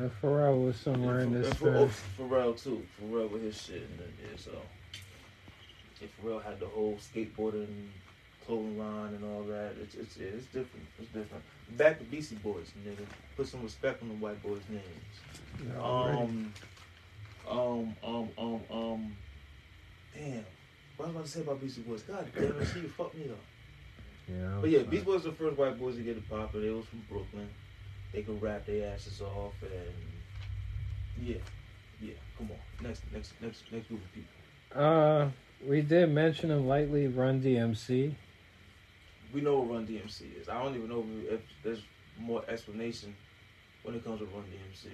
Uh, 0.00 0.08
Pharrell 0.22 0.64
was 0.66 0.76
somewhere 0.76 1.20
in 1.20 1.34
and 1.34 1.44
this 1.44 1.54
Ph- 1.54 1.70
oh. 1.70 1.90
Pharrell 2.18 2.60
too. 2.60 2.82
Pharrell 3.00 3.30
with 3.30 3.42
his 3.42 3.60
shit 3.60 3.82
and 3.82 3.98
then 3.98 4.08
yeah, 4.22 4.36
so. 4.36 4.50
If 6.00 6.10
Pharrell 6.20 6.42
had 6.42 6.58
the 6.60 6.66
whole 6.66 6.96
skateboarding 6.96 7.88
clothing 8.46 8.78
line 8.78 9.14
and 9.14 9.24
all 9.24 9.42
that, 9.44 9.72
it's 9.82 9.94
it's 9.94 10.16
yeah, 10.16 10.28
it's 10.28 10.46
different. 10.46 10.86
It's 10.98 11.08
different. 11.12 11.42
Back 11.76 11.98
to 11.98 12.04
Beastie 12.04 12.36
Boys, 12.36 12.70
nigga. 12.86 13.04
Put 13.36 13.48
some 13.48 13.62
respect 13.62 14.02
on 14.02 14.08
the 14.08 14.14
white 14.14 14.42
boys' 14.42 14.60
names. 14.68 14.84
Yeah. 15.66 15.82
Um, 15.82 16.52
um, 17.48 17.96
um, 18.04 18.28
um, 18.38 18.60
um. 18.70 19.16
Damn. 20.14 20.44
What 20.96 21.08
was 21.08 21.08
I 21.08 21.10
about 21.10 21.24
to 21.24 21.30
say 21.30 21.40
about 21.40 21.60
Beastie 21.60 21.82
Boys? 21.82 22.02
God 22.02 22.26
damn 22.34 22.44
it, 22.44 22.68
she 22.72 22.80
fucked 22.80 23.16
me 23.16 23.24
up. 23.30 23.36
yeah, 24.28 24.58
But 24.60 24.70
yeah, 24.70 24.78
I'm 24.80 24.86
Beastie. 24.86 25.04
Boys 25.04 25.24
were 25.24 25.30
the 25.30 25.36
first 25.36 25.58
white 25.58 25.78
boys 25.78 25.96
to 25.96 26.02
get 26.02 26.16
it 26.16 26.28
popular. 26.28 26.64
They 26.64 26.72
was 26.72 26.86
from 26.86 27.02
Brooklyn. 27.10 27.48
They 28.12 28.22
could 28.22 28.40
rap 28.40 28.64
their 28.66 28.92
asses 28.94 29.20
off 29.20 29.52
and 29.62 31.26
yeah, 31.26 31.36
yeah. 32.00 32.14
Come 32.38 32.50
on, 32.50 32.86
next, 32.86 33.02
next, 33.12 33.32
next, 33.40 33.62
next 33.72 33.88
group 33.88 34.00
of 34.02 34.12
people. 34.12 34.82
Uh, 34.82 35.28
we 35.66 35.80
did 35.80 36.10
mention 36.10 36.50
him 36.50 36.66
lightly. 36.66 37.06
Run 37.08 37.40
DMC. 37.42 38.14
We 39.32 39.40
know 39.40 39.58
what 39.58 39.70
Run 39.74 39.86
DMC 39.86 40.40
is. 40.40 40.48
I 40.48 40.62
don't 40.62 40.74
even 40.76 40.88
know 40.88 41.04
if, 41.28 41.40
there's 41.62 41.82
more 42.18 42.42
explanation 42.48 43.14
when 43.82 43.94
it 43.94 44.04
comes 44.04 44.20
to 44.20 44.26
Run 44.26 44.44
DMC. 44.44 44.90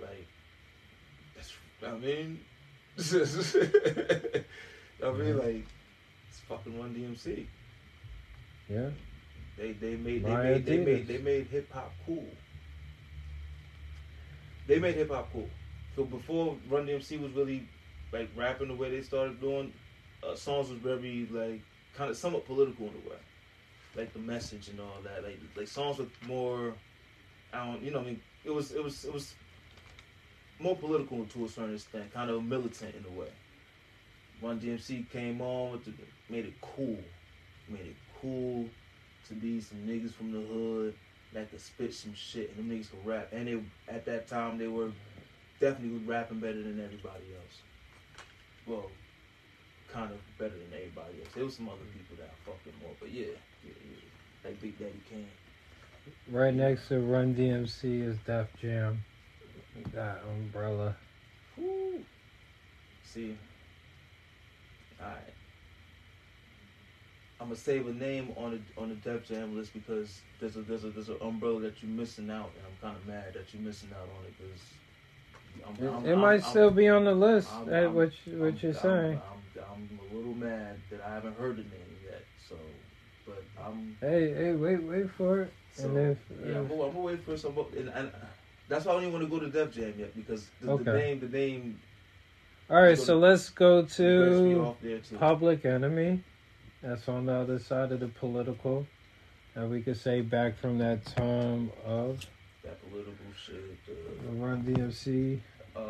Like, 0.00 0.26
that's 1.34 1.52
I 1.84 1.96
mean, 1.98 2.40
I 5.04 5.10
mean 5.12 5.38
like 5.38 5.66
it's 6.28 6.40
fucking 6.48 6.78
Run 6.78 6.94
DMC. 6.94 7.46
Yeah. 8.68 8.90
They 9.56 9.72
they 9.72 9.96
made 9.96 10.24
they 10.24 10.36
made 10.36 10.66
they 10.66 10.78
made 10.78 11.08
they 11.08 11.18
made 11.18 11.46
hip 11.46 11.72
hop 11.72 11.92
cool. 12.04 12.24
They 14.66 14.78
made 14.78 14.94
hip 14.94 15.10
hop 15.10 15.32
cool. 15.32 15.48
So 15.94 16.04
before 16.04 16.56
Run 16.68 16.86
DMC 16.86 17.20
was 17.20 17.32
really 17.32 17.68
like 18.12 18.28
rapping 18.36 18.68
the 18.68 18.74
way 18.74 18.90
they 18.90 19.02
started 19.02 19.40
doing, 19.40 19.72
uh, 20.22 20.34
songs 20.34 20.68
was 20.70 20.78
very 20.78 21.26
like 21.30 21.62
kind 21.96 22.10
of 22.10 22.16
somewhat 22.16 22.46
political 22.46 22.86
in 22.86 22.92
a 22.92 23.10
way, 23.10 23.16
like 23.96 24.12
the 24.12 24.18
message 24.18 24.68
and 24.68 24.80
all 24.80 24.98
that. 25.02 25.24
Like 25.24 25.38
like 25.56 25.68
songs 25.68 25.98
with 25.98 26.10
more, 26.26 26.74
I 27.52 27.66
don't 27.66 27.82
you 27.82 27.90
know 27.90 28.00
I 28.00 28.04
mean 28.04 28.20
it 28.44 28.50
was 28.50 28.72
it 28.72 28.82
was 28.82 29.04
it 29.04 29.12
was 29.12 29.34
more 30.58 30.76
political 30.76 31.24
to 31.24 31.44
a 31.44 31.48
certain 31.48 31.74
extent, 31.74 32.12
kind 32.12 32.30
of 32.30 32.42
militant 32.44 32.94
in 32.94 33.04
a 33.04 33.18
way. 33.18 33.28
Run 34.42 34.60
DMC 34.60 35.10
came 35.10 35.40
on 35.40 35.72
with 35.72 35.84
the, 35.84 35.92
made 36.28 36.46
it 36.46 36.60
cool, 36.60 36.98
made 37.68 37.86
it 37.86 37.96
cool 38.20 38.68
to 39.28 39.34
be 39.34 39.60
some 39.60 39.78
niggas 39.78 40.12
from 40.12 40.32
the 40.32 40.40
hood 40.40 40.94
that 41.32 41.50
could 41.50 41.60
spit 41.60 41.92
some 41.92 42.14
shit 42.14 42.50
and 42.50 42.58
them 42.58 42.78
niggas 42.78 42.90
could 42.90 43.04
rap. 43.04 43.28
And 43.32 43.46
they 43.46 43.92
at 43.92 44.04
that 44.06 44.28
time 44.28 44.58
they 44.58 44.68
were 44.68 44.90
definitely 45.60 45.98
rapping 46.06 46.40
better 46.40 46.62
than 46.62 46.80
everybody 46.82 47.24
else. 47.34 47.62
Well, 48.66 48.90
kind 49.92 50.12
of 50.12 50.18
better 50.38 50.54
than 50.54 50.72
everybody 50.74 51.20
else. 51.20 51.30
There 51.34 51.44
was 51.44 51.56
some 51.56 51.68
other 51.68 51.78
people 51.92 52.16
that 52.18 52.30
I 52.30 52.50
fucking 52.50 52.78
more, 52.82 52.92
but 53.00 53.10
yeah. 53.10 53.34
Like 54.46 54.60
Big 54.60 54.78
Daddy 54.78 54.92
Kane. 55.10 55.26
Right 56.30 56.54
next 56.54 56.86
to 56.88 57.00
Run 57.00 57.34
DMC 57.34 58.02
is 58.08 58.16
Def 58.26 58.46
Jam. 58.62 59.02
That 59.92 60.22
umbrella. 60.28 60.94
Woo. 61.56 62.00
See, 63.04 63.36
all 65.00 65.08
right. 65.08 65.16
I'm 67.40 67.48
gonna 67.48 67.56
save 67.56 67.86
a 67.88 67.92
name 67.92 68.32
on 68.36 68.52
the 68.76 68.80
on 68.80 68.88
the 68.90 68.94
Def 68.94 69.26
Jam 69.26 69.56
list 69.56 69.72
because 69.74 70.20
there's 70.40 70.56
a 70.56 70.62
there's 70.62 70.84
a 70.84 70.90
there's 70.90 71.08
an 71.08 71.18
umbrella 71.20 71.60
that 71.62 71.82
you're 71.82 71.90
missing 71.90 72.30
out, 72.30 72.50
and 72.56 72.66
I'm 72.66 72.80
kind 72.80 72.96
of 72.96 73.06
mad 73.06 73.34
that 73.34 73.52
you're 73.52 73.62
missing 73.62 73.90
out 73.94 74.08
on 74.18 74.24
it 74.26 74.34
because 74.38 76.04
It, 76.06 76.12
it 76.12 76.16
might 76.16 76.44
still 76.44 76.70
be 76.70 76.88
on 76.88 77.04
the 77.04 77.14
list. 77.14 77.50
I'm- 77.52 77.72
I'm- 77.72 77.94
what 77.94 78.12
you- 78.26 78.38
what 78.38 78.46
I'm- 78.46 78.58
you're 78.62 78.72
I'm- 78.72 78.80
saying? 78.82 79.22
I'm, 79.58 79.62
I'm, 79.72 79.98
a 80.12 80.14
little 80.14 80.34
mad 80.34 80.76
that 80.90 81.00
I 81.02 81.08
haven't 81.14 81.36
heard 81.38 81.56
the 81.56 81.62
name 81.62 81.85
but 83.26 83.42
I'm 83.62 83.96
Hey, 84.00 84.32
hey, 84.34 84.52
wait, 84.52 84.82
wait 84.82 85.10
for 85.10 85.42
it. 85.42 85.52
so 85.72 85.84
and 85.88 85.98
if, 86.12 86.18
yeah, 86.44 86.58
I'm 86.58 86.64
if- 86.64 86.68
gonna, 86.70 86.82
I'm 86.84 86.88
gonna 86.90 87.00
wait 87.00 87.24
for 87.24 87.36
some. 87.36 87.56
And, 87.76 87.88
and 87.88 88.10
that's 88.68 88.84
why 88.84 88.92
I 88.92 88.94
don't 88.94 89.02
even 89.04 89.12
want 89.14 89.24
to 89.24 89.30
go 89.30 89.40
to 89.40 89.50
Def 89.50 89.72
Jam 89.74 89.94
yet 89.98 90.14
because 90.16 90.48
the, 90.60 90.76
the 90.76 90.92
name 90.94 91.20
the 91.20 91.28
name 91.28 91.80
all 92.68 92.82
right, 92.82 92.98
so 92.98 93.14
to- 93.14 93.16
let's 93.16 93.50
go 93.50 93.82
to 93.84 94.60
off 94.64 94.76
there 94.82 94.98
too. 94.98 95.16
Public 95.16 95.64
Enemy. 95.64 96.22
That's 96.82 97.08
on 97.08 97.26
the 97.26 97.32
other 97.34 97.58
side 97.58 97.90
of 97.92 98.00
the 98.00 98.08
political. 98.08 98.86
And 99.54 99.70
we 99.70 99.80
could 99.82 99.96
say 99.96 100.20
back 100.20 100.58
from 100.58 100.78
that 100.78 101.04
time 101.06 101.70
of 101.84 102.20
that 102.62 102.78
political 102.90 103.14
shit. 103.40 103.62
the 103.86 104.28
Uh, 104.28 104.32
Run 104.32 104.62
DMC, 104.64 105.40
uh, 105.74 105.80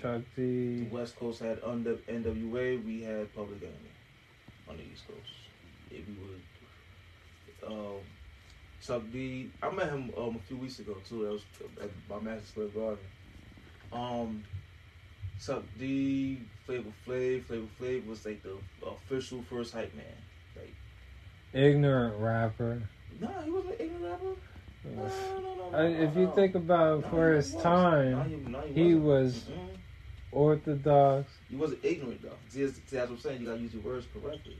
Chuck 0.00 0.22
the 0.36 0.80
D. 0.84 0.88
West 0.90 1.16
Coast 1.16 1.40
had 1.40 1.58
under 1.64 1.94
NWA, 2.08 2.84
we 2.84 3.02
had 3.02 3.34
Public 3.34 3.62
Enemy 3.62 3.90
on 4.68 4.76
the 4.76 4.82
East 4.84 5.06
Coast. 5.08 5.32
Yeah, 5.90 5.98
we 6.06 6.14
would. 6.22 6.40
Um, 7.66 8.00
Chuck 8.80 9.02
D. 9.12 9.50
I 9.62 9.70
met 9.70 9.88
him 9.88 10.10
um, 10.16 10.36
a 10.36 10.46
few 10.46 10.56
weeks 10.56 10.78
ago 10.78 10.94
too. 11.08 11.24
That 11.24 11.32
was 11.32 11.44
at 11.82 11.90
my 12.08 12.20
Madison 12.20 12.46
Square 12.48 12.68
Garden. 12.68 13.04
Um, 13.92 14.44
Chuck 15.44 15.64
D. 15.78 16.38
Flavor 16.66 16.90
Flav. 17.06 17.44
Flavor 17.44 17.66
Flav 17.80 18.06
was 18.06 18.24
like 18.24 18.42
the 18.42 18.56
official 18.86 19.42
first 19.42 19.72
hype 19.72 19.94
man. 19.94 20.04
Like, 20.56 20.74
Ignorant 21.52 22.16
rapper. 22.20 22.82
nah, 23.20 23.42
he 23.44 23.50
wasn't 23.50 23.74
an 23.80 23.86
ignorant 23.86 24.04
rapper. 24.04 24.34
No, 24.84 25.02
no, 25.40 25.54
no, 25.54 25.70
no, 25.70 25.78
I, 25.78 25.82
no, 25.82 26.02
if 26.04 26.16
you 26.16 26.26
no. 26.26 26.30
think 26.32 26.54
about 26.54 27.02
No, 27.02 27.08
for 27.08 27.32
his 27.32 27.54
time, 27.54 28.10
No, 28.12 28.22
he, 28.22 28.36
no, 28.36 28.60
he 28.60 28.94
was 28.94 29.34
Mm-mm. 29.50 29.68
orthodox. 30.30 31.32
He 31.48 31.56
wasn't 31.56 31.84
ignorant 31.84 32.22
though. 32.22 32.38
See, 32.48 32.64
that's, 32.64 32.76
see, 32.76 32.96
that's 32.96 33.10
what 33.10 33.16
I'm 33.16 33.20
saying. 33.20 33.40
You 33.40 33.46
gotta 33.46 33.60
use 33.60 33.74
your 33.74 33.82
words 33.82 34.06
correctly. 34.12 34.56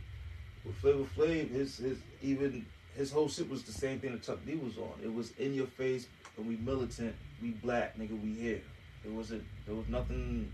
With 0.64 0.74
Flavor 0.76 1.04
Flav, 1.16 1.50
his 1.50 1.76
his 1.76 1.98
even 2.22 2.66
his 2.96 3.12
whole 3.12 3.28
shit 3.28 3.48
was 3.48 3.62
the 3.62 3.72
same 3.72 4.00
thing 4.00 4.12
that 4.12 4.22
Chuck 4.22 4.38
D 4.46 4.54
was 4.56 4.76
on. 4.78 4.92
It 5.02 5.12
was 5.12 5.32
in 5.38 5.54
your 5.54 5.66
face, 5.66 6.08
and 6.36 6.46
we 6.46 6.56
militant, 6.56 7.14
we 7.42 7.50
black, 7.50 7.96
nigga, 7.98 8.20
we 8.22 8.32
here. 8.32 8.62
It 9.04 9.10
wasn't. 9.10 9.44
There 9.66 9.74
was 9.74 9.86
nothing. 9.88 10.50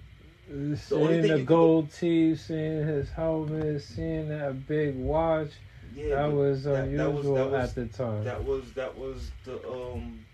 Seeing 0.48 1.22
the 1.22 1.28
could- 1.28 1.46
gold 1.46 1.92
teeth, 1.92 2.40
seeing 2.40 2.86
his 2.86 3.08
helmet, 3.10 3.80
seeing 3.82 4.28
that 4.28 4.66
big 4.66 4.96
watch, 4.96 5.50
Yeah, 5.94 6.08
that 6.16 6.32
was 6.32 6.64
that- 6.64 6.90
that 6.96 7.12
was- 7.12 7.26
unusual 7.26 7.34
that 7.36 7.50
was- 7.50 7.68
at 7.70 7.74
the 7.76 7.86
time. 7.86 8.24
That 8.24 8.44
was 8.44 8.72
that 8.72 8.98
was 8.98 9.30
the 9.44 9.66
um. 9.70 10.24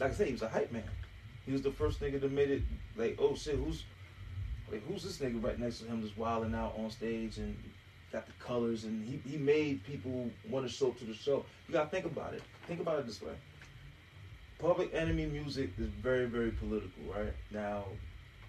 Like 0.00 0.12
I 0.12 0.14
said, 0.14 0.26
he 0.28 0.32
was 0.32 0.42
a 0.42 0.48
hype 0.48 0.72
man. 0.72 0.84
He 1.44 1.52
was 1.52 1.62
the 1.62 1.72
first 1.72 2.00
nigga 2.00 2.20
that 2.20 2.32
made 2.32 2.50
it 2.50 2.62
like, 2.96 3.16
oh 3.18 3.34
shit, 3.34 3.56
who's 3.56 3.84
like 4.70 4.86
who's 4.86 5.02
this 5.02 5.18
nigga 5.18 5.42
right 5.42 5.58
next 5.58 5.80
to 5.80 5.86
him 5.86 6.00
just 6.00 6.16
wilding 6.16 6.54
out 6.54 6.74
on 6.78 6.88
stage 6.90 7.38
and 7.38 7.56
got 8.12 8.26
the 8.26 8.32
colors 8.44 8.84
and 8.84 9.04
he, 9.04 9.20
he 9.28 9.36
made 9.36 9.82
people 9.84 10.30
want 10.48 10.66
to 10.66 10.72
show 10.72 10.88
up 10.88 10.98
to 10.98 11.04
the 11.04 11.14
show. 11.14 11.44
You 11.68 11.72
gotta 11.72 11.90
think 11.90 12.04
about 12.04 12.34
it. 12.34 12.42
Think 12.66 12.80
about 12.80 12.98
it 13.00 13.06
this 13.06 13.22
way. 13.22 13.32
Public 14.58 14.94
Enemy 14.94 15.26
music 15.26 15.70
is 15.78 15.88
very, 15.88 16.26
very 16.26 16.52
political, 16.52 17.02
right? 17.12 17.32
Now, 17.50 17.84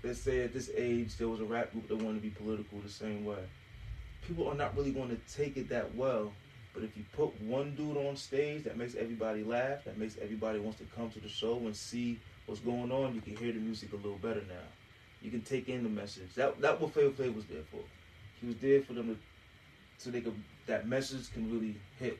let's 0.04 0.20
say 0.20 0.44
at 0.44 0.54
this 0.54 0.70
age 0.76 1.18
there 1.18 1.28
was 1.28 1.40
a 1.40 1.46
rap 1.46 1.72
group 1.72 1.88
that 1.88 1.96
wanted 1.96 2.22
to 2.22 2.22
be 2.22 2.30
political 2.30 2.80
the 2.80 2.90
same 2.90 3.26
way. 3.26 3.44
People 4.28 4.48
are 4.48 4.56
not 4.56 4.76
really 4.78 4.92
going 4.92 5.10
to 5.10 5.18
take 5.34 5.58
it 5.58 5.70
that 5.70 5.96
well 5.96 6.32
but 6.74 6.84
if 6.84 6.98
you 6.98 7.04
put 7.16 7.40
one 7.42 7.76
dude 7.76 7.98
on 7.98 8.16
stage 8.16 8.64
that 8.64 8.78
makes 8.78 8.96
everybody 8.96 9.44
laugh, 9.44 9.84
that 9.86 9.98
makes 9.98 10.18
everybody 10.22 10.60
wants 10.60 10.80
to 10.80 10.86
come 10.96 11.10
to 11.12 11.20
the 11.20 11.30
show 11.30 11.58
and 11.58 11.76
see 11.76 12.20
what's 12.46 12.62
going 12.62 12.92
on, 12.92 13.14
you 13.14 13.22
can 13.22 13.36
hear 13.36 13.54
the 13.54 13.60
music 13.60 13.94
a 13.94 13.96
little 13.96 14.18
better 14.18 14.42
now. 14.48 14.66
You 15.22 15.30
can 15.30 15.42
take 15.42 15.70
in 15.70 15.84
the 15.84 15.90
message. 15.90 16.34
That 16.36 16.60
that 16.62 16.82
what 16.82 16.94
Flavor 16.94 17.12
Flav 17.12 17.36
was 17.36 17.46
there 17.46 17.62
for. 17.72 17.80
He 18.42 18.48
was 18.48 18.58
there 18.58 18.82
for 18.82 18.94
them 18.94 19.08
to 19.08 19.18
so 19.98 20.10
they 20.10 20.22
could 20.22 20.36
that 20.66 20.88
message 20.88 21.32
can 21.34 21.52
really 21.52 21.76
hit. 22.00 22.18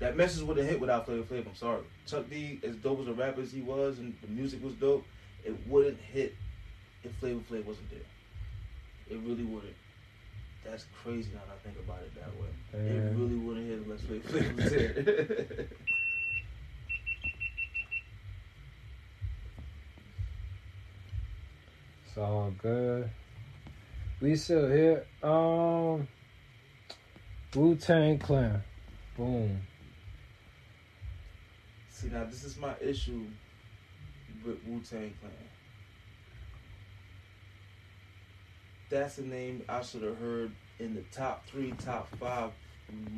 That 0.00 0.16
message 0.16 0.42
wouldn't 0.42 0.68
hit 0.68 0.80
without 0.80 1.06
Flavor 1.06 1.22
Flav. 1.22 1.46
I'm 1.46 1.54
sorry. 1.54 1.82
Chuck 2.06 2.28
D, 2.28 2.60
as 2.62 2.76
dope 2.76 3.00
as 3.00 3.08
a 3.08 3.12
rapper 3.12 3.42
as 3.42 3.52
he 3.52 3.60
was, 3.60 3.98
and 3.98 4.14
the 4.22 4.28
music 4.28 4.62
was 4.62 4.74
dope, 4.74 5.04
it 5.44 5.54
wouldn't 5.68 6.00
hit 6.00 6.34
if 7.04 7.14
Flavor 7.16 7.40
Flav 7.40 7.64
wasn't 7.64 7.90
there. 7.90 8.00
It 9.08 9.20
really 9.22 9.44
wouldn't. 9.44 9.74
That's 10.64 10.86
crazy 11.02 11.30
now 11.34 11.40
that 11.46 11.54
I 11.54 11.64
think 11.64 11.78
about 11.84 12.00
it 12.02 12.14
that 12.14 12.30
way. 12.40 12.86
It 12.88 13.16
really 13.16 13.36
wouldn't 13.36 13.68
hit 13.68 13.78
unless 13.84 14.00
Flavor 14.00 14.28
Flav 14.28 14.56
was 14.56 14.70
there. 14.70 15.66
It's 22.14 22.20
all 22.20 22.52
good. 22.62 23.10
We 24.20 24.36
still 24.36 24.70
here. 24.70 25.04
Um, 25.20 26.06
Wu 27.54 27.76
Tang 27.76 28.18
Clan. 28.18 28.62
Boom. 29.16 29.60
See 31.88 32.08
now, 32.08 32.24
this 32.24 32.42
is 32.42 32.56
my 32.56 32.74
issue 32.80 33.26
with 34.44 34.58
Wu 34.66 34.80
Tang 34.80 35.14
Clan. 35.20 35.32
That's 38.90 39.16
the 39.16 39.22
name 39.22 39.62
I 39.68 39.82
should 39.82 40.02
have 40.02 40.18
heard 40.18 40.52
in 40.80 40.94
the 40.94 41.02
top 41.12 41.46
three, 41.46 41.72
top 41.84 42.08
five 42.16 42.50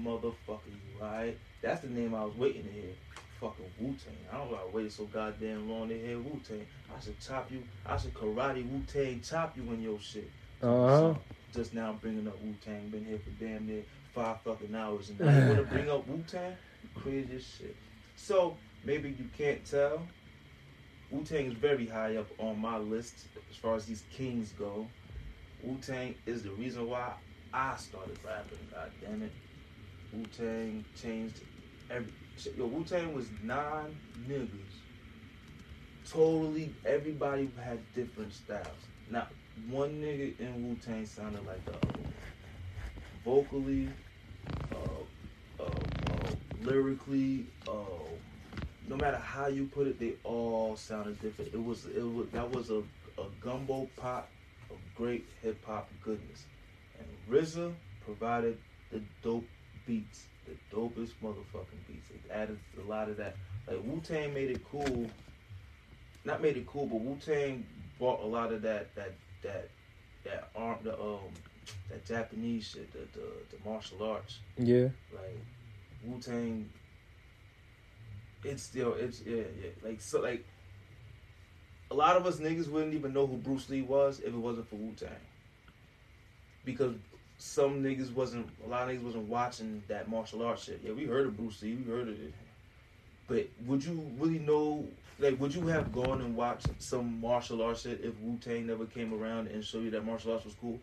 motherfuckers, 0.03 1.01
right? 1.01 1.37
That's 1.63 1.81
the 1.81 1.89
name 1.89 2.15
I 2.15 2.25
was 2.25 2.37
waiting 2.37 2.65
to 2.65 2.71
hear. 2.71 2.95
Fucking 3.41 3.67
Wu 3.81 3.89
Tang. 3.89 4.15
I 4.31 4.39
don't 4.39 4.51
know 4.51 4.57
why 4.57 4.63
I 4.63 4.75
waited 4.75 4.93
so 4.93 5.05
goddamn 5.05 5.69
long 5.71 5.89
to 5.89 5.99
hear 5.99 6.19
Wu 6.19 6.41
Tang. 6.47 6.67
I 6.95 7.01
should 7.01 7.19
chop 7.21 7.51
you. 7.51 7.63
I 7.87 7.97
should 7.97 8.15
karate 8.15 8.71
Wu 8.71 8.83
Tang 8.87 9.21
chop 9.23 9.57
you 9.57 9.63
in 9.73 9.83
your 9.83 9.99
shit. 9.99 10.31
Uh 10.63 10.67
huh. 10.67 10.89
So, 10.89 11.19
just 11.55 11.75
now 11.75 11.99
bringing 12.01 12.27
up 12.29 12.41
Wu 12.43 12.55
Tang. 12.65 12.89
Been 12.89 13.05
here 13.05 13.19
for 13.19 13.31
damn 13.43 13.67
near 13.67 13.83
five 14.17 14.41
fucking 14.41 14.75
hours, 14.75 15.11
and 15.11 15.21
you 15.21 15.27
want 15.27 15.57
to 15.59 15.63
bring 15.65 15.91
up 15.91 16.09
Wu 16.09 16.25
Tang? 16.27 16.57
Crazy 16.95 17.39
shit. 17.39 17.77
So 18.17 18.57
maybe 18.83 19.11
you 19.11 19.27
can't 19.37 19.63
tell. 19.65 20.01
Wu 21.11 21.23
Tang 21.23 21.47
is 21.47 21.53
very 21.53 21.87
high 21.87 22.17
up 22.17 22.27
on 22.39 22.59
my 22.59 22.79
list 22.79 23.29
as 23.51 23.57
far 23.57 23.75
as 23.75 23.85
these 23.85 24.05
kings 24.11 24.53
go. 24.59 24.87
Wu 25.63 25.77
Tang 25.83 26.15
is 26.25 26.43
the 26.43 26.51
reason 26.53 26.89
why 26.89 27.13
I 27.53 27.77
started 27.77 28.19
rapping. 28.25 28.59
God 28.73 28.91
damn 29.03 29.23
it. 29.23 29.33
Wu 30.15 30.25
Tang 30.37 30.83
changed 31.01 31.43
every. 31.91 32.11
Yo, 32.57 32.67
Wu 32.67 32.85
Tang 32.85 33.15
was 33.15 33.27
nine 33.45 33.95
niggas. 34.27 34.49
Totally, 36.11 36.73
everybody 36.87 37.51
had 37.63 37.79
different 37.95 38.33
styles. 38.33 38.65
Not 39.11 39.31
one 39.69 40.01
nigga 40.01 40.39
in 40.41 40.69
Wu 40.69 40.77
Tang 40.77 41.05
sounded 41.05 41.47
like 41.47 41.63
the 41.67 41.73
other. 41.73 42.11
Vocally, 43.25 43.89
lyrically, 46.67 47.47
uh, 47.69 47.73
no 48.89 48.97
matter 48.97 49.17
how 49.17 49.47
you 49.47 49.67
put 49.67 49.87
it, 49.87 49.99
they 49.99 50.15
all 50.25 50.77
sounded 50.77 51.21
different. 51.21 51.55
It 51.55 51.65
was 51.65 51.87
it 51.87 52.03
was 52.03 52.29
that 52.33 52.51
was 52.51 52.71
a, 52.71 52.83
a 53.19 53.27
gumbo 53.41 53.89
pot 53.97 54.29
of 54.71 54.77
great 54.97 55.27
hip 55.43 55.65
hop 55.65 55.89
goodness, 56.03 56.45
and 56.99 57.09
RZA 57.31 57.73
provided 58.05 58.59
the 58.93 59.01
dope 59.23 59.47
beats, 59.87 60.27
the 60.45 60.77
dopest 60.77 61.13
motherfucking 61.23 61.87
beats. 61.87 62.11
It 62.11 62.31
added 62.31 62.59
a 62.85 62.89
lot 62.89 63.09
of 63.09 63.17
that. 63.17 63.37
Like 63.67 63.83
Wu 63.85 64.01
Tang 64.01 64.35
made 64.35 64.51
it 64.51 64.63
cool. 64.71 65.07
Not 66.25 66.43
made 66.43 66.57
it 66.57 66.67
cool, 66.67 66.87
but 66.87 67.01
Wu 67.01 67.17
Tang 67.25 67.65
brought 67.99 68.21
a 68.23 68.27
lot 68.27 68.53
of 68.53 68.63
that 68.63 68.95
that 68.97 69.15
that 69.43 69.69
that 70.25 70.51
arm 70.57 70.79
the 70.83 70.95
um 71.01 71.33
that 71.91 72.05
Japanese 72.05 72.69
shit, 72.69 72.93
the 72.93 73.01
the, 73.19 73.27
the 73.51 73.69
martial 73.69 74.03
arts. 74.03 74.39
Yeah. 74.57 74.89
Like 75.13 75.39
Wu 76.05 76.21
Tang, 76.21 76.69
it's 78.45 78.63
still 78.63 78.95
it's 78.95 79.23
yeah 79.23 79.43
yeah 79.61 79.71
like 79.83 80.01
so 80.01 80.21
like 80.21 80.45
a 81.91 81.95
lot 81.95 82.17
of 82.17 82.27
us 82.27 82.37
niggas 82.37 82.69
wouldn't 82.69 82.95
even 82.95 83.13
know 83.13 83.27
who 83.27 83.37
Bruce 83.37 83.69
Lee 83.71 83.83
was 83.83 84.21
if 84.21 84.29
it 84.29 84.37
wasn't 84.37 84.69
for 84.69 84.77
Wu 84.77 84.93
Tang. 84.93 85.09
Because 86.65 86.95
some 87.39 87.83
niggas 87.83 88.13
wasn't 88.13 88.49
a 88.65 88.69
lot 88.69 88.89
of 88.89 88.97
niggas 88.97 89.03
wasn't 89.03 89.29
watching 89.29 89.83
that 89.89 90.09
martial 90.09 90.45
arts 90.45 90.65
shit. 90.65 90.81
Yeah, 90.85 90.93
we 90.93 91.05
heard 91.05 91.27
of 91.27 91.37
Bruce 91.37 91.63
Lee, 91.63 91.75
we 91.75 91.91
heard 91.91 92.09
of 92.09 92.21
it. 92.21 92.35
But 93.29 93.49
would 93.67 93.85
you 93.85 94.11
really 94.19 94.39
know 94.39 94.87
like 95.19 95.39
would 95.41 95.55
you 95.55 95.67
have 95.69 95.93
gone 95.93 96.21
and 96.21 96.37
watched 96.37 96.69
some 96.79 97.21
martial 97.21 97.63
arts 97.63 97.83
shit 97.83 98.01
if 98.03 98.19
Wu 98.21 98.39
Tang 98.39 98.67
never 98.67 98.87
came 98.87 99.15
around 99.15 99.49
and 99.49 99.65
showed 99.65 99.85
you 99.85 99.91
that 99.91 100.05
martial 100.05 100.33
arts 100.33 100.45
was 100.45 100.55
cool? 100.61 100.79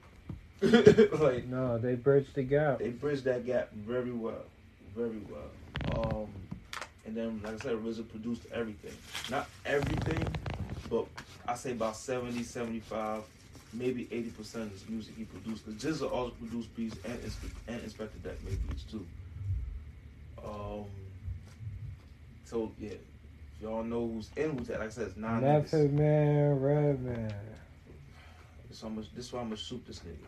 like 1.20 1.46
No, 1.48 1.78
they 1.78 1.96
bridged 1.96 2.36
the 2.36 2.44
gap. 2.44 2.80
they 2.80 2.90
bridged 2.90 3.26
that 3.26 3.46
gap 3.46 3.72
very 3.74 4.12
well, 4.12 4.44
very 4.96 5.22
well. 5.30 6.24
Um, 6.24 6.28
and 7.06 7.16
then, 7.16 7.42
like 7.44 7.56
I 7.56 7.58
said, 7.58 7.74
RZA 7.74 8.10
produced 8.10 8.44
everything. 8.54 8.94
Not 9.30 9.50
everything, 9.66 10.26
but 10.90 11.06
I 11.48 11.56
say 11.56 11.72
about 11.72 11.98
70, 11.98 12.44
75, 12.44 13.24
maybe 13.74 14.06
80% 14.06 14.56
of 14.56 14.72
his 14.72 14.88
music 14.88 15.14
he 15.18 15.26
produced. 15.26 15.66
Because 15.66 16.00
GZA 16.00 16.10
also 16.10 16.32
produced 16.32 16.74
beats 16.76 16.96
and, 17.04 17.20
and 17.68 17.82
Inspectah 17.82 18.24
Deck 18.24 18.42
made 18.46 18.70
beats 18.70 18.84
too. 18.84 19.06
Um, 20.46 20.86
so, 22.46 22.72
yeah. 22.80 22.92
If 22.92 23.62
y'all 23.62 23.84
know 23.84 24.08
who's 24.08 24.30
in 24.38 24.56
Wu 24.56 24.64
Tang, 24.64 24.80
like 24.80 24.88
I 24.88 24.92
said, 24.92 25.08
it's 25.08 25.18
nine 25.18 25.42
niggas. 25.42 25.74
Method 25.74 25.94
Man, 25.94 26.60
Redman. 26.62 27.34
So 28.72 28.90
this 29.16 29.26
is 29.28 29.34
why 29.34 29.42
I'm 29.42 29.48
gonna 29.48 29.58
shoot 29.58 29.86
this 29.86 30.00
nigga. 30.00 30.26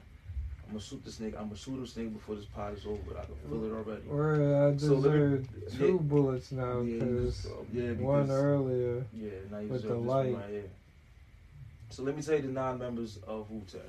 I'm 0.67 0.71
gonna 0.73 0.79
shoot 0.83 1.03
this 1.05 1.17
nigga. 1.19 1.35
I'm 1.39 1.45
gonna 1.45 1.55
shoot 1.55 1.79
this 1.79 1.93
nigga 1.93 2.13
before 2.13 2.35
this 2.35 2.45
pod 2.45 2.75
is 2.77 2.85
over. 2.85 2.97
I 3.19 3.25
can 3.25 3.35
feel 3.47 3.65
it 3.65 3.71
already. 3.71 4.01
Or 4.09 4.71
I 4.73 4.77
So 4.77 4.95
let 4.95 5.13
me- 5.15 5.45
two 5.77 5.93
yeah. 5.93 6.01
bullets 6.01 6.51
now 6.51 6.81
Yeah, 6.81 6.99
because 7.03 7.35
so- 7.35 7.65
yeah, 7.71 7.91
one 7.93 8.29
earlier. 8.31 9.05
Yeah, 9.13 9.29
now 9.51 9.59
you 9.59 9.67
with 9.67 9.81
deserve 9.83 9.97
the 9.97 10.01
this 10.03 10.07
light. 10.09 10.31
one 10.33 10.41
right 10.41 10.49
here. 10.49 10.69
So 11.91 12.03
let 12.03 12.15
me 12.17 12.21
tell 12.23 12.35
you 12.35 12.41
the 12.41 12.47
nine 12.49 12.79
members 12.79 13.17
of 13.27 13.49
Wu 13.51 13.61
Tang. 13.71 13.81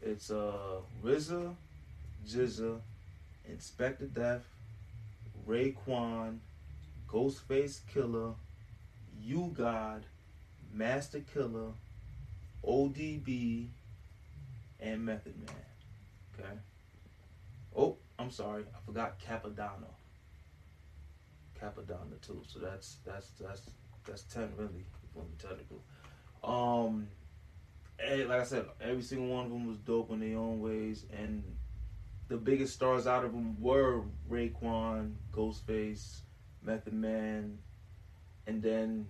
It's 0.00 0.30
uh 0.30 0.80
RZA, 1.04 1.54
GZA, 2.26 2.80
Inspectah 3.50 4.14
Deck, 4.14 4.42
Raekwon, 5.46 6.38
Ghostface 7.08 7.80
Killah, 7.92 8.34
You 9.20 9.52
God, 9.56 10.04
Masta 10.72 11.20
Killa, 11.20 11.72
ODB, 12.64 13.68
and 14.80 15.04
Method 15.04 15.36
Man. 15.38 15.54
Okay. 16.38 16.48
Oh, 17.76 17.96
I'm 18.18 18.30
sorry, 18.30 18.64
I 18.74 18.78
forgot 18.84 19.18
Cappadonna. 19.20 19.90
Cappadonna 21.60 22.20
too. 22.20 22.42
So 22.46 22.58
that's 22.58 22.98
that's 23.04 23.30
that's 23.40 23.62
that's 24.06 24.22
ten 24.22 24.50
really, 24.56 24.84
if 25.14 25.14
be 25.14 25.48
technical. 25.48 25.82
Um, 26.44 27.08
and 27.98 28.28
like 28.28 28.40
I 28.40 28.44
said, 28.44 28.66
every 28.80 29.02
single 29.02 29.28
one 29.28 29.46
of 29.46 29.50
them 29.50 29.66
was 29.66 29.78
dope 29.78 30.10
in 30.10 30.20
their 30.20 30.38
own 30.38 30.60
ways, 30.60 31.06
and 31.16 31.42
the 32.28 32.36
biggest 32.36 32.74
stars 32.74 33.06
out 33.06 33.24
of 33.24 33.32
them 33.32 33.60
were 33.60 34.02
Raekwon, 34.30 35.14
Ghostface, 35.32 36.20
Method 36.62 36.92
Man, 36.92 37.58
and 38.46 38.62
then 38.62 39.06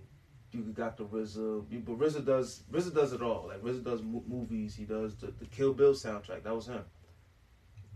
you 0.51 0.61
got 0.73 0.97
the 0.97 1.05
RZA. 1.05 1.85
But 1.85 1.99
RZA 1.99 2.25
does 2.25 2.63
RZA 2.71 2.93
does 2.93 3.13
it 3.13 3.21
all. 3.21 3.47
Like 3.47 3.61
RZA 3.61 3.83
does 3.83 4.01
movies. 4.01 4.75
He 4.75 4.85
does 4.85 5.15
the, 5.15 5.27
the 5.27 5.45
Kill 5.45 5.73
Bill 5.73 5.93
soundtrack. 5.93 6.43
That 6.43 6.55
was 6.55 6.67
him. 6.67 6.83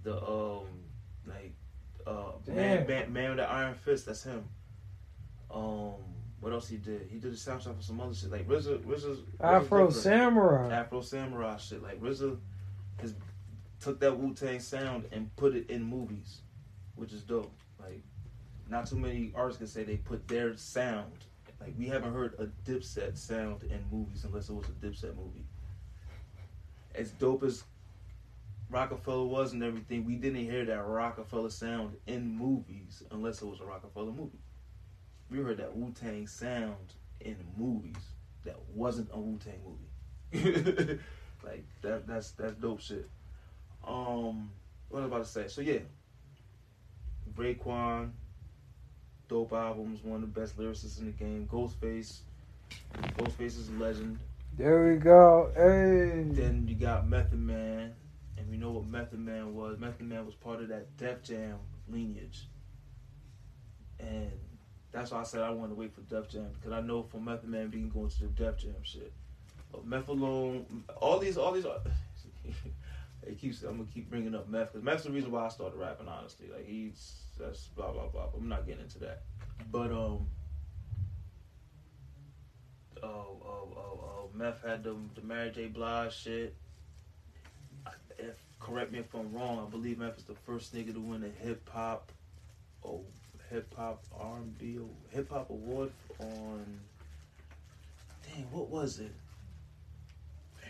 The 0.03 0.15
um 0.17 0.65
like 1.27 1.53
uh 2.07 2.31
man, 2.47 2.77
Damn. 2.77 2.87
man 2.87 3.13
man 3.13 3.29
with 3.29 3.37
the 3.37 3.49
Iron 3.49 3.75
Fist. 3.75 4.05
That's 4.05 4.23
him. 4.23 4.43
Um, 5.53 5.95
what 6.39 6.53
else 6.53 6.67
he 6.67 6.77
did? 6.77 7.07
He 7.11 7.19
did 7.19 7.31
a 7.33 7.35
soundtrack 7.35 7.75
for 7.77 7.83
some 7.83 7.99
other 8.01 8.13
shit. 8.15 8.31
Like 8.31 8.47
RZA, 8.47 8.79
RZA's 8.83 9.03
RZA's 9.03 9.19
Afro 9.39 9.87
different. 9.87 9.93
Samurai. 9.93 10.73
Afro 10.73 11.01
Samurai 11.01 11.57
shit. 11.57 11.83
Like 11.83 12.01
RZA 12.01 12.37
has 12.99 13.13
took 13.79 13.99
that 13.99 14.17
Wu 14.17 14.33
Tang 14.33 14.59
sound 14.59 15.05
and 15.11 15.35
put 15.35 15.55
it 15.55 15.69
in 15.69 15.83
movies, 15.83 16.41
which 16.95 17.13
is 17.13 17.21
dope. 17.23 17.53
Like 17.79 18.01
not 18.69 18.87
too 18.87 18.95
many 18.97 19.31
artists 19.35 19.57
can 19.59 19.67
say 19.67 19.83
they 19.83 19.97
put 19.97 20.27
their 20.27 20.55
sound. 20.55 21.11
Like 21.59 21.73
we 21.77 21.87
haven't 21.87 22.13
heard 22.13 22.33
a 22.39 22.45
Dipset 22.69 23.15
sound 23.17 23.63
in 23.63 23.83
movies 23.91 24.23
unless 24.23 24.49
it 24.49 24.53
was 24.53 24.65
a 24.65 24.85
Dipset 24.85 25.15
movie. 25.15 25.45
As 26.95 27.11
dope 27.11 27.43
as 27.43 27.63
Roc-A-Fella 28.71 29.25
was 29.25 29.51
and 29.51 29.63
everything, 29.63 30.05
we 30.05 30.15
didn't 30.15 30.45
hear 30.45 30.63
that 30.65 30.87
Roc-A-Fella 30.87 31.51
sound 31.51 31.97
in 32.07 32.37
movies 32.37 33.03
unless 33.11 33.41
it 33.41 33.45
was 33.45 33.59
a 33.59 33.65
Roc-A-Fella 33.65 34.11
movie. 34.11 34.39
We 35.29 35.39
heard 35.39 35.57
that 35.57 35.75
Wu 35.75 35.91
Tang 35.91 36.25
sound 36.25 36.93
in 37.19 37.35
movies 37.57 38.03
that 38.45 38.55
wasn't 38.73 39.09
a 39.13 39.19
Wu 39.19 39.37
Tang 39.37 39.59
movie. 39.65 40.99
like 41.43 41.65
that 41.81 42.07
that's 42.07 42.31
that's 42.31 42.53
dope 42.55 42.79
shit. 42.79 43.09
Um 43.85 44.49
what 44.89 45.01
was 45.01 45.03
I 45.03 45.07
about 45.07 45.25
to 45.25 45.29
say? 45.29 45.47
So 45.47 45.61
yeah. 45.61 45.79
Raekwon, 47.35 48.11
dope 49.27 49.53
albums, 49.53 50.03
one 50.03 50.23
of 50.23 50.33
the 50.33 50.39
best 50.39 50.57
lyricists 50.57 50.99
in 50.99 51.05
the 51.05 51.11
game. 51.11 51.47
Ghostface. 51.51 52.19
Ghostface 53.17 53.57
is 53.57 53.69
a 53.69 53.73
legend. 53.73 54.19
There 54.57 54.91
we 54.91 54.97
go. 54.97 55.51
Hey. 55.55 56.25
Then 56.29 56.65
you 56.67 56.75
got 56.75 57.07
Method 57.07 57.39
Man, 57.39 57.93
and 58.41 58.49
we 58.49 58.57
know 58.57 58.71
what 58.71 58.87
Method 58.87 59.19
Man 59.19 59.55
was. 59.55 59.77
Method 59.77 60.07
Man 60.07 60.25
was 60.25 60.35
part 60.35 60.61
of 60.61 60.67
that 60.69 60.97
Def 60.97 61.23
Jam 61.23 61.57
lineage, 61.87 62.47
and 63.99 64.31
that's 64.91 65.11
why 65.11 65.19
I 65.19 65.23
said 65.23 65.41
I 65.41 65.51
wanted 65.51 65.69
to 65.69 65.75
wait 65.75 65.93
for 65.93 66.01
Def 66.01 66.27
Jam 66.27 66.49
because 66.53 66.71
I 66.71 66.81
know 66.81 67.03
from 67.03 67.25
Method 67.25 67.49
Man 67.49 67.69
being 67.69 67.89
going 67.89 68.09
to 68.09 68.19
the 68.19 68.27
Def 68.27 68.57
Jam 68.57 68.75
shit. 68.83 69.13
But 69.71 69.83
all 70.97 71.19
these, 71.19 71.37
all 71.37 71.51
these. 71.51 71.65
It 73.23 73.39
keeps. 73.39 73.61
I'm 73.61 73.77
gonna 73.77 73.87
keep 73.93 74.09
bringing 74.09 74.33
up 74.33 74.49
Meth 74.49 74.73
because 74.73 74.83
Meth's 74.83 75.03
the 75.03 75.11
reason 75.11 75.29
why 75.29 75.45
I 75.45 75.49
started 75.49 75.77
rapping. 75.77 76.07
Honestly, 76.07 76.47
like 76.51 76.65
he's 76.65 77.21
that's 77.39 77.67
blah 77.67 77.91
blah 77.91 78.07
blah. 78.07 78.29
I'm 78.35 78.49
not 78.49 78.65
getting 78.65 78.81
into 78.81 78.97
that. 78.97 79.21
But 79.71 79.91
um, 79.91 80.25
uh, 83.03 83.05
uh, 83.05 83.65
uh, 83.77 83.93
uh, 83.93 84.27
Meth 84.33 84.63
had 84.63 84.83
the 84.83 84.95
the 85.13 85.21
Mary 85.21 85.51
J. 85.51 85.67
Blige 85.67 86.15
shit. 86.15 86.55
If 88.17 88.35
correct 88.59 88.91
me 88.91 88.99
if 88.99 89.13
I'm 89.13 89.33
wrong, 89.33 89.65
I 89.65 89.69
believe 89.69 89.97
Meth 89.99 90.17
is 90.17 90.23
the 90.25 90.35
first 90.35 90.73
nigga 90.75 90.93
to 90.93 90.99
win 90.99 91.23
a 91.23 91.43
hip 91.43 91.67
hop, 91.69 92.11
oh 92.85 93.03
hip 93.49 93.73
hop 93.75 94.03
R&B 94.17 94.77
or 94.77 94.89
hip 95.09 95.29
hop 95.31 95.49
award 95.49 95.91
on. 96.19 96.65
Dang, 98.27 98.45
what 98.51 98.69
was 98.69 98.99
it? 98.99 99.11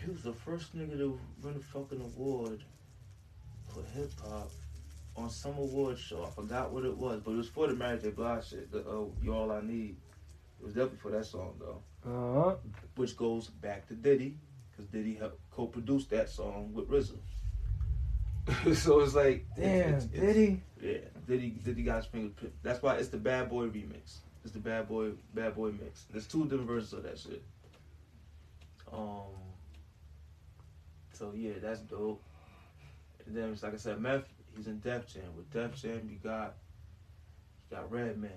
He 0.04 0.10
was 0.10 0.22
the 0.22 0.32
first 0.32 0.76
nigga 0.76 0.96
to 0.98 1.18
win 1.42 1.54
a 1.56 1.60
fucking 1.60 2.00
award 2.00 2.64
for 3.68 3.82
hip 3.94 4.10
hop 4.26 4.50
on 5.16 5.28
some 5.30 5.56
award 5.58 5.98
show. 5.98 6.24
I 6.24 6.30
forgot 6.30 6.72
what 6.72 6.84
it 6.84 6.96
was, 6.96 7.20
but 7.24 7.32
it 7.32 7.36
was 7.36 7.48
for 7.48 7.66
the 7.68 7.74
Mary 7.74 7.98
J. 7.98 8.10
Blige 8.10 8.48
shit. 8.48 8.72
The 8.72 8.80
uh, 8.80 9.04
"You 9.22 9.34
All 9.34 9.52
I 9.52 9.60
Need." 9.60 9.96
It 10.60 10.64
was 10.64 10.74
definitely 10.74 10.98
for 10.98 11.10
that 11.10 11.26
song 11.26 11.54
though, 11.60 11.82
Uh 12.04 12.40
huh. 12.50 12.56
which 12.96 13.16
goes 13.16 13.48
back 13.48 13.86
to 13.88 13.94
Diddy, 13.94 14.36
because 14.72 14.90
Diddy 14.90 15.14
helped 15.14 15.38
co-produce 15.50 16.06
that 16.06 16.28
song 16.28 16.72
with 16.72 16.88
RZA. 16.88 17.18
so 18.74 19.00
it's 19.00 19.14
like, 19.14 19.46
Damn, 19.56 19.94
it's, 19.94 20.04
it's, 20.06 20.14
did 20.14 20.36
he? 20.36 20.60
Yeah, 20.80 20.98
Diddy, 21.28 21.50
Diddy 21.50 21.82
got 21.82 21.96
his 21.96 22.06
fingerprint. 22.06 22.54
That's 22.62 22.82
why 22.82 22.96
it's 22.96 23.08
the 23.08 23.18
Bad 23.18 23.48
Boy 23.48 23.66
remix. 23.66 24.18
It's 24.44 24.52
the 24.52 24.58
Bad 24.58 24.88
Boy, 24.88 25.12
Bad 25.34 25.54
Boy 25.54 25.70
mix. 25.70 26.06
There's 26.10 26.26
two 26.26 26.44
different 26.44 26.66
versions 26.66 26.92
of 26.92 27.04
that 27.04 27.18
shit. 27.18 27.42
Um. 28.92 29.30
So 31.12 31.32
yeah, 31.36 31.52
that's 31.62 31.80
dope. 31.80 32.22
And 33.26 33.36
then 33.36 33.50
it's 33.50 33.62
like 33.62 33.74
I 33.74 33.76
said, 33.76 34.00
Meth, 34.00 34.24
he's 34.56 34.66
in 34.66 34.80
Def 34.80 35.06
Jam. 35.06 35.22
With 35.36 35.50
Def 35.52 35.80
Jam, 35.80 36.08
you 36.10 36.16
got, 36.16 36.56
you 37.70 37.76
got 37.76 37.90
Redman. 37.92 38.30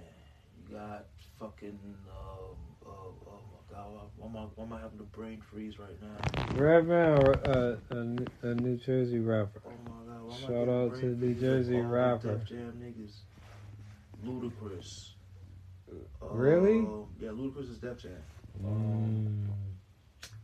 You 0.58 0.76
got 0.76 1.06
fucking. 1.40 1.80
Um, 2.10 2.56
uh, 3.76 3.82
oh 3.82 3.94
my 3.94 4.02
why 4.18 4.28
am 4.28 4.38
I, 4.38 4.40
why 4.56 4.64
am 4.66 4.74
I 4.74 4.80
having 4.82 5.00
a 5.00 5.18
brain 5.18 5.42
freeze 5.52 5.78
right 5.80 5.98
now? 6.02 6.56
Redman 6.56 7.20
uh, 7.46 7.78
a, 7.92 7.96
New- 7.96 8.28
a 8.42 8.56
New 8.56 8.78
Jersey 8.78 9.20
rapper? 9.20 9.62
Oh 9.66 9.72
my 9.84 10.14
God, 10.14 10.24
why 10.24 10.36
am 10.36 10.42
Shout 10.42 10.70
out 10.70 11.00
to 11.02 11.16
the 11.16 11.28
freeze? 11.28 11.42
Jersey 11.42 11.80
rapper. 11.80 12.38
Def 12.38 12.48
Jam 12.48 12.74
niggas. 12.82 13.16
Ludacris. 14.26 15.10
Really? 16.22 16.80
Um, 16.80 17.06
yeah, 17.20 17.30
Ludacris 17.30 17.72
is 17.72 17.78
Def 17.78 18.02
Jam. 18.02 18.12
Mm. 18.64 19.50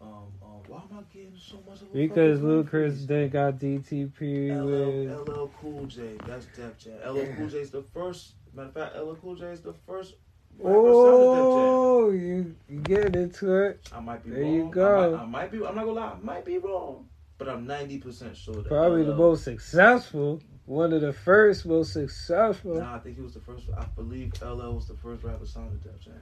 Um, 0.01 0.09
um, 0.41 0.61
why 0.67 0.79
am 0.79 0.97
I 0.97 1.13
getting 1.13 1.37
so 1.37 1.57
much 1.67 1.79
Because 1.93 2.39
Ludacris 2.39 3.07
then 3.07 3.29
got 3.29 3.57
DTP 3.59 4.49
LL, 4.49 4.65
with. 4.65 5.29
LL 5.29 5.51
Cool 5.59 5.85
J, 5.85 6.17
that's 6.27 6.45
Def 6.57 6.77
Jam. 6.77 6.93
LL 7.05 7.25
Cool 7.37 7.47
J 7.47 7.57
is 7.59 7.71
the 7.71 7.83
first. 7.93 8.33
Matter 8.53 8.67
of 8.67 8.73
fact, 8.73 8.95
LL 8.97 9.15
Cool 9.15 9.35
J 9.35 9.45
is 9.45 9.61
the 9.61 9.73
first. 9.87 10.15
Oh, 10.63 12.11
you 12.11 12.55
you 12.69 12.79
getting 12.81 13.23
into 13.23 13.53
it? 13.55 13.87
signed 13.87 13.91
to 13.91 13.91
Def 13.91 13.91
Jam. 13.91 13.97
I 13.97 13.99
might 13.99 14.23
be 14.23 14.29
there 14.31 14.43
wrong. 14.43 14.53
you 14.53 14.69
go. 14.71 14.97
I 14.97 15.09
might, 15.09 15.21
I 15.21 15.25
might 15.25 15.51
be. 15.51 15.57
I'm 15.57 15.75
not 15.75 15.85
gonna 15.85 15.91
lie. 15.91 16.11
I 16.11 16.17
might 16.23 16.45
be 16.45 16.57
wrong, 16.57 17.07
but 17.37 17.49
I'm 17.49 17.65
90 17.65 17.97
percent 17.99 18.37
sure 18.37 18.55
that 18.55 18.67
Probably 18.67 19.03
the 19.03 19.15
most 19.15 19.43
successful. 19.43 20.41
One 20.65 20.93
of 20.93 21.01
the 21.01 21.11
first 21.13 21.65
most 21.65 21.93
successful. 21.93 22.75
Nah, 22.75 22.95
I 22.95 22.99
think 22.99 23.15
he 23.15 23.21
was 23.21 23.33
the 23.33 23.41
first. 23.41 23.65
I 23.77 23.85
believe 23.95 24.33
LL 24.41 24.75
was 24.75 24.87
the 24.87 24.95
first 24.95 25.23
rapper 25.23 25.45
signed 25.45 25.81
to 25.81 25.89
Def 25.89 25.99
Jam. 25.99 26.13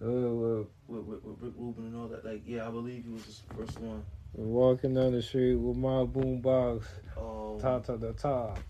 Uh, 0.00 0.04
uh, 0.06 0.64
With, 0.88 1.04
with, 1.04 1.24
with 1.24 1.36
Rick 1.40 1.54
Rubin 1.56 1.86
and 1.86 1.96
all 1.96 2.08
that. 2.08 2.24
Like, 2.24 2.42
yeah, 2.44 2.68
I 2.68 2.70
believe 2.70 3.04
he 3.04 3.10
was 3.10 3.24
the 3.24 3.54
first 3.54 3.80
one. 3.80 4.04
walking 4.34 4.92
down 4.94 5.12
the 5.12 5.22
street 5.22 5.54
with 5.54 5.76
my 5.76 6.04
boombox, 6.04 6.84
Um, 7.16 7.58
top 7.58 7.86
to 7.86 7.96
the 7.96 8.12
top. 8.12 8.60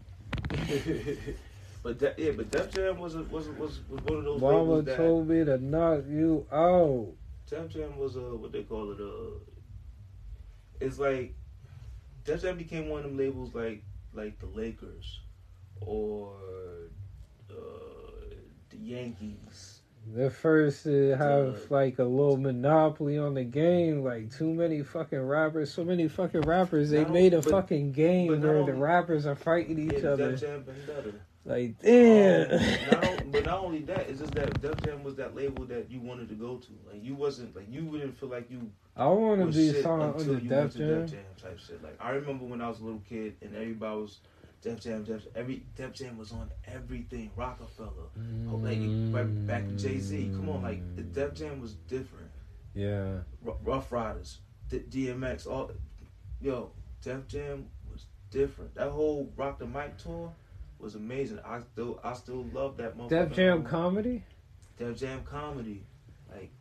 But 1.86 1.98
De- 1.98 2.14
yeah, 2.18 2.32
but 2.32 2.50
Def 2.50 2.74
Jam 2.74 2.98
was 2.98 3.14
a, 3.14 3.22
was 3.22 3.46
a, 3.46 3.52
was 3.52 3.78
was 3.88 4.02
one 4.02 4.18
of 4.18 4.24
those 4.24 4.40
Mama 4.40 4.58
labels 4.58 4.84
that 4.86 4.96
told 4.96 5.28
me 5.28 5.44
to 5.44 5.56
knock 5.58 6.02
you 6.08 6.44
out. 6.50 7.12
Def 7.48 7.68
Jam 7.68 7.96
was 7.96 8.16
a 8.16 8.22
what 8.22 8.50
they 8.50 8.64
call 8.64 8.90
it 8.90 8.98
uh 9.00 9.38
it's 10.80 10.98
like 10.98 11.36
Def 12.24 12.42
Jam 12.42 12.58
became 12.58 12.88
one 12.88 13.04
of 13.04 13.10
them 13.10 13.16
labels 13.16 13.54
like 13.54 13.84
like 14.14 14.36
the 14.40 14.46
Lakers 14.46 15.20
or 15.80 16.32
uh, 17.50 17.54
the 18.70 18.76
Yankees. 18.76 19.82
The 20.12 20.28
first 20.28 20.82
to 20.84 21.10
have 21.16 21.70
like 21.70 22.00
a 22.00 22.04
little 22.04 22.36
monopoly 22.36 23.16
on 23.16 23.34
the 23.34 23.44
game, 23.44 24.02
like 24.02 24.36
too 24.36 24.52
many 24.52 24.82
fucking 24.82 25.20
rappers, 25.22 25.72
so 25.72 25.84
many 25.84 26.08
fucking 26.08 26.40
rappers. 26.40 26.90
They 26.90 27.04
made 27.04 27.32
a 27.32 27.42
but- 27.42 27.50
fucking 27.52 27.92
game 27.92 28.26
but 28.32 28.40
where 28.40 28.64
the 28.64 28.74
rappers 28.74 29.24
are 29.24 29.36
fighting 29.36 29.78
each 29.78 30.02
Yeah, 30.02 30.10
other. 30.10 30.32
Def 30.32 30.40
Jam 30.40 30.64
better. 31.46 31.60
Like 31.60 31.70
Um, 31.70 31.76
damn. 31.82 32.90
not 32.90 33.22
but 33.32 33.44
not 33.44 33.58
only 33.64 33.80
that, 33.82 34.08
it's 34.08 34.20
just 34.20 34.34
that 34.34 34.60
Def 34.60 34.80
Jam 34.82 35.02
was 35.02 35.14
that 35.16 35.34
label 35.34 35.64
that 35.66 35.90
you 35.90 36.00
wanted 36.00 36.28
to 36.28 36.34
go 36.34 36.56
to. 36.56 36.68
Like 36.90 37.02
you 37.04 37.14
wasn't 37.14 37.54
like 37.56 37.66
you 37.70 37.84
wouldn't 37.84 38.16
feel 38.18 38.28
like 38.28 38.50
you 38.50 38.70
I 38.96 39.06
want 39.06 39.40
to 39.40 39.46
was 39.46 39.56
be 39.56 39.72
shit 39.72 39.82
signed 39.82 40.02
until 40.02 40.20
under 40.20 40.32
you 40.44 40.48
Def 40.48 40.58
went 40.58 40.72
to 40.72 40.78
Jam. 40.78 41.00
Def 41.02 41.10
Jam 41.10 41.24
type 41.42 41.58
shit. 41.58 41.82
Like 41.82 41.96
I 42.00 42.10
remember 42.10 42.44
when 42.44 42.60
I 42.60 42.68
was 42.68 42.80
a 42.80 42.84
little 42.84 43.02
kid 43.08 43.36
and 43.42 43.54
everybody 43.54 44.00
was 44.00 44.18
Def 44.62 44.80
Jam, 44.80 45.04
Def 45.04 45.22
Jam, 45.22 45.32
Every 45.36 45.62
Def 45.76 45.92
Jam 45.92 46.16
was 46.18 46.32
on 46.32 46.50
everything. 46.66 47.30
Roc-A-Fella, 47.36 47.90
oh, 48.50 48.56
like 48.56 48.78
right 49.12 49.46
back 49.46 49.66
to 49.68 49.74
Jay 49.76 49.98
Z. 49.98 50.30
Come 50.34 50.48
on, 50.48 50.62
like 50.62 50.80
the 50.96 51.02
Def 51.02 51.34
Jam 51.34 51.60
was 51.60 51.74
different. 51.88 52.30
Yeah. 52.74 53.18
R- 53.46 53.56
Ruff 53.64 53.92
Ryders, 53.92 54.38
D- 54.68 54.80
DMX, 54.90 55.46
all 55.46 55.70
yo 56.40 56.70
Def 57.02 57.26
Jam 57.28 57.66
was 57.92 58.06
different. 58.30 58.74
That 58.74 58.90
whole 58.90 59.30
Rock 59.36 59.58
the 59.58 59.66
Mic 59.66 59.96
tour 59.98 60.32
was 60.78 60.94
amazing. 60.94 61.38
I 61.44 61.60
still 61.60 62.00
I 62.04 62.14
still 62.14 62.44
love 62.52 62.76
that 62.78 62.96
motherfucker. 62.96 63.28
Def 63.28 63.32
Jam 63.32 63.64
comedy. 63.64 64.24
Def 64.78 64.96
Jam 64.98 65.22
comedy. 65.24 65.82
Like, 66.30 66.52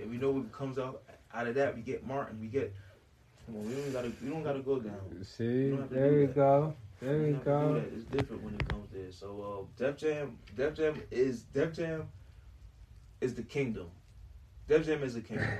and 0.00 0.10
we 0.10 0.18
know 0.18 0.30
what 0.30 0.52
comes 0.52 0.78
out 0.78 1.02
out 1.34 1.46
of 1.46 1.54
that. 1.54 1.74
We 1.74 1.82
get 1.82 2.06
Martin. 2.06 2.40
We 2.40 2.48
get. 2.48 2.74
Come 3.46 3.56
on, 3.56 3.68
we 3.68 3.74
don't 3.74 3.92
gotta. 3.92 4.12
We 4.22 4.30
don't 4.30 4.42
gotta 4.42 4.60
go 4.60 4.78
down. 4.78 5.24
See, 5.24 5.70
don't 5.70 5.80
have 5.80 5.88
to 5.88 5.94
there 5.94 6.20
you 6.20 6.26
go. 6.28 6.74
There 7.00 7.18
don't 7.18 7.26
you 7.26 7.34
have 7.34 7.44
to 7.44 7.50
do 7.50 7.50
go. 7.50 7.82
It's 7.94 8.04
different 8.04 8.42
when 8.42 8.54
it 8.54 8.68
comes 8.68 8.88
there. 8.92 9.10
So, 9.10 9.68
uh, 9.78 9.82
Def 9.82 9.96
Jam. 9.96 10.38
Def 10.56 10.74
Jam 10.74 11.02
is 11.10 11.42
Def 11.42 11.72
Jam. 11.74 12.08
Is 13.20 13.34
the 13.34 13.42
kingdom. 13.42 13.88
Def 14.68 14.84
Jam 14.84 15.02
is 15.02 15.16
a 15.16 15.20
kingdom. 15.20 15.48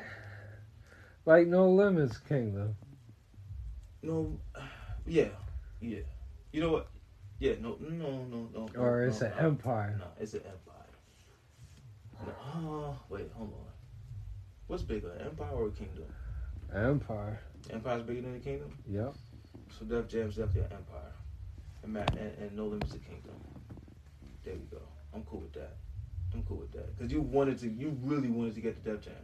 Like 1.25 1.47
No 1.47 1.71
Limits 1.71 2.19
Kingdom. 2.19 2.75
No, 4.03 4.41
yeah, 5.07 5.29
yeah. 5.81 6.01
You 6.51 6.61
know 6.61 6.73
what? 6.73 6.89
Yeah, 7.43 7.55
no, 7.61 7.77
no, 7.81 7.89
no, 7.91 8.49
no. 8.55 8.69
no, 8.73 8.81
Or 8.81 9.01
no, 9.01 9.09
it's 9.09 9.21
an 9.21 9.33
no. 9.37 9.47
empire. 9.49 9.97
No, 9.99 10.07
it's 10.21 10.35
an 10.35 10.43
empire. 10.47 12.31
No, 12.63 12.85
uh, 12.85 12.95
wait, 13.09 13.29
hold 13.35 13.53
on. 13.53 13.67
What's 14.69 14.85
bigger, 14.85 15.13
empire 15.21 15.51
or 15.51 15.71
kingdom? 15.71 16.05
Empire. 16.73 17.41
Empire's 17.69 18.05
bigger 18.05 18.21
than 18.21 18.35
the 18.35 18.39
kingdom. 18.39 18.79
Yep. 18.89 19.15
So 19.77 19.85
Def 19.87 20.07
Jam's 20.07 20.37
definitely 20.37 20.61
an 20.71 20.73
empire, 20.77 21.13
and 21.83 21.93
Matt 21.93 22.17
and, 22.17 22.33
and 22.39 22.57
No 22.57 22.67
Limits 22.67 22.93
the 22.93 22.99
kingdom. 22.99 23.35
There 24.45 24.55
we 24.55 24.67
go. 24.71 24.83
I'm 25.13 25.25
cool 25.25 25.41
with 25.41 25.55
that. 25.55 25.79
I'm 26.33 26.45
cool 26.45 26.59
with 26.59 26.71
that 26.75 26.97
because 26.97 27.11
you 27.11 27.23
wanted 27.23 27.59
to, 27.59 27.69
you 27.69 27.99
really 28.05 28.29
wanted 28.29 28.55
to 28.55 28.61
get 28.61 28.85
to 28.85 28.89
Def 28.89 29.01
Jam. 29.05 29.15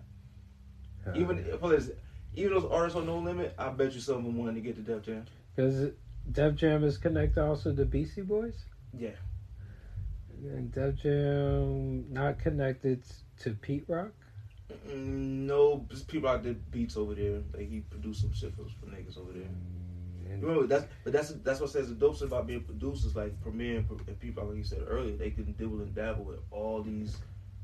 Even 1.14 1.38
if 1.38 1.90
even 2.34 2.52
those 2.52 2.64
artists 2.68 2.98
on 2.98 3.06
No 3.06 3.18
Limit, 3.20 3.54
I 3.56 3.68
bet 3.68 3.92
you 3.92 4.00
some 4.00 4.16
of 4.16 4.24
them 4.24 4.36
wanted 4.36 4.56
to 4.56 4.60
get 4.60 4.74
to 4.74 4.82
Def 4.82 5.04
Jam. 5.04 5.24
Because 5.54 5.92
Def 6.30 6.54
Jam 6.56 6.84
is 6.84 6.98
connected 6.98 7.42
also 7.42 7.74
to 7.74 7.84
Beastie 7.84 8.22
Boys. 8.22 8.64
Yeah. 8.96 9.10
And 10.42 10.72
Def 10.72 10.96
Jam 10.96 12.12
not 12.12 12.38
connected 12.38 13.02
to 13.40 13.50
Pete 13.52 13.84
Rock. 13.88 14.12
No, 14.94 15.86
Pete 16.06 16.22
Rock 16.22 16.42
did 16.42 16.70
beats 16.70 16.96
over 16.96 17.14
there. 17.14 17.40
Like 17.54 17.70
he 17.70 17.80
produced 17.80 18.20
some 18.20 18.32
shit 18.32 18.54
for, 18.54 18.64
for 18.80 18.86
niggas 18.86 19.18
over 19.18 19.32
there. 19.32 19.48
And 20.30 20.42
Remember 20.42 20.66
that's 20.66 20.86
but 21.04 21.12
that's 21.12 21.30
that's 21.42 21.60
what 21.60 21.70
says 21.70 21.88
the 21.88 21.94
dope 21.94 22.20
about 22.20 22.46
being 22.46 22.62
producers 22.62 23.16
like 23.16 23.40
Premier 23.40 23.78
and, 23.78 23.90
and 24.06 24.20
people 24.20 24.44
like 24.44 24.56
you 24.58 24.62
said 24.62 24.84
earlier 24.86 25.16
they 25.16 25.30
can 25.30 25.52
dibble 25.52 25.80
and 25.80 25.94
dabble 25.94 26.24
with 26.24 26.40
all 26.50 26.82
these 26.82 27.16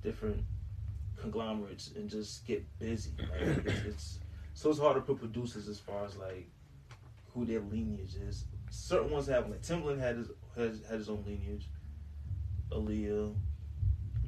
different 0.02 0.42
conglomerates 1.20 1.90
and 1.96 2.08
just 2.08 2.46
get 2.46 2.64
busy. 2.78 3.12
Like, 3.18 3.66
it's, 3.66 3.84
it's 3.84 4.18
so 4.54 4.70
it's 4.70 4.78
hard 4.78 4.96
to 4.96 5.02
put 5.02 5.18
producers 5.18 5.68
as 5.68 5.78
far 5.78 6.04
as 6.06 6.16
like 6.16 6.48
who 7.34 7.44
their 7.44 7.60
lineage 7.60 8.14
is. 8.16 8.44
Certain 8.74 9.10
ones 9.10 9.26
have 9.28 9.48
like 9.48 9.62
Timbaland 9.62 10.00
had 10.00 10.16
his 10.16 10.28
has 10.56 10.80
had 10.88 10.98
his 10.98 11.08
own 11.08 11.22
lineage. 11.24 11.68
Aaliyah, 12.70 13.34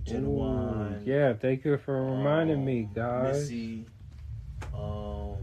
Ginuwine, 0.05 1.05
yeah, 1.05 1.32
thank 1.34 1.64
you 1.64 1.76
for 1.78 2.01
reminding 2.01 2.64
me, 2.64 2.84
um, 2.84 2.90
guys. 2.94 3.34
Missy, 3.40 3.86
um. 4.72 4.78
oh, 4.80 5.36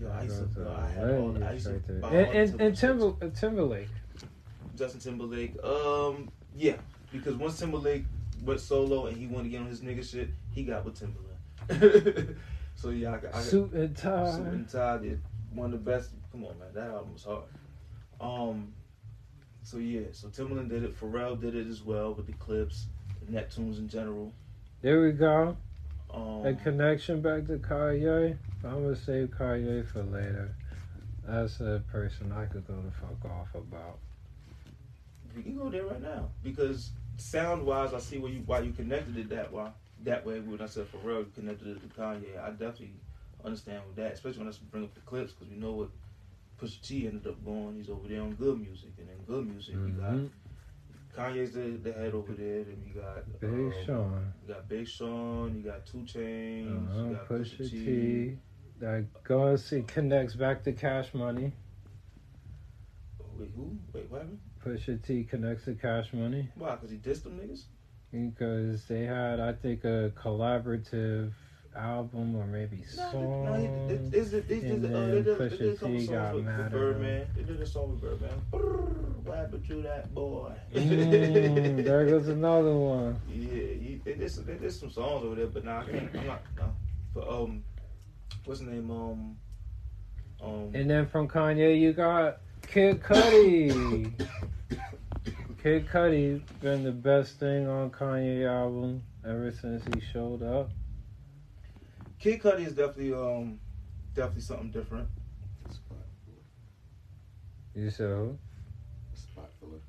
yo, 0.00 0.10
I 0.10 0.22
used 0.22 0.36
to, 0.38 0.44
Those 0.44 0.56
yo, 0.56 0.72
are 0.72 0.80
I 0.80 0.90
had 0.90 1.10
all, 1.10 1.44
I 1.44 1.52
used 1.52 1.66
to 1.66 1.92
buy 2.00 2.08
And, 2.10 2.34
and, 2.34 2.60
and 2.60 2.76
Timber, 2.76 3.30
Timberlake. 3.30 3.88
Justin 4.74 5.00
Timberlake. 5.00 5.62
Um, 5.62 6.30
yeah, 6.56 6.76
because 7.12 7.34
once 7.34 7.58
Timberlake 7.58 8.06
went 8.42 8.60
solo 8.60 9.06
and 9.06 9.16
he 9.16 9.26
wanted 9.26 9.44
to 9.44 9.48
get 9.50 9.60
on 9.60 9.66
his 9.66 9.80
nigga 9.80 10.08
shit, 10.08 10.30
he 10.52 10.64
got 10.64 10.84
with 10.84 10.98
Timberland. 10.98 12.36
so 12.74 12.88
yeah, 12.88 13.18
I, 13.32 13.38
I 13.38 13.42
Suit 13.42 13.72
and 13.72 13.94
tie. 13.94 14.32
Suit 14.32 14.46
and 14.46 14.68
Tie 14.68 14.98
did 14.98 15.20
one 15.52 15.74
of 15.74 15.84
the 15.84 15.90
best. 15.90 16.10
Come 16.34 16.46
on, 16.46 16.58
man, 16.58 16.68
that 16.74 16.90
album 16.90 17.12
was 17.12 17.22
hard. 17.22 17.44
Um, 18.20 18.72
so 19.62 19.76
yeah, 19.76 20.06
so 20.10 20.28
Timberland 20.30 20.68
did 20.68 20.82
it. 20.82 20.98
Pharrell 20.98 21.40
did 21.40 21.54
it 21.54 21.68
as 21.68 21.80
well 21.80 22.12
with 22.12 22.26
the 22.26 22.32
Clipse, 22.32 22.86
the 23.24 23.32
Neptunes 23.32 23.78
in 23.78 23.88
general. 23.88 24.32
There 24.82 25.00
we 25.00 25.12
go. 25.12 25.56
Um, 26.12 26.44
A 26.44 26.54
connection 26.54 27.20
back 27.20 27.46
to 27.46 27.58
Kanye. 27.58 28.36
I'm 28.64 28.82
gonna 28.82 28.96
save 28.96 29.28
Kanye 29.28 29.86
for 29.86 30.02
later. 30.02 30.56
That's 31.24 31.60
a 31.60 31.84
person 31.92 32.32
I 32.32 32.46
could 32.46 32.66
go 32.66 32.82
the 32.84 32.90
fuck 32.90 33.30
off 33.30 33.54
about. 33.54 33.98
we 35.36 35.42
can 35.44 35.56
go 35.56 35.68
there 35.68 35.86
right 35.86 36.02
now 36.02 36.30
because 36.42 36.90
sound 37.16 37.64
wise, 37.64 37.94
I 37.94 38.00
see 38.00 38.18
where 38.18 38.32
you 38.32 38.42
why 38.44 38.58
you 38.58 38.72
connected 38.72 39.16
it 39.16 39.28
that 39.28 39.52
way. 39.52 39.68
That 40.02 40.26
way, 40.26 40.40
when 40.40 40.60
I 40.60 40.66
said 40.66 40.88
Pharrell 40.90 41.20
you 41.20 41.32
connected 41.32 41.68
it 41.68 41.80
to 41.80 42.00
Kanye, 42.00 42.42
I 42.42 42.50
definitely 42.50 42.94
understand 43.44 43.82
with 43.86 43.94
that, 43.96 44.14
especially 44.14 44.40
when 44.40 44.48
I 44.48 44.56
bring 44.72 44.82
up 44.82 44.94
the 44.94 45.00
Clipse 45.02 45.32
because 45.32 45.48
we 45.48 45.56
know 45.56 45.72
what 45.72 45.90
Pusha 46.64 46.80
T 46.82 47.06
ended 47.06 47.26
up 47.26 47.44
going. 47.44 47.76
He's 47.76 47.90
over 47.90 48.08
there 48.08 48.22
on 48.22 48.36
G.O.O.D. 48.36 48.64
Music, 48.64 48.90
and 48.98 49.08
in 49.08 49.16
G.O.O.D. 49.26 49.50
Music, 49.50 49.74
you 49.74 49.88
got. 50.00 50.30
Kanye's 51.16 51.52
the, 51.52 51.78
the 51.82 51.92
head 51.92 52.12
over 52.14 52.32
there. 52.32 52.64
Then 52.64 52.82
you 52.86 53.00
got 53.00 53.40
Big 53.40 53.50
um, 53.50 53.72
Sean. 53.86 54.32
You 54.42 54.54
got 54.54 54.68
Big 54.68 54.88
Sean. 54.88 55.54
You 55.56 55.62
got 55.70 55.86
Two 55.86 55.98
Chainz. 55.98 56.90
Uh-huh. 56.90 57.04
You 57.04 57.14
got 57.14 57.28
Pusha 57.28 57.70
T. 57.70 58.38
That 58.80 59.06
goes 59.22 59.64
see 59.64 59.82
connects 59.82 60.34
back 60.34 60.64
to 60.64 60.72
Cash 60.72 61.14
Money. 61.14 61.52
Wait, 63.38 63.50
who? 63.54 63.76
Wait, 63.92 64.10
what 64.10 64.22
happened? 64.22 64.40
Pusha 64.64 65.00
T 65.02 65.24
connects 65.24 65.66
to 65.66 65.74
Cash 65.74 66.12
Money 66.12 66.48
Why? 66.54 66.74
Because 66.74 66.90
he 66.90 66.96
dissed 66.96 67.24
them 67.24 67.38
niggas? 67.38 67.64
because 68.14 68.84
they 68.84 69.04
had, 69.04 69.40
I 69.40 69.52
think, 69.52 69.84
a 69.84 70.12
collaborative 70.16 71.32
album 71.76 72.36
or 72.36 72.46
maybe 72.46 72.82
song. 72.84 73.44
no, 73.44 73.54
he, 73.54 73.94
they, 73.94 73.96
they, 73.96 74.20
they, 74.20 74.40
they, 74.40 74.70
and 74.70 74.84
uh, 74.84 74.88
then 74.88 75.10
they, 75.10 75.22
did, 75.22 75.38
Pusha 75.38 75.80
T 75.80 76.06
got 76.06 76.34
with, 76.34 76.44
mad 76.44 76.62
with 76.64 76.72
Birdman. 76.72 77.26
They 77.36 77.42
did 77.42 77.60
a 77.60 77.66
song 77.66 77.90
with 77.90 78.00
Birdman. 78.00 78.40
What 79.24 79.36
happened 79.38 79.66
to 79.68 79.82
that 79.82 80.14
boy? 80.14 80.52
Mm, 80.74 81.84
there 81.84 82.06
goes 82.06 82.28
another 82.28 82.74
one. 82.74 83.20
Yeah, 83.28 83.48
he, 83.48 84.00
they 84.04 84.14
did 84.14 84.30
some, 84.30 84.44
they 84.44 84.54
did 84.54 84.72
some 84.72 84.90
songs 84.90 85.24
over 85.24 85.34
there, 85.34 85.46
but 85.46 85.64
nah, 85.64 85.80
I 85.80 85.84
can't. 85.84 86.10
I'm 86.14 86.26
not. 86.26 86.42
Nah. 86.56 86.64
But 87.14 87.28
um, 87.28 87.64
what's 88.44 88.60
the 88.60 88.66
name? 88.66 88.90
Um, 88.90 89.36
um. 90.42 90.70
And 90.74 90.90
then 90.90 91.06
from 91.06 91.28
Kanye, 91.28 91.80
you 91.80 91.92
got 91.92 92.40
Kid 92.66 93.02
Cudi. 93.02 94.12
Kid 95.62 95.88
Cudi 95.88 96.42
been 96.60 96.84
the 96.84 96.92
best 96.92 97.38
thing 97.38 97.66
on 97.68 97.90
Kanye 97.90 98.46
album 98.46 99.02
ever 99.26 99.52
since 99.52 99.82
he 99.94 100.00
showed 100.12 100.42
up. 100.42 100.70
Kid 102.24 102.40
Cudi 102.40 102.66
is 102.66 102.72
definitely 102.72 103.12
um, 103.12 103.60
definitely 104.14 104.40
something 104.40 104.70
different. 104.70 105.06
Spot 105.68 105.98
You 107.74 107.90
said 107.90 108.08
who? 108.08 108.38
Spot 109.12 109.50
filler. 109.60 109.82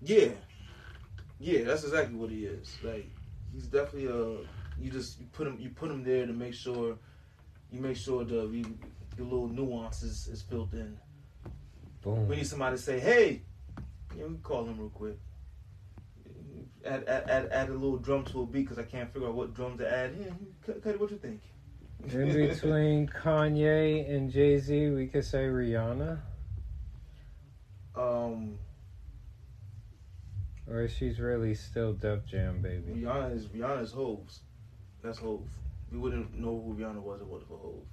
Yeah, 0.00 0.30
yeah, 1.38 1.64
that's 1.64 1.84
exactly 1.84 2.16
what 2.16 2.30
he 2.30 2.46
is. 2.46 2.78
Like 2.82 3.10
he's 3.52 3.66
definitely 3.66 4.06
a 4.06 4.82
you 4.82 4.90
just 4.90 5.20
you 5.20 5.26
put 5.34 5.46
him 5.46 5.58
you 5.60 5.68
put 5.68 5.90
him 5.90 6.02
there 6.02 6.24
to 6.24 6.32
make 6.32 6.54
sure 6.54 6.96
you 7.70 7.78
make 7.78 7.98
sure 7.98 8.24
the 8.24 8.46
you, 8.46 8.64
the 9.14 9.22
little 9.22 9.48
nuances 9.48 10.28
is 10.28 10.42
built 10.42 10.72
in. 10.72 10.96
Boom. 12.00 12.26
We 12.26 12.36
need 12.36 12.46
somebody 12.46 12.76
to 12.76 12.82
say, 12.82 12.98
hey, 12.98 13.42
yeah, 14.16 14.22
we 14.22 14.30
can 14.30 14.38
call 14.38 14.64
him 14.64 14.78
real 14.78 14.88
quick. 14.88 15.18
Add, 16.84 17.04
add, 17.08 17.30
add, 17.30 17.48
add 17.50 17.68
a 17.70 17.72
little 17.72 17.96
drum 17.96 18.24
to 18.26 18.42
a 18.42 18.46
beat 18.46 18.62
because 18.62 18.78
I 18.78 18.82
can't 18.82 19.12
figure 19.12 19.28
out 19.28 19.34
what 19.34 19.54
drum 19.54 19.78
to 19.78 19.90
add 19.90 20.12
in. 20.12 20.36
Cut, 20.64 20.82
cut 20.82 21.00
what 21.00 21.10
you 21.10 21.16
think? 21.16 21.40
In 22.12 22.32
between 22.32 23.08
Kanye 23.24 24.10
and 24.10 24.30
Jay 24.30 24.58
Z, 24.58 24.90
we 24.90 25.06
could 25.06 25.24
say 25.24 25.44
Rihanna, 25.44 26.20
Um, 27.96 28.58
or 30.68 30.86
she's 30.88 31.18
really 31.18 31.54
still 31.54 31.94
Def 31.94 32.26
Jam, 32.26 32.60
baby. 32.60 33.00
Rihanna 33.00 33.34
is 33.34 33.46
Rihanna 33.46 33.82
is 33.82 33.92
Hove's. 33.92 34.40
That's 35.02 35.18
Hove. 35.18 35.48
We 35.90 35.98
wouldn't 35.98 36.34
know 36.38 36.60
who 36.60 36.74
Rihanna 36.74 37.00
was 37.00 37.20
if 37.20 37.26
it 37.26 37.28
wasn't 37.28 37.48
for 37.48 37.58
Hove. 37.58 37.86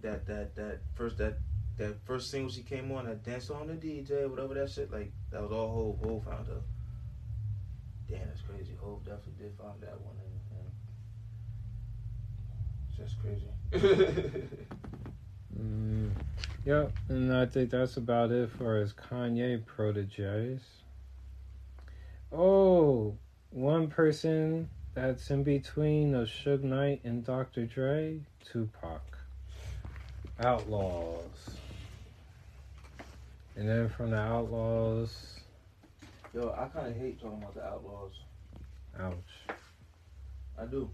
That 0.00 0.26
that 0.26 0.56
that 0.56 0.80
first 0.94 1.18
that 1.18 1.38
that 1.78 2.04
first 2.04 2.30
single 2.30 2.50
she 2.50 2.62
came 2.62 2.90
on, 2.90 3.06
that 3.06 3.22
dance 3.22 3.50
on 3.50 3.68
the 3.68 3.74
DJ, 3.74 4.28
whatever 4.28 4.54
that 4.54 4.70
shit, 4.70 4.90
like 4.90 5.12
that 5.30 5.40
was 5.42 5.52
all 5.52 5.68
Hove. 6.00 6.08
Hove 6.08 6.24
found 6.24 6.48
her. 6.48 6.60
Damn, 8.12 8.28
that's 8.28 8.42
crazy. 8.42 8.76
Hove 8.78 9.02
definitely 9.04 9.32
did 9.38 9.56
find 9.56 9.80
that 9.80 9.98
one. 10.02 10.16
And, 10.20 10.38
and 10.58 10.70
just 12.96 13.16
crazy. 13.22 13.48
Mm, 15.58 16.10
yep, 16.64 16.92
and 17.08 17.30
I 17.30 17.44
think 17.44 17.70
that's 17.70 17.98
about 17.98 18.30
it 18.30 18.50
for 18.50 18.76
his 18.76 18.94
Kanye 18.94 19.64
proteges. 19.66 20.62
Oh, 22.32 23.14
one 23.50 23.88
person 23.88 24.70
that's 24.94 25.30
in 25.30 25.42
between 25.42 26.14
of 26.14 26.28
Suge 26.28 26.62
Knight 26.62 27.02
and 27.04 27.22
Dr. 27.22 27.66
Dre, 27.66 28.20
Tupac. 28.42 29.02
Outlaws. 30.40 31.58
And 33.56 33.68
then 33.68 33.90
from 33.90 34.10
the 34.10 34.18
Outlaws, 34.18 35.41
Yo, 36.34 36.54
I 36.58 36.64
kind 36.66 36.86
of 36.86 36.96
hate 36.96 37.20
talking 37.20 37.38
about 37.38 37.54
the 37.54 37.62
Outlaws. 37.62 38.12
ouch. 38.98 39.56
I 40.58 40.64
do. 40.64 40.90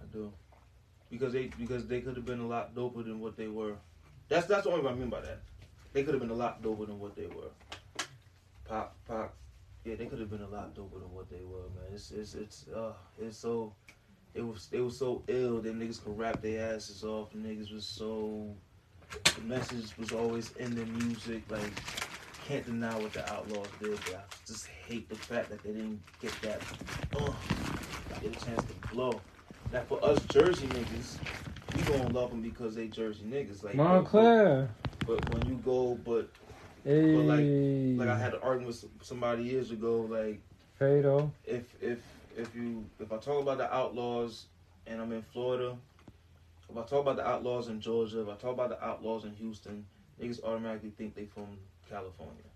I 0.00 0.04
do. 0.12 0.32
Because 1.10 1.32
they 1.32 1.46
because 1.58 1.86
they 1.86 2.00
could 2.00 2.16
have 2.16 2.24
been 2.24 2.40
a 2.40 2.46
lot 2.46 2.74
doper 2.74 3.04
than 3.04 3.20
what 3.20 3.36
they 3.36 3.48
were. 3.48 3.74
That's 4.28 4.46
that's 4.46 4.64
the 4.64 4.70
only 4.70 4.84
what 4.84 4.92
I 4.92 4.96
mean 4.96 5.10
by 5.10 5.20
that. 5.20 5.40
They 5.92 6.04
could 6.04 6.14
have 6.14 6.20
been 6.20 6.30
a 6.30 6.34
lot 6.34 6.62
doper 6.62 6.86
than 6.86 7.00
what 7.00 7.16
they 7.16 7.26
were. 7.26 7.50
Pop 8.64 8.96
pop. 9.06 9.34
Yeah, 9.84 9.96
they 9.96 10.06
could 10.06 10.20
have 10.20 10.30
been 10.30 10.42
a 10.42 10.48
lot 10.48 10.74
doper 10.76 11.00
than 11.00 11.12
what 11.12 11.28
they 11.28 11.42
were, 11.44 11.68
man. 11.74 11.92
It's 11.92 12.12
it's 12.12 12.34
it's 12.34 12.66
uh 12.74 12.92
it's 13.20 13.36
so 13.36 13.74
it 14.34 14.42
was 14.42 14.68
they 14.68 14.80
were 14.80 14.90
so 14.90 15.22
ill 15.26 15.60
that 15.60 15.76
niggas 15.78 16.02
could 16.02 16.16
rap 16.16 16.40
their 16.40 16.74
asses 16.74 17.02
off. 17.02 17.32
The 17.32 17.38
niggas 17.38 17.74
was 17.74 17.84
so 17.84 18.54
the 19.10 19.42
message 19.42 19.96
was 19.98 20.12
always 20.12 20.52
in 20.52 20.74
the 20.74 20.86
music. 20.86 21.42
Like 21.50 21.72
can't 22.52 22.66
deny 22.66 22.94
what 22.98 23.14
the 23.14 23.32
Outlaws 23.32 23.70
did, 23.80 23.98
but 24.04 24.14
I 24.14 24.20
just 24.46 24.66
hate 24.86 25.08
the 25.08 25.14
fact 25.14 25.48
that 25.48 25.62
they 25.62 25.70
didn't 25.70 26.00
get 26.20 26.38
that 26.42 26.60
uh 27.18 27.32
get 28.20 28.36
a 28.36 28.44
chance 28.44 28.62
to 28.64 28.74
blow. 28.94 29.22
Now 29.72 29.80
for 29.88 30.04
us 30.04 30.20
Jersey 30.26 30.66
niggas, 30.66 31.16
we 31.74 31.82
gonna 31.82 32.12
love 32.12 32.30
them 32.30 32.42
because 32.42 32.74
they 32.74 32.88
Jersey 32.88 33.24
niggas. 33.24 33.64
Like 33.64 33.74
Montclair. 33.74 34.68
But, 35.06 35.20
but 35.22 35.34
when 35.38 35.48
you 35.48 35.56
go, 35.64 35.94
but 35.94 36.28
Hey. 36.84 37.14
like- 37.14 37.98
like 37.98 38.08
I 38.08 38.18
had 38.18 38.34
an 38.34 38.40
argument 38.42 38.68
with 38.82 39.06
somebody 39.06 39.44
years 39.44 39.70
ago, 39.70 40.02
like 40.02 40.40
Fatal. 40.78 41.32
if 41.46 41.74
if 41.80 42.00
if 42.36 42.54
you 42.54 42.84
if 43.00 43.12
I 43.12 43.16
talk 43.16 43.40
about 43.40 43.58
the 43.58 43.74
outlaws 43.74 44.44
and 44.86 45.00
I'm 45.00 45.12
in 45.12 45.22
Florida, 45.22 45.76
if 46.68 46.76
I 46.76 46.82
talk 46.82 47.00
about 47.00 47.16
the 47.16 47.26
outlaws 47.26 47.68
in 47.68 47.80
Georgia, 47.80 48.20
if 48.20 48.28
I 48.28 48.34
talk 48.34 48.52
about 48.52 48.68
the 48.70 48.84
outlaws 48.84 49.24
in 49.24 49.32
Houston, 49.36 49.86
niggas 50.20 50.42
automatically 50.44 50.90
think 50.90 51.14
they 51.14 51.24
from 51.26 51.56
California. 51.92 52.48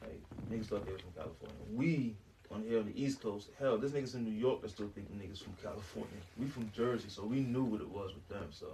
Like 0.00 0.20
niggas 0.50 0.68
they 0.68 0.92
was 0.92 1.00
from 1.02 1.12
California. 1.16 1.56
We 1.72 2.16
on 2.50 2.64
here 2.64 2.80
on 2.80 2.86
the 2.86 3.02
East 3.02 3.22
Coast, 3.22 3.48
hell, 3.58 3.78
this 3.78 3.92
niggas 3.92 4.14
in 4.14 4.24
New 4.24 4.38
York 4.38 4.60
that 4.62 4.70
still 4.70 4.88
think 4.88 5.10
niggas 5.12 5.42
from 5.42 5.54
California. 5.62 6.10
We 6.38 6.46
from 6.46 6.70
Jersey, 6.74 7.08
so 7.08 7.24
we 7.24 7.40
knew 7.40 7.62
what 7.64 7.80
it 7.80 7.88
was 7.88 8.12
with 8.14 8.28
them. 8.28 8.48
So 8.50 8.66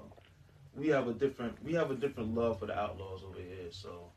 we 0.74 0.88
have 0.88 1.06
a 1.08 1.12
different 1.12 1.62
we 1.64 1.74
have 1.74 1.90
a 1.90 1.94
different 1.94 2.34
love 2.34 2.58
for 2.58 2.66
the 2.66 2.78
outlaws 2.78 3.22
over 3.22 3.38
here. 3.38 3.70
So 3.70 4.10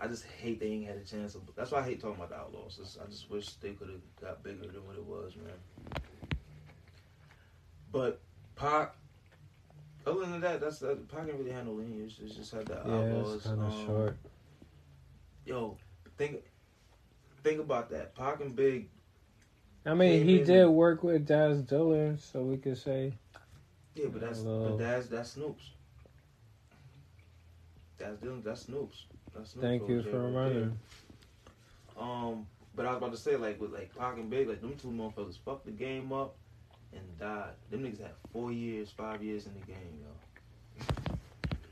I 0.00 0.08
just 0.08 0.24
hate 0.24 0.58
they 0.60 0.66
ain't 0.66 0.86
had 0.88 0.96
a 0.96 1.04
chance. 1.04 1.34
Of, 1.36 1.42
that's 1.56 1.70
why 1.70 1.78
I 1.80 1.84
hate 1.84 2.00
talking 2.00 2.16
about 2.16 2.30
the 2.30 2.36
outlaws. 2.36 2.78
It's- 2.78 2.98
I 3.02 3.08
just 3.08 3.30
wish 3.30 3.54
they 3.54 3.70
could 3.72 3.88
have 3.88 4.00
got 4.20 4.42
bigger 4.42 4.66
than 4.66 4.86
what 4.86 4.96
it 4.96 5.04
was, 5.04 5.34
man. 5.36 5.54
But 7.90 8.20
Pac, 8.54 8.94
other 10.06 10.20
than 10.26 10.40
that, 10.40 10.60
that's 10.60 10.78
that. 10.80 11.08
Pac 11.08 11.26
didn't 11.26 11.38
really 11.40 11.52
handle 11.52 11.74
lineage. 11.74 12.18
It's 12.22 12.34
just 12.34 12.52
had 12.52 12.66
the 12.66 12.74
Yeah, 12.74 12.94
outlaws. 12.94 13.34
it's 13.36 13.46
kind 13.46 13.60
of 13.60 13.72
um, 13.72 13.86
short. 13.86 14.16
Yo, 15.48 15.78
think 16.18 16.42
think 17.42 17.58
about 17.58 17.88
that. 17.88 18.14
Pac 18.14 18.40
and 18.42 18.54
Big. 18.54 18.90
I 19.86 19.94
mean, 19.94 20.22
he 20.22 20.40
did 20.44 20.66
work 20.66 21.02
with 21.02 21.26
Daz 21.26 21.62
Diller, 21.62 22.18
so 22.18 22.42
we 22.42 22.58
could 22.58 22.76
say 22.76 23.14
Yeah, 23.94 24.08
but 24.12 24.20
that's 24.20 24.40
but 24.40 24.76
that's 24.76 25.06
that's 25.06 25.30
Snoop's. 25.30 25.70
That's 27.96 28.18
Dylan. 28.18 28.44
That's 28.44 28.60
Snoop's. 28.60 29.06
That's 29.34 29.52
Snoop 29.52 29.64
thank 29.64 29.88
you 29.88 30.02
for 30.02 30.20
reminding. 30.20 30.78
Um, 31.98 32.46
but 32.76 32.84
I 32.84 32.90
was 32.90 32.98
about 32.98 33.12
to 33.12 33.18
say 33.18 33.36
like 33.36 33.58
with 33.58 33.72
like 33.72 33.96
Pac 33.96 34.18
and 34.18 34.28
Big, 34.28 34.48
like 34.48 34.60
them 34.60 34.76
two 34.76 34.88
motherfuckers 34.88 35.38
fucked 35.46 35.64
the 35.64 35.72
game 35.72 36.12
up 36.12 36.36
and 36.92 37.18
died. 37.18 37.52
Them 37.70 37.84
niggas 37.84 38.02
had 38.02 38.12
four 38.34 38.52
years, 38.52 38.90
five 38.90 39.22
years 39.22 39.46
in 39.46 39.54
the 39.54 39.66
game, 39.66 39.98
yo. 41.08 41.16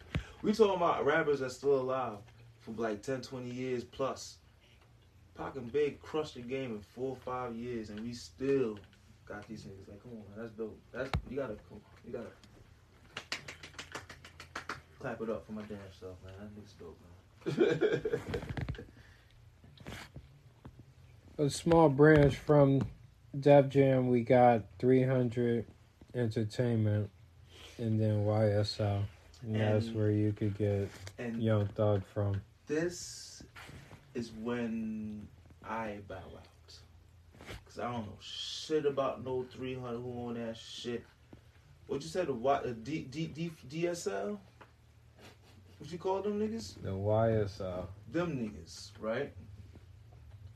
we 0.43 0.55
talking 0.55 0.77
about 0.77 1.05
rappers 1.05 1.41
that's 1.41 1.57
still 1.57 1.79
alive 1.79 2.17
for 2.67 2.83
like 2.83 3.03
10, 3.03 3.23
20 3.23 3.51
years 3.51 3.85
plus. 3.85 4.39
Pac 5.37 5.57
and 5.57 5.71
Big 5.73 6.01
crushed 6.03 6.35
the 6.35 6.41
game 6.41 6.73
in 6.73 6.81
four 6.81 7.11
or 7.11 7.17
five 7.17 7.55
years, 7.55 7.91
and 7.91 8.01
we 8.01 8.13
still 8.13 8.79
got 9.27 9.47
these 9.47 9.63
niggas. 9.63 9.89
Like, 9.89 10.03
come 10.03 10.13
on, 10.13 10.19
man, 10.19 10.39
that's 10.39 10.53
dope. 10.53 10.79
That's 10.93 11.11
you 11.31 11.37
gotta, 11.37 11.57
come- 11.69 11.81
you 12.07 12.13
gotta 12.13 12.31
clap 14.99 15.21
it 15.21 15.31
up 15.31 15.47
for 15.47 15.53
my 15.53 15.63
damn 15.63 15.79
self, 15.99 16.17
man. 16.25 16.35
That 16.41 16.51
nigga's 16.57 16.75
dope, 16.79 16.99
man. 18.59 18.67
A 21.47 21.51
small 21.51 21.91
branch 21.91 22.37
from 22.37 22.81
Def 23.39 23.69
Jam, 23.69 24.09
we 24.09 24.23
got 24.23 24.63
300 24.79 25.67
Entertainment, 26.15 27.11
and 27.77 28.01
then 28.01 28.25
YSL. 28.25 29.03
And, 29.43 29.61
that's 29.61 29.89
where 29.91 30.11
you 30.11 30.33
could 30.33 30.57
get 30.57 30.89
And 31.19 31.43
Young 31.43 31.67
Thug 31.69 32.03
from. 32.13 32.41
This 32.67 33.43
is 34.15 34.33
when 34.33 35.27
I 35.65 35.99
bow 36.09 36.17
out. 36.17 36.79
Cause 37.67 37.79
I 37.79 37.93
don't 37.93 38.07
know 38.07 38.17
shit 38.21 38.87
about 38.87 39.25
no 39.25 39.45
300 39.53 39.99
who 39.99 40.29
on 40.29 40.35
that 40.35 40.57
shit. 40.57 41.05
What 41.87 42.03
you 42.03 42.09
said, 42.09 42.27
the 42.27 42.33
what, 42.33 42.65
uh, 42.65 42.69
the 42.69 42.73
D, 42.75 43.03
D, 43.03 43.27
D, 43.29 43.51
DSL? 43.87 44.39
What 45.79 45.93
you 45.93 45.99
call 45.99 46.23
them 46.23 46.41
niggas? 46.41 46.83
The 46.83 46.89
YSL. 46.91 47.87
Them 48.11 48.37
niggas, 48.37 48.91
right? 48.99 49.33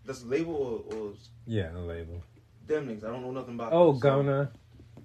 That's 0.05 0.23
a 0.23 0.27
label 0.27 0.55
or, 0.91 0.97
or 0.97 1.13
Yeah, 1.47 1.71
the 1.71 1.79
label. 1.81 2.23
them 2.67 2.89
niggas. 2.89 3.05
I 3.05 3.09
don't 3.13 3.23
know 3.23 3.31
nothing 3.31 3.55
about 3.55 3.73
Oh, 3.73 3.93
them, 3.93 4.01
so-. 4.01 4.49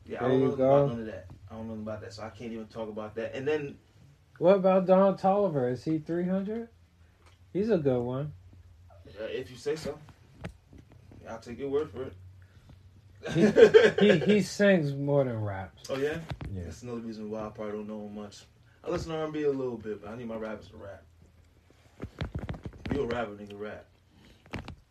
Yeah, 0.07 0.19
I 0.25 0.27
don't 0.27 0.31
know 0.31 0.37
you 0.37 0.43
nothing 0.45 0.57
go. 0.57 0.75
about 0.75 0.87
none 0.89 0.99
of 1.01 1.05
that. 1.07 1.25
I 1.51 1.55
don't 1.55 1.67
know 1.67 1.73
about 1.73 2.01
that, 2.01 2.13
so 2.13 2.23
I 2.23 2.29
can't 2.29 2.51
even 2.51 2.65
talk 2.67 2.89
about 2.89 3.13
that. 3.15 3.35
And 3.35 3.47
then 3.47 3.77
What 4.39 4.55
about 4.55 4.87
Don 4.87 5.17
Toliver? 5.17 5.71
Is 5.71 5.83
he 5.83 5.99
300? 5.99 6.69
He's 7.55 7.69
a 7.69 7.77
good 7.77 8.01
one. 8.01 8.33
Uh, 9.17 9.23
if 9.29 9.49
you 9.49 9.55
say 9.55 9.77
so. 9.77 9.97
I'll 11.29 11.39
take 11.39 11.57
your 11.57 11.69
word 11.69 11.89
for 11.89 12.03
it. 12.03 12.13
He 14.01 14.19
he 14.19 14.41
sings 14.41 14.93
more 14.93 15.23
than 15.23 15.41
raps. 15.41 15.89
oh 15.89 15.95
yeah, 15.97 16.17
Yeah. 16.53 16.63
that's 16.65 16.83
another 16.83 16.99
reason 16.99 17.31
why 17.31 17.45
I 17.45 17.49
probably 17.49 17.71
don't 17.77 17.87
know 17.87 18.05
him 18.07 18.13
much. 18.15 18.43
I 18.83 18.89
listen 18.89 19.13
to 19.13 19.17
R&B 19.19 19.43
a 19.43 19.49
little 19.51 19.77
bit, 19.77 20.01
but 20.03 20.11
I 20.11 20.17
need 20.17 20.27
my 20.27 20.35
rappers 20.35 20.67
to 20.67 20.75
rap. 20.75 21.03
You 22.93 23.03
a 23.03 23.07
rapper, 23.07 23.31
nigga, 23.31 23.57
rap. 23.57 23.85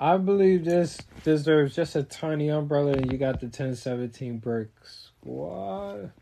I 0.00 0.16
believe 0.16 0.64
this 0.64 0.96
deserves 1.22 1.76
just 1.76 1.96
a 1.96 2.02
tiny 2.02 2.48
umbrella, 2.48 2.92
and 2.92 3.12
you 3.12 3.18
got 3.18 3.40
the 3.40 3.46
1017 3.46 4.38
Brick 4.38 4.70
Squad 4.82 6.12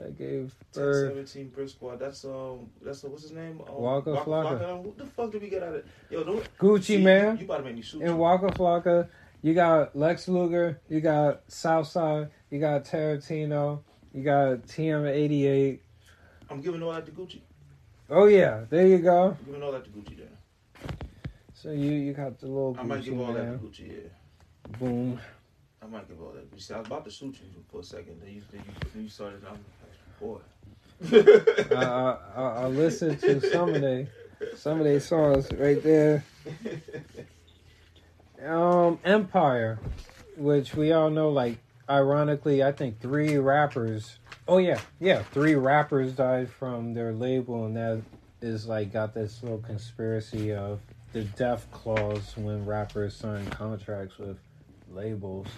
that 0.00 0.16
gave 0.16 0.54
10, 0.72 0.82
birth. 0.82 1.08
17 1.10 1.48
Brick 1.48 1.68
Squad. 1.68 1.98
That's 1.98 2.24
um, 2.24 2.70
that's 2.82 3.04
uh, 3.04 3.08
what's 3.08 3.22
his 3.22 3.32
name? 3.32 3.60
Um, 3.68 3.74
Waka 3.74 4.10
Flocka. 4.24 4.78
What 4.82 4.96
the 4.96 5.06
fuck 5.06 5.30
did 5.30 5.42
we 5.42 5.48
get 5.48 5.62
out 5.62 5.74
of? 5.74 5.84
Yo, 6.08 6.24
don't 6.24 6.58
Gucci 6.58 6.84
see, 6.84 7.04
Man. 7.04 7.34
You, 7.36 7.40
you 7.40 7.44
about 7.44 7.58
to 7.58 7.64
make 7.64 7.74
me 7.76 7.82
shoot 7.82 8.00
And 8.00 8.10
you. 8.10 8.16
Waka 8.16 8.46
Flocka, 8.48 9.08
you 9.42 9.52
got 9.54 9.94
Lex 9.94 10.26
Luger, 10.28 10.80
you 10.88 11.00
got 11.00 11.42
Southside, 11.48 12.30
you 12.50 12.58
got 12.58 12.84
Tarentino, 12.84 13.80
you 14.14 14.22
got 14.22 14.62
TM88. 14.66 15.80
I'm 16.48 16.60
giving 16.60 16.82
all 16.82 16.92
that 16.92 17.06
to 17.06 17.12
Gucci. 17.12 17.40
Oh 18.08 18.24
yeah, 18.24 18.64
there 18.70 18.86
you 18.86 18.98
go. 18.98 19.36
I'm 19.38 19.46
giving 19.46 19.62
all 19.62 19.72
that 19.72 19.84
to 19.84 19.90
Gucci. 19.90 20.16
Then 20.16 20.28
So 21.52 21.70
you 21.70 21.90
you 21.90 22.12
got 22.14 22.40
the 22.40 22.46
little 22.46 22.76
I 22.78 22.82
might 22.84 23.02
Gucci 23.02 23.04
give 23.04 23.20
all 23.20 23.32
that 23.34 23.60
to. 23.60 23.66
Gucci. 23.66 23.88
Yeah. 23.88 24.78
Boom. 24.78 25.20
I 25.82 25.86
might 25.86 26.08
give 26.08 26.20
all 26.20 26.32
that. 26.32 26.46
You 26.54 26.60
see, 26.60 26.74
I 26.74 26.78
was 26.78 26.86
about 26.86 27.04
to 27.04 27.10
shoot 27.10 27.36
you 27.42 27.64
for 27.70 27.80
a 27.80 27.84
second. 27.84 28.20
Then 28.22 28.34
you, 28.34 28.42
then 28.52 28.62
you, 28.66 28.90
then 28.92 29.02
you 29.04 29.08
started. 29.08 29.42
I'm 29.48 29.58
boy. 30.20 30.38
I, 31.12 31.74
I, 31.74 32.16
I, 32.36 32.42
I 32.42 32.66
listened 32.66 33.20
to 33.20 33.40
some 33.50 33.74
of 33.74 33.80
they 33.80 34.08
some 34.56 34.78
of 34.78 34.84
their 34.84 35.00
songs 35.00 35.48
right 35.52 35.82
there. 35.82 36.24
Um, 38.44 38.98
Empire, 39.04 39.78
which 40.36 40.74
we 40.74 40.92
all 40.92 41.10
know, 41.10 41.28
like 41.30 41.58
ironically, 41.88 42.62
I 42.62 42.72
think 42.72 43.00
three 43.00 43.36
rappers. 43.36 44.18
Oh 44.48 44.58
yeah, 44.58 44.80
yeah, 44.98 45.22
three 45.24 45.54
rappers 45.54 46.12
died 46.12 46.48
from 46.48 46.94
their 46.94 47.12
label, 47.12 47.66
and 47.66 47.76
that 47.76 48.02
is 48.40 48.66
like 48.66 48.92
got 48.92 49.14
this 49.14 49.42
little 49.42 49.58
conspiracy 49.58 50.52
of 50.54 50.80
the 51.12 51.24
death 51.24 51.66
clause 51.70 52.34
when 52.36 52.64
rappers 52.64 53.14
sign 53.14 53.46
contracts 53.50 54.16
with 54.18 54.38
labels. 54.90 55.48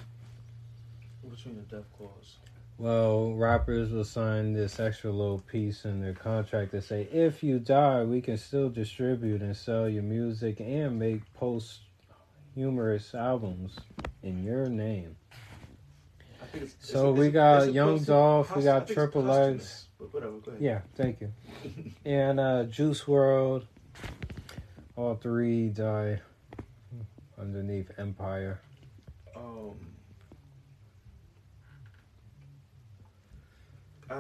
What 1.23 1.45
you 1.45 1.53
mean 1.53 1.65
the 1.69 1.77
death 1.77 1.87
clause? 1.97 2.37
Well, 2.83 3.35
rappers 3.35 3.93
will 3.93 4.03
sign 4.03 4.55
this 4.55 4.81
extra 4.81 5.13
little 5.13 5.39
piece 5.39 5.85
in 5.85 6.01
their 6.01 6.15
contract 6.15 6.73
that 6.73 6.83
say, 6.83 7.03
if 7.13 7.41
you 7.45 7.61
die, 7.61 8.03
we 8.03 8.21
can 8.21 8.37
still 8.37 8.71
distribute 8.71 9.41
and 9.41 9.57
sell 9.57 9.89
your 9.89 10.03
music 10.03 10.59
and 10.59 10.99
make 10.99 11.33
post 11.33 11.83
humorous 12.57 13.15
albums 13.15 13.79
in 14.25 14.43
your 14.43 14.69
name. 14.69 15.15
It's, 16.53 16.75
So 16.81 17.11
it's- 17.11 17.19
we 17.21 17.29
it's- 17.29 17.67
got 17.67 17.73
Young 17.73 18.03
Dolph, 18.03 18.57
we 18.57 18.65
got 18.65 18.75
I 18.75 18.79
think 18.81 18.91
it's 18.91 18.95
Triple 18.97 19.23
posthumous, 19.23 19.87
X. 20.01 20.13
Whatever. 20.13 20.35
Yeah, 20.59 20.81
thank 20.97 21.21
you. 21.21 21.33
And 22.05 22.41
uh, 22.41 22.65
Juice 22.65 23.05
WRLD, 23.05 23.65
all 24.97 25.15
three 25.15 25.69
die 25.69 26.21
underneath 27.39 27.93
Empire. 27.97 28.61
Um. 29.37 29.92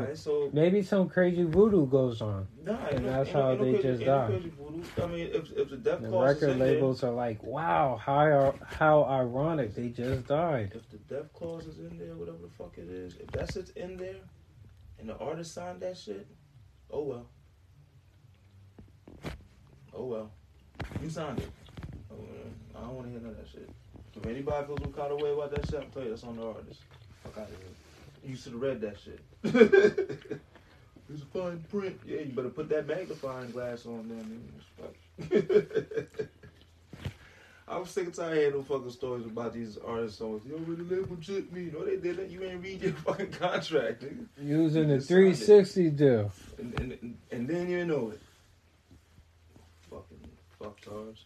Alright, 0.00 0.16
so 0.18 0.50
Maybe 0.52 0.82
some 0.82 1.08
crazy 1.08 1.42
voodoo 1.44 1.86
goes 1.86 2.20
on. 2.22 2.46
nah, 2.64 2.86
And 2.86 3.04
that's 3.06 3.28
ain't 3.28 3.36
how 3.36 3.50
ain't 3.50 3.60
no 3.60 3.64
they 3.64 3.72
crazy- 3.72 3.82
just 3.88 4.00
ain't 4.02 4.06
no 4.10 4.28
died. 4.28 4.52
voodoo. 4.52 5.02
I 5.02 5.06
mean, 5.06 5.26
if 5.32 5.52
if 5.52 5.70
the 5.70 5.76
death 5.76 6.00
The 6.02 6.08
clause 6.08 6.36
is 6.36 6.42
record 6.42 6.52
in 6.52 6.58
there, 6.58 6.74
labels 6.74 7.04
are 7.04 7.10
like, 7.12 7.42
wow, 7.42 7.96
how, 7.96 8.54
how 8.64 9.04
ironic, 9.04 9.74
they 9.74 9.88
just 9.88 10.26
died. 10.26 10.72
if 10.74 10.88
the 10.90 10.98
death 11.14 11.32
clause 11.32 11.66
is 11.66 11.78
in 11.78 11.98
there, 11.98 12.14
whatever 12.14 12.38
the 12.38 12.48
fuck 12.50 12.76
it 12.78 12.88
is, 12.88 13.16
if 13.16 13.30
that's 13.32 13.56
it's 13.56 13.70
in 13.70 13.96
there, 13.96 14.16
and 14.98 15.08
the 15.08 15.16
artist 15.18 15.52
signed 15.54 15.80
that 15.80 15.96
shit, 15.96 16.26
oh 16.90 17.02
well. 17.02 17.26
Oh 19.94 20.04
well, 20.06 20.30
you 21.02 21.10
signed 21.10 21.38
it. 21.38 21.50
Oh, 22.10 22.16
I 22.74 22.80
don't 22.80 22.94
want 22.94 23.06
to 23.06 23.12
hear 23.12 23.20
none 23.20 23.30
of 23.32 23.36
that 23.36 23.48
shit. 23.48 23.68
If 24.16 24.26
anybody 24.26 24.66
feels 24.66 24.80
some 24.80 24.92
kind 24.92 25.12
of 25.12 25.20
way 25.20 25.32
about 25.32 25.50
that 25.54 25.66
shit, 25.66 25.80
I'm 25.80 25.90
telling 25.90 26.08
you, 26.08 26.14
that's 26.14 26.24
on 26.24 26.36
the 26.36 26.46
artist. 26.46 26.80
Fuck 27.24 27.38
out 27.38 27.44
of 27.44 27.50
here. 27.50 27.58
You 28.24 28.36
should 28.36 28.52
have 28.52 28.62
read 28.62 28.80
that 28.82 28.96
shit. 29.00 29.20
it's 29.44 31.22
a 31.22 31.26
fine 31.32 31.64
print. 31.70 31.98
Yeah, 32.06 32.20
you 32.20 32.32
better 32.32 32.50
put 32.50 32.68
that 32.68 32.86
magnifying 32.86 33.50
glass 33.50 33.84
on 33.86 34.08
there, 34.08 35.28
nigga. 35.28 36.28
I 37.68 37.78
was 37.78 37.90
sick 37.90 38.04
and 38.04 38.14
tired 38.14 38.32
of 38.32 38.38
hearing 38.38 38.54
no 38.54 38.62
fucking 38.62 38.90
stories 38.90 39.24
about 39.24 39.54
these 39.54 39.78
artists 39.78 40.18
songs. 40.18 40.44
Yo, 40.44 40.56
what 40.56 40.76
the 40.76 40.94
label 40.94 41.16
chipped 41.16 41.52
me. 41.52 41.70
No, 41.72 41.84
they 41.84 41.96
didn't. 41.96 42.30
You 42.30 42.44
ain't 42.44 42.62
read 42.62 42.82
your 42.82 42.92
fucking 43.06 43.30
contract, 43.32 44.02
nigga. 44.02 44.26
Using 44.40 44.88
the 44.88 44.96
Just 44.96 45.08
signed 45.08 45.20
it. 45.20 45.36
360 45.38 45.90
deal. 45.90 46.32
And, 46.58 46.80
and, 46.80 46.92
and, 46.92 47.16
and 47.30 47.48
then 47.48 47.70
you 47.70 47.84
know 47.86 48.10
it. 48.10 48.20
Fucking 49.88 50.28
fucktards. 50.60 51.20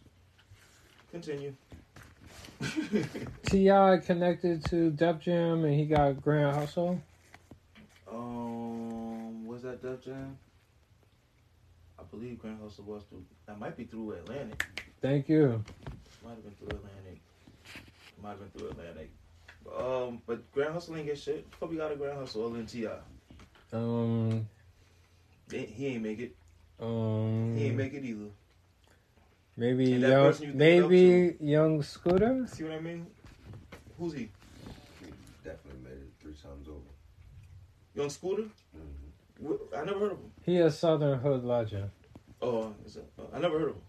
Continue. 1.11 1.53
T.I. 3.43 3.97
connected 3.97 4.63
to 4.65 4.89
Def 4.91 5.19
Jam 5.19 5.63
and 5.65 5.73
he 5.73 5.85
got 5.85 6.21
Grand 6.21 6.55
Hustle. 6.55 6.99
um, 8.11 9.45
was 9.45 9.61
that 9.63 9.81
Def 9.81 10.03
Jam? 10.03 10.37
I 11.99 12.03
believe 12.09 12.39
Grand 12.39 12.59
Hustle 12.61 12.85
was 12.85 13.03
through. 13.09 13.23
That 13.47 13.59
might 13.59 13.75
be 13.77 13.83
through 13.85 14.11
Atlantic. 14.13 14.63
Thank 15.01 15.29
you. 15.29 15.63
Might 16.23 16.31
have 16.31 16.43
been 16.43 16.53
through 16.53 16.77
Atlantic. 16.77 17.19
Might 18.21 18.29
have 18.31 18.39
been 18.39 18.49
through 18.49 18.69
Atlantic. 18.69 19.09
Um, 19.77 20.21
but 20.25 20.51
Grand 20.51 20.73
Hustle 20.73 20.95
ain't 20.95 21.05
get 21.07 21.19
shit. 21.19 21.49
Probably 21.51 21.77
got 21.77 21.91
a 21.91 21.95
Grand 21.95 22.17
Hustle 22.17 22.45
other 22.45 22.55
than 22.57 22.65
Ti. 22.65 22.87
Um, 23.73 24.47
He 25.51 25.57
he 25.65 25.87
ain't 25.87 26.03
make 26.03 26.19
it. 26.19 26.35
um, 26.79 27.55
He 27.57 27.65
ain't 27.65 27.75
make 27.75 27.93
it 27.93 28.03
either. 28.05 28.29
Maybe 29.57 29.85
young, 29.85 30.33
you 30.41 30.53
maybe 30.53 31.35
young 31.41 31.81
Scooter. 31.81 32.47
See 32.47 32.63
what 32.63 32.73
I 32.73 32.79
mean? 32.79 33.07
Who's 33.97 34.13
he? 34.13 34.29
He 35.01 35.11
definitely 35.43 35.81
made 35.83 35.97
it 35.97 36.13
three 36.21 36.33
times 36.33 36.67
over. 36.67 36.79
Young 37.95 38.09
Scooter? 38.09 38.43
Mm-hmm. 38.75 39.75
I 39.75 39.83
never 39.83 39.99
heard 39.99 40.11
of 40.13 40.19
him. 40.19 40.31
He 40.43 40.57
a 40.57 40.71
Southern 40.71 41.19
Hood 41.19 41.43
legend. 41.43 41.89
Oh, 42.41 42.73
is 42.85 42.97
it, 42.97 43.09
uh, 43.19 43.23
I 43.35 43.39
never 43.39 43.59
heard 43.59 43.69
of 43.69 43.75
him. 43.75 43.81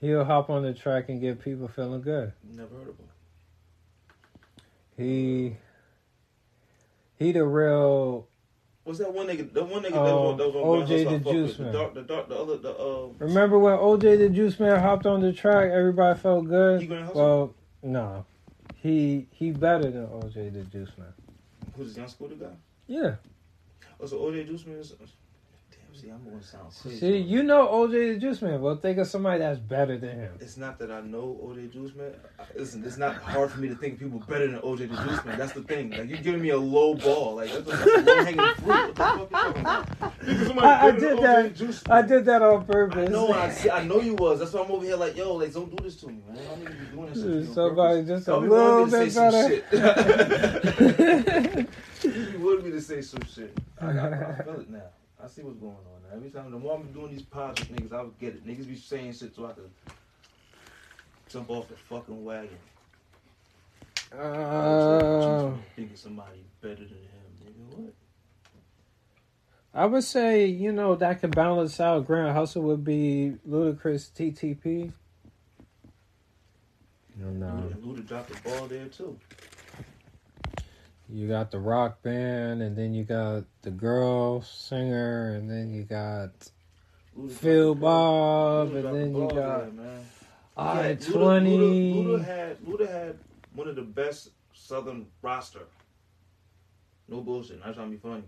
He'll 0.00 0.24
hop 0.24 0.48
on 0.48 0.62
the 0.62 0.72
track 0.72 1.08
and 1.08 1.20
get 1.20 1.42
people 1.42 1.66
feeling 1.66 2.02
good. 2.02 2.32
Never 2.54 2.74
heard 2.76 2.88
of 2.88 2.98
him. 2.98 3.08
He, 4.96 5.56
he 7.16 7.32
the 7.32 7.44
real. 7.44 8.28
What's 8.88 9.00
that 9.00 9.12
one 9.12 9.26
nigga? 9.26 9.52
The 9.52 9.62
one 9.62 9.82
nigga 9.82 9.96
Oh, 9.96 10.06
that 10.06 10.14
was 10.14 10.30
on, 10.32 10.36
that 10.38 10.48
was 10.48 10.88
OJ 10.88 10.88
Grand 10.88 10.88
Hustle 10.88 11.14
I 11.14 11.18
the 11.18 11.30
Juice 11.30 11.48
with. 11.48 11.56
The 11.58 11.62
Man. 11.64 11.72
dark, 11.74 11.94
the 11.94 12.02
dark, 12.04 12.28
the 12.30 12.36
other, 12.36 12.56
the 12.56 12.72
uh. 12.74 13.08
Remember 13.18 13.58
when 13.58 13.76
OJ 13.76 14.18
the 14.18 14.28
Juice 14.30 14.58
Man 14.58 14.80
hopped 14.80 15.04
on 15.04 15.20
the 15.20 15.30
track? 15.30 15.70
Everybody 15.70 16.18
felt 16.18 16.48
good. 16.48 16.88
Well, 17.14 17.54
no, 17.82 18.24
he 18.76 19.26
he 19.30 19.50
better 19.50 19.90
than 19.90 20.06
OJ 20.06 20.54
the 20.54 20.62
Juice 20.62 20.88
Man. 20.96 21.12
Who's 21.76 21.88
this 21.88 21.96
young 21.98 22.08
Scooter 22.08 22.36
guy? 22.36 22.46
Yeah. 22.86 23.16
Oh, 24.00 24.06
so 24.06 24.20
OJ 24.20 24.46
Juice 24.46 24.64
Man 24.64 24.78
is. 24.78 24.94
See, 26.00 26.10
I'm 26.10 26.22
gonna 26.22 26.40
sound 26.42 26.72
crazy. 26.80 27.00
See, 27.00 27.16
you 27.18 27.42
know 27.42 27.66
OJ 27.66 28.14
the 28.14 28.20
Juice 28.20 28.40
Man. 28.40 28.60
Well, 28.60 28.76
think 28.76 28.98
of 28.98 29.08
somebody 29.08 29.40
that's 29.40 29.58
better 29.58 29.98
than 29.98 30.10
him. 30.10 30.32
It's 30.38 30.56
not 30.56 30.78
that 30.78 30.92
I 30.92 31.00
know 31.00 31.40
OJ 31.42 31.72
Juice 31.72 31.92
Man. 31.96 32.12
I- 32.38 32.44
Listen, 32.56 32.84
it's 32.84 32.98
not 32.98 33.16
hard 33.16 33.50
for 33.50 33.58
me 33.58 33.66
to 33.68 33.74
think 33.74 33.94
of 33.94 33.98
people 34.00 34.20
better 34.28 34.46
than 34.46 34.60
OJ 34.60 34.78
the 34.78 34.86
Juice 35.08 35.24
Man. 35.24 35.36
That's 35.38 35.52
the 35.54 35.62
thing. 35.62 35.90
Like 35.90 36.08
you're 36.08 36.18
giving 36.18 36.40
me 36.40 36.50
a 36.50 36.56
low 36.56 36.94
ball. 36.94 37.34
Like 37.36 37.50
that's 37.50 37.68
a, 37.68 38.00
low 38.00 38.24
hanging 38.24 38.54
fruit. 38.56 38.66
What 38.66 38.94
the 38.94 39.02
fuck 39.02 39.18
you 39.18 39.26
talking 39.26 39.60
about? 39.60 39.88
I, 40.64 40.86
I 40.86 40.90
did 40.92 41.18
that. 41.18 41.82
I 41.90 42.02
did 42.02 42.24
that 42.26 42.42
on 42.42 42.60
I 42.60 42.64
purpose. 42.64 43.10
know, 43.10 43.32
I, 43.32 43.50
see, 43.50 43.68
I 43.70 43.82
know 43.84 44.00
you 44.00 44.14
was. 44.14 44.38
That's 44.38 44.52
why 44.52 44.62
I'm 44.62 44.70
over 44.70 44.84
here 44.84 44.96
like, 44.96 45.16
yo, 45.16 45.34
like, 45.34 45.52
don't 45.52 45.74
do 45.76 45.82
this 45.82 45.96
to 45.96 46.06
me, 46.08 46.20
man. 46.28 46.38
I 46.38 46.44
don't 46.50 46.58
need 46.60 46.66
to 46.68 46.72
be 46.74 46.86
doing 46.86 47.06
this. 47.12 47.16
shit 47.18 47.24
to 47.24 47.38
you 47.40 47.54
Somebody 47.54 48.04
just 48.04 48.22
a 48.22 48.26
Tell 48.26 48.40
me 48.40 48.48
little 48.48 48.82
wanted 48.82 49.00
me 49.00 49.10
to 49.10 49.14
bit 49.14 49.14
better. 49.14 49.48
shit. 51.58 51.68
you 52.04 52.38
wanted 52.40 52.64
me 52.66 52.70
to 52.70 52.80
say 52.80 53.00
some 53.02 53.22
shit. 53.24 53.58
I, 53.80 53.92
got, 53.92 54.12
I 54.12 54.42
feel 54.44 54.60
it 54.60 54.70
now. 54.70 54.82
I 55.22 55.26
see 55.26 55.42
what's 55.42 55.58
going 55.58 55.72
on 55.72 56.02
now. 56.08 56.16
Every 56.16 56.30
time, 56.30 56.50
the 56.50 56.58
more 56.58 56.76
I'm 56.76 56.92
doing 56.92 57.10
these 57.10 57.22
pods 57.22 57.60
with 57.60 57.76
niggas, 57.76 57.92
I 57.92 58.02
would 58.02 58.18
get 58.18 58.34
it. 58.34 58.46
Niggas 58.46 58.68
be 58.68 58.76
saying 58.76 59.12
shit 59.14 59.34
so 59.34 59.46
I 59.46 59.52
could 59.52 59.70
jump 61.28 61.50
off 61.50 61.68
the 61.68 61.76
fucking 61.76 62.24
wagon. 62.24 62.56
Uh, 64.16 65.52
thinking 65.76 65.96
somebody 65.96 66.44
better 66.62 66.76
than 66.76 66.86
him, 66.88 67.44
nigga. 67.44 67.76
What? 67.76 67.94
I 69.74 69.84
would 69.86 70.04
say 70.04 70.46
you 70.46 70.72
know 70.72 70.94
that 70.94 71.20
could 71.20 71.34
balance 71.34 71.78
out. 71.78 72.06
Grand 72.06 72.34
Hustle 72.34 72.62
would 72.62 72.84
be 72.84 73.34
Ludacris 73.46 74.10
DTP. 74.12 74.92
No, 77.16 77.30
no. 77.30 77.46
Luda, 77.46 77.76
Luda 77.82 78.06
dropped 78.06 78.30
the 78.30 78.48
ball 78.48 78.66
there 78.66 78.86
too. 78.86 79.18
You 81.10 81.26
got 81.26 81.50
the 81.50 81.58
rock 81.58 82.02
band, 82.02 82.60
and 82.60 82.76
then 82.76 82.92
you 82.92 83.04
got 83.04 83.44
the 83.62 83.70
girl 83.70 84.42
singer, 84.42 85.34
and 85.34 85.50
then 85.50 85.72
you 85.72 85.84
got 85.84 86.30
Luda 87.18 87.30
Phil. 87.30 87.74
Bob, 87.74 88.74
and 88.74 88.84
then 88.84 89.12
the 89.14 89.20
you 89.20 89.28
got 89.28 89.34
there, 89.34 89.70
man. 89.70 90.04
I 90.56 90.94
twenty. 90.94 91.94
Luda, 91.94 92.18
Luda 92.18 92.24
had 92.24 92.58
Luda 92.58 92.88
had 92.90 93.18
one 93.54 93.68
of 93.68 93.76
the 93.76 93.82
best 93.82 94.30
Southern 94.52 95.06
roster. 95.22 95.62
No 97.08 97.22
bullshit. 97.22 97.64
Not 97.64 97.74
trying 97.74 97.90
to 97.90 97.96
be 97.96 97.96
funny. 97.96 98.24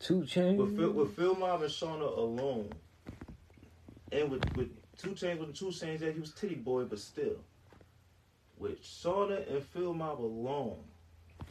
Two 0.00 0.22
Chainz. 0.22 0.56
With 0.56 0.76
Phil, 0.76 0.90
with 0.90 1.14
Field 1.14 1.38
Mob 1.38 1.62
and 1.62 1.70
Shawnna 1.70 2.18
alone, 2.18 2.72
and 4.10 4.30
with 4.30 4.56
with 4.56 4.70
Two 4.98 5.10
Chainz 5.10 5.38
with 5.38 5.52
the 5.52 5.54
Two 5.54 5.66
Chainz, 5.66 6.00
yeah, 6.00 6.10
he 6.10 6.18
was 6.18 6.32
Titty 6.32 6.56
Boy, 6.56 6.82
but 6.84 6.98
still, 6.98 7.36
with 8.58 8.82
Shawnna 8.82 9.48
and 9.48 9.62
Field 9.62 9.96
Mob 9.96 10.20
alone, 10.20 10.78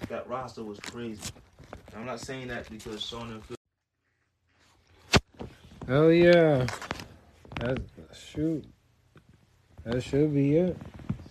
that 0.10 0.28
roster 0.28 0.64
was 0.64 0.80
crazy. 0.80 1.22
I'm 1.96 2.06
not 2.06 2.20
saying 2.20 2.48
that 2.48 2.70
because 2.70 3.02
Shawnna 3.02 3.34
and 3.34 3.46
Phil. 3.46 3.58
Oh 5.88 6.10
yeah. 6.10 6.66
That 7.60 7.80
shoot. 8.14 8.66
That 9.86 10.02
should 10.02 10.34
be 10.34 10.58
it. 10.58 10.78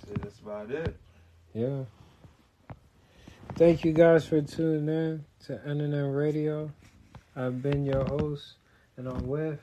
Shit, 0.06 0.22
that's 0.22 0.38
about 0.40 0.70
it. 0.70 0.96
Yeah. 1.54 1.84
Thank 3.54 3.84
you 3.84 3.92
guys 3.92 4.26
for 4.26 4.40
tuning 4.40 4.88
in 4.88 5.24
to 5.46 5.56
NMM 5.66 6.16
Radio. 6.16 6.70
I've 7.36 7.62
been 7.62 7.84
your 7.84 8.04
host, 8.04 8.54
and 8.96 9.08
I'm 9.08 9.26
with. 9.26 9.60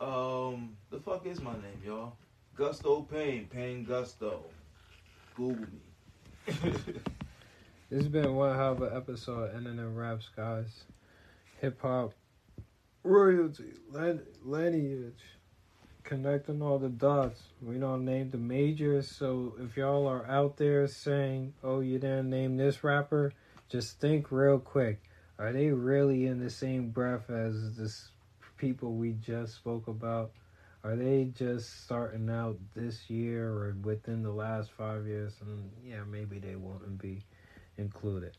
Um, 0.00 0.76
the 0.90 0.98
fuck 0.98 1.26
is 1.26 1.40
my 1.40 1.52
name, 1.52 1.80
y'all? 1.84 2.16
Gusto 2.54 3.02
Pain, 3.02 3.48
Pain 3.52 3.84
Gusto. 3.84 4.44
Google 5.34 5.66
me. 5.66 6.54
This 7.88 8.02
has 8.02 8.08
been 8.08 8.34
one 8.34 8.56
hell 8.56 8.72
of 8.72 8.82
an 8.82 8.96
episode 8.96 9.54
of 9.54 9.62
NMM 9.62 9.94
Raps, 9.94 10.28
guys. 10.34 10.86
Hip 11.60 11.80
hop 11.80 12.14
royalty, 13.04 13.74
lineage, 14.42 15.22
connecting 16.02 16.62
all 16.62 16.80
the 16.80 16.88
dots. 16.88 17.40
We 17.62 17.78
don't 17.78 18.04
name 18.04 18.30
the 18.30 18.38
majors, 18.38 19.08
so 19.08 19.54
if 19.60 19.76
y'all 19.76 20.08
are 20.08 20.26
out 20.26 20.56
there 20.56 20.88
saying, 20.88 21.54
"Oh, 21.62 21.78
you 21.78 22.00
didn't 22.00 22.28
name 22.28 22.56
this 22.56 22.82
rapper," 22.82 23.32
just 23.68 24.00
think 24.00 24.32
real 24.32 24.58
quick. 24.58 25.00
Are 25.38 25.52
they 25.52 25.70
really 25.70 26.26
in 26.26 26.40
the 26.40 26.50
same 26.50 26.90
breath 26.90 27.30
as 27.30 27.76
this 27.76 28.10
people 28.56 28.96
we 28.96 29.12
just 29.12 29.54
spoke 29.54 29.86
about? 29.86 30.32
Are 30.82 30.96
they 30.96 31.26
just 31.26 31.84
starting 31.84 32.30
out 32.30 32.58
this 32.74 33.08
year 33.08 33.48
or 33.48 33.76
within 33.80 34.24
the 34.24 34.32
last 34.32 34.72
five 34.72 35.06
years? 35.06 35.34
And 35.40 35.70
yeah, 35.84 36.02
maybe 36.02 36.40
they 36.40 36.56
won't 36.56 36.98
be 36.98 37.22
included. 37.78 38.32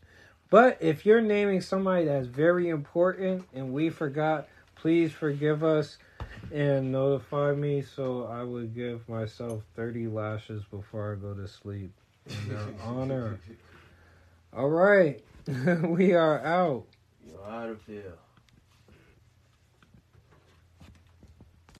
But 0.50 0.78
if 0.80 1.04
you're 1.04 1.20
naming 1.20 1.60
somebody 1.60 2.06
that's 2.06 2.26
very 2.26 2.68
important 2.68 3.46
and 3.52 3.72
we 3.72 3.90
forgot, 3.90 4.48
please 4.76 5.12
forgive 5.12 5.62
us 5.62 5.98
and 6.52 6.90
notify 6.90 7.52
me 7.52 7.82
so 7.82 8.24
I 8.24 8.42
would 8.42 8.74
give 8.74 9.06
myself 9.08 9.62
30 9.76 10.06
lashes 10.08 10.62
before 10.70 11.12
I 11.12 11.16
go 11.20 11.34
to 11.34 11.46
sleep. 11.46 11.92
In 12.26 12.48
their 12.48 12.66
honor. 12.84 13.40
All 14.56 14.70
right. 14.70 15.22
we 15.82 16.14
are 16.14 16.44
out. 16.44 16.84
You're 17.26 17.44
out 17.44 17.68
of 17.70 17.84
here. 17.86 18.14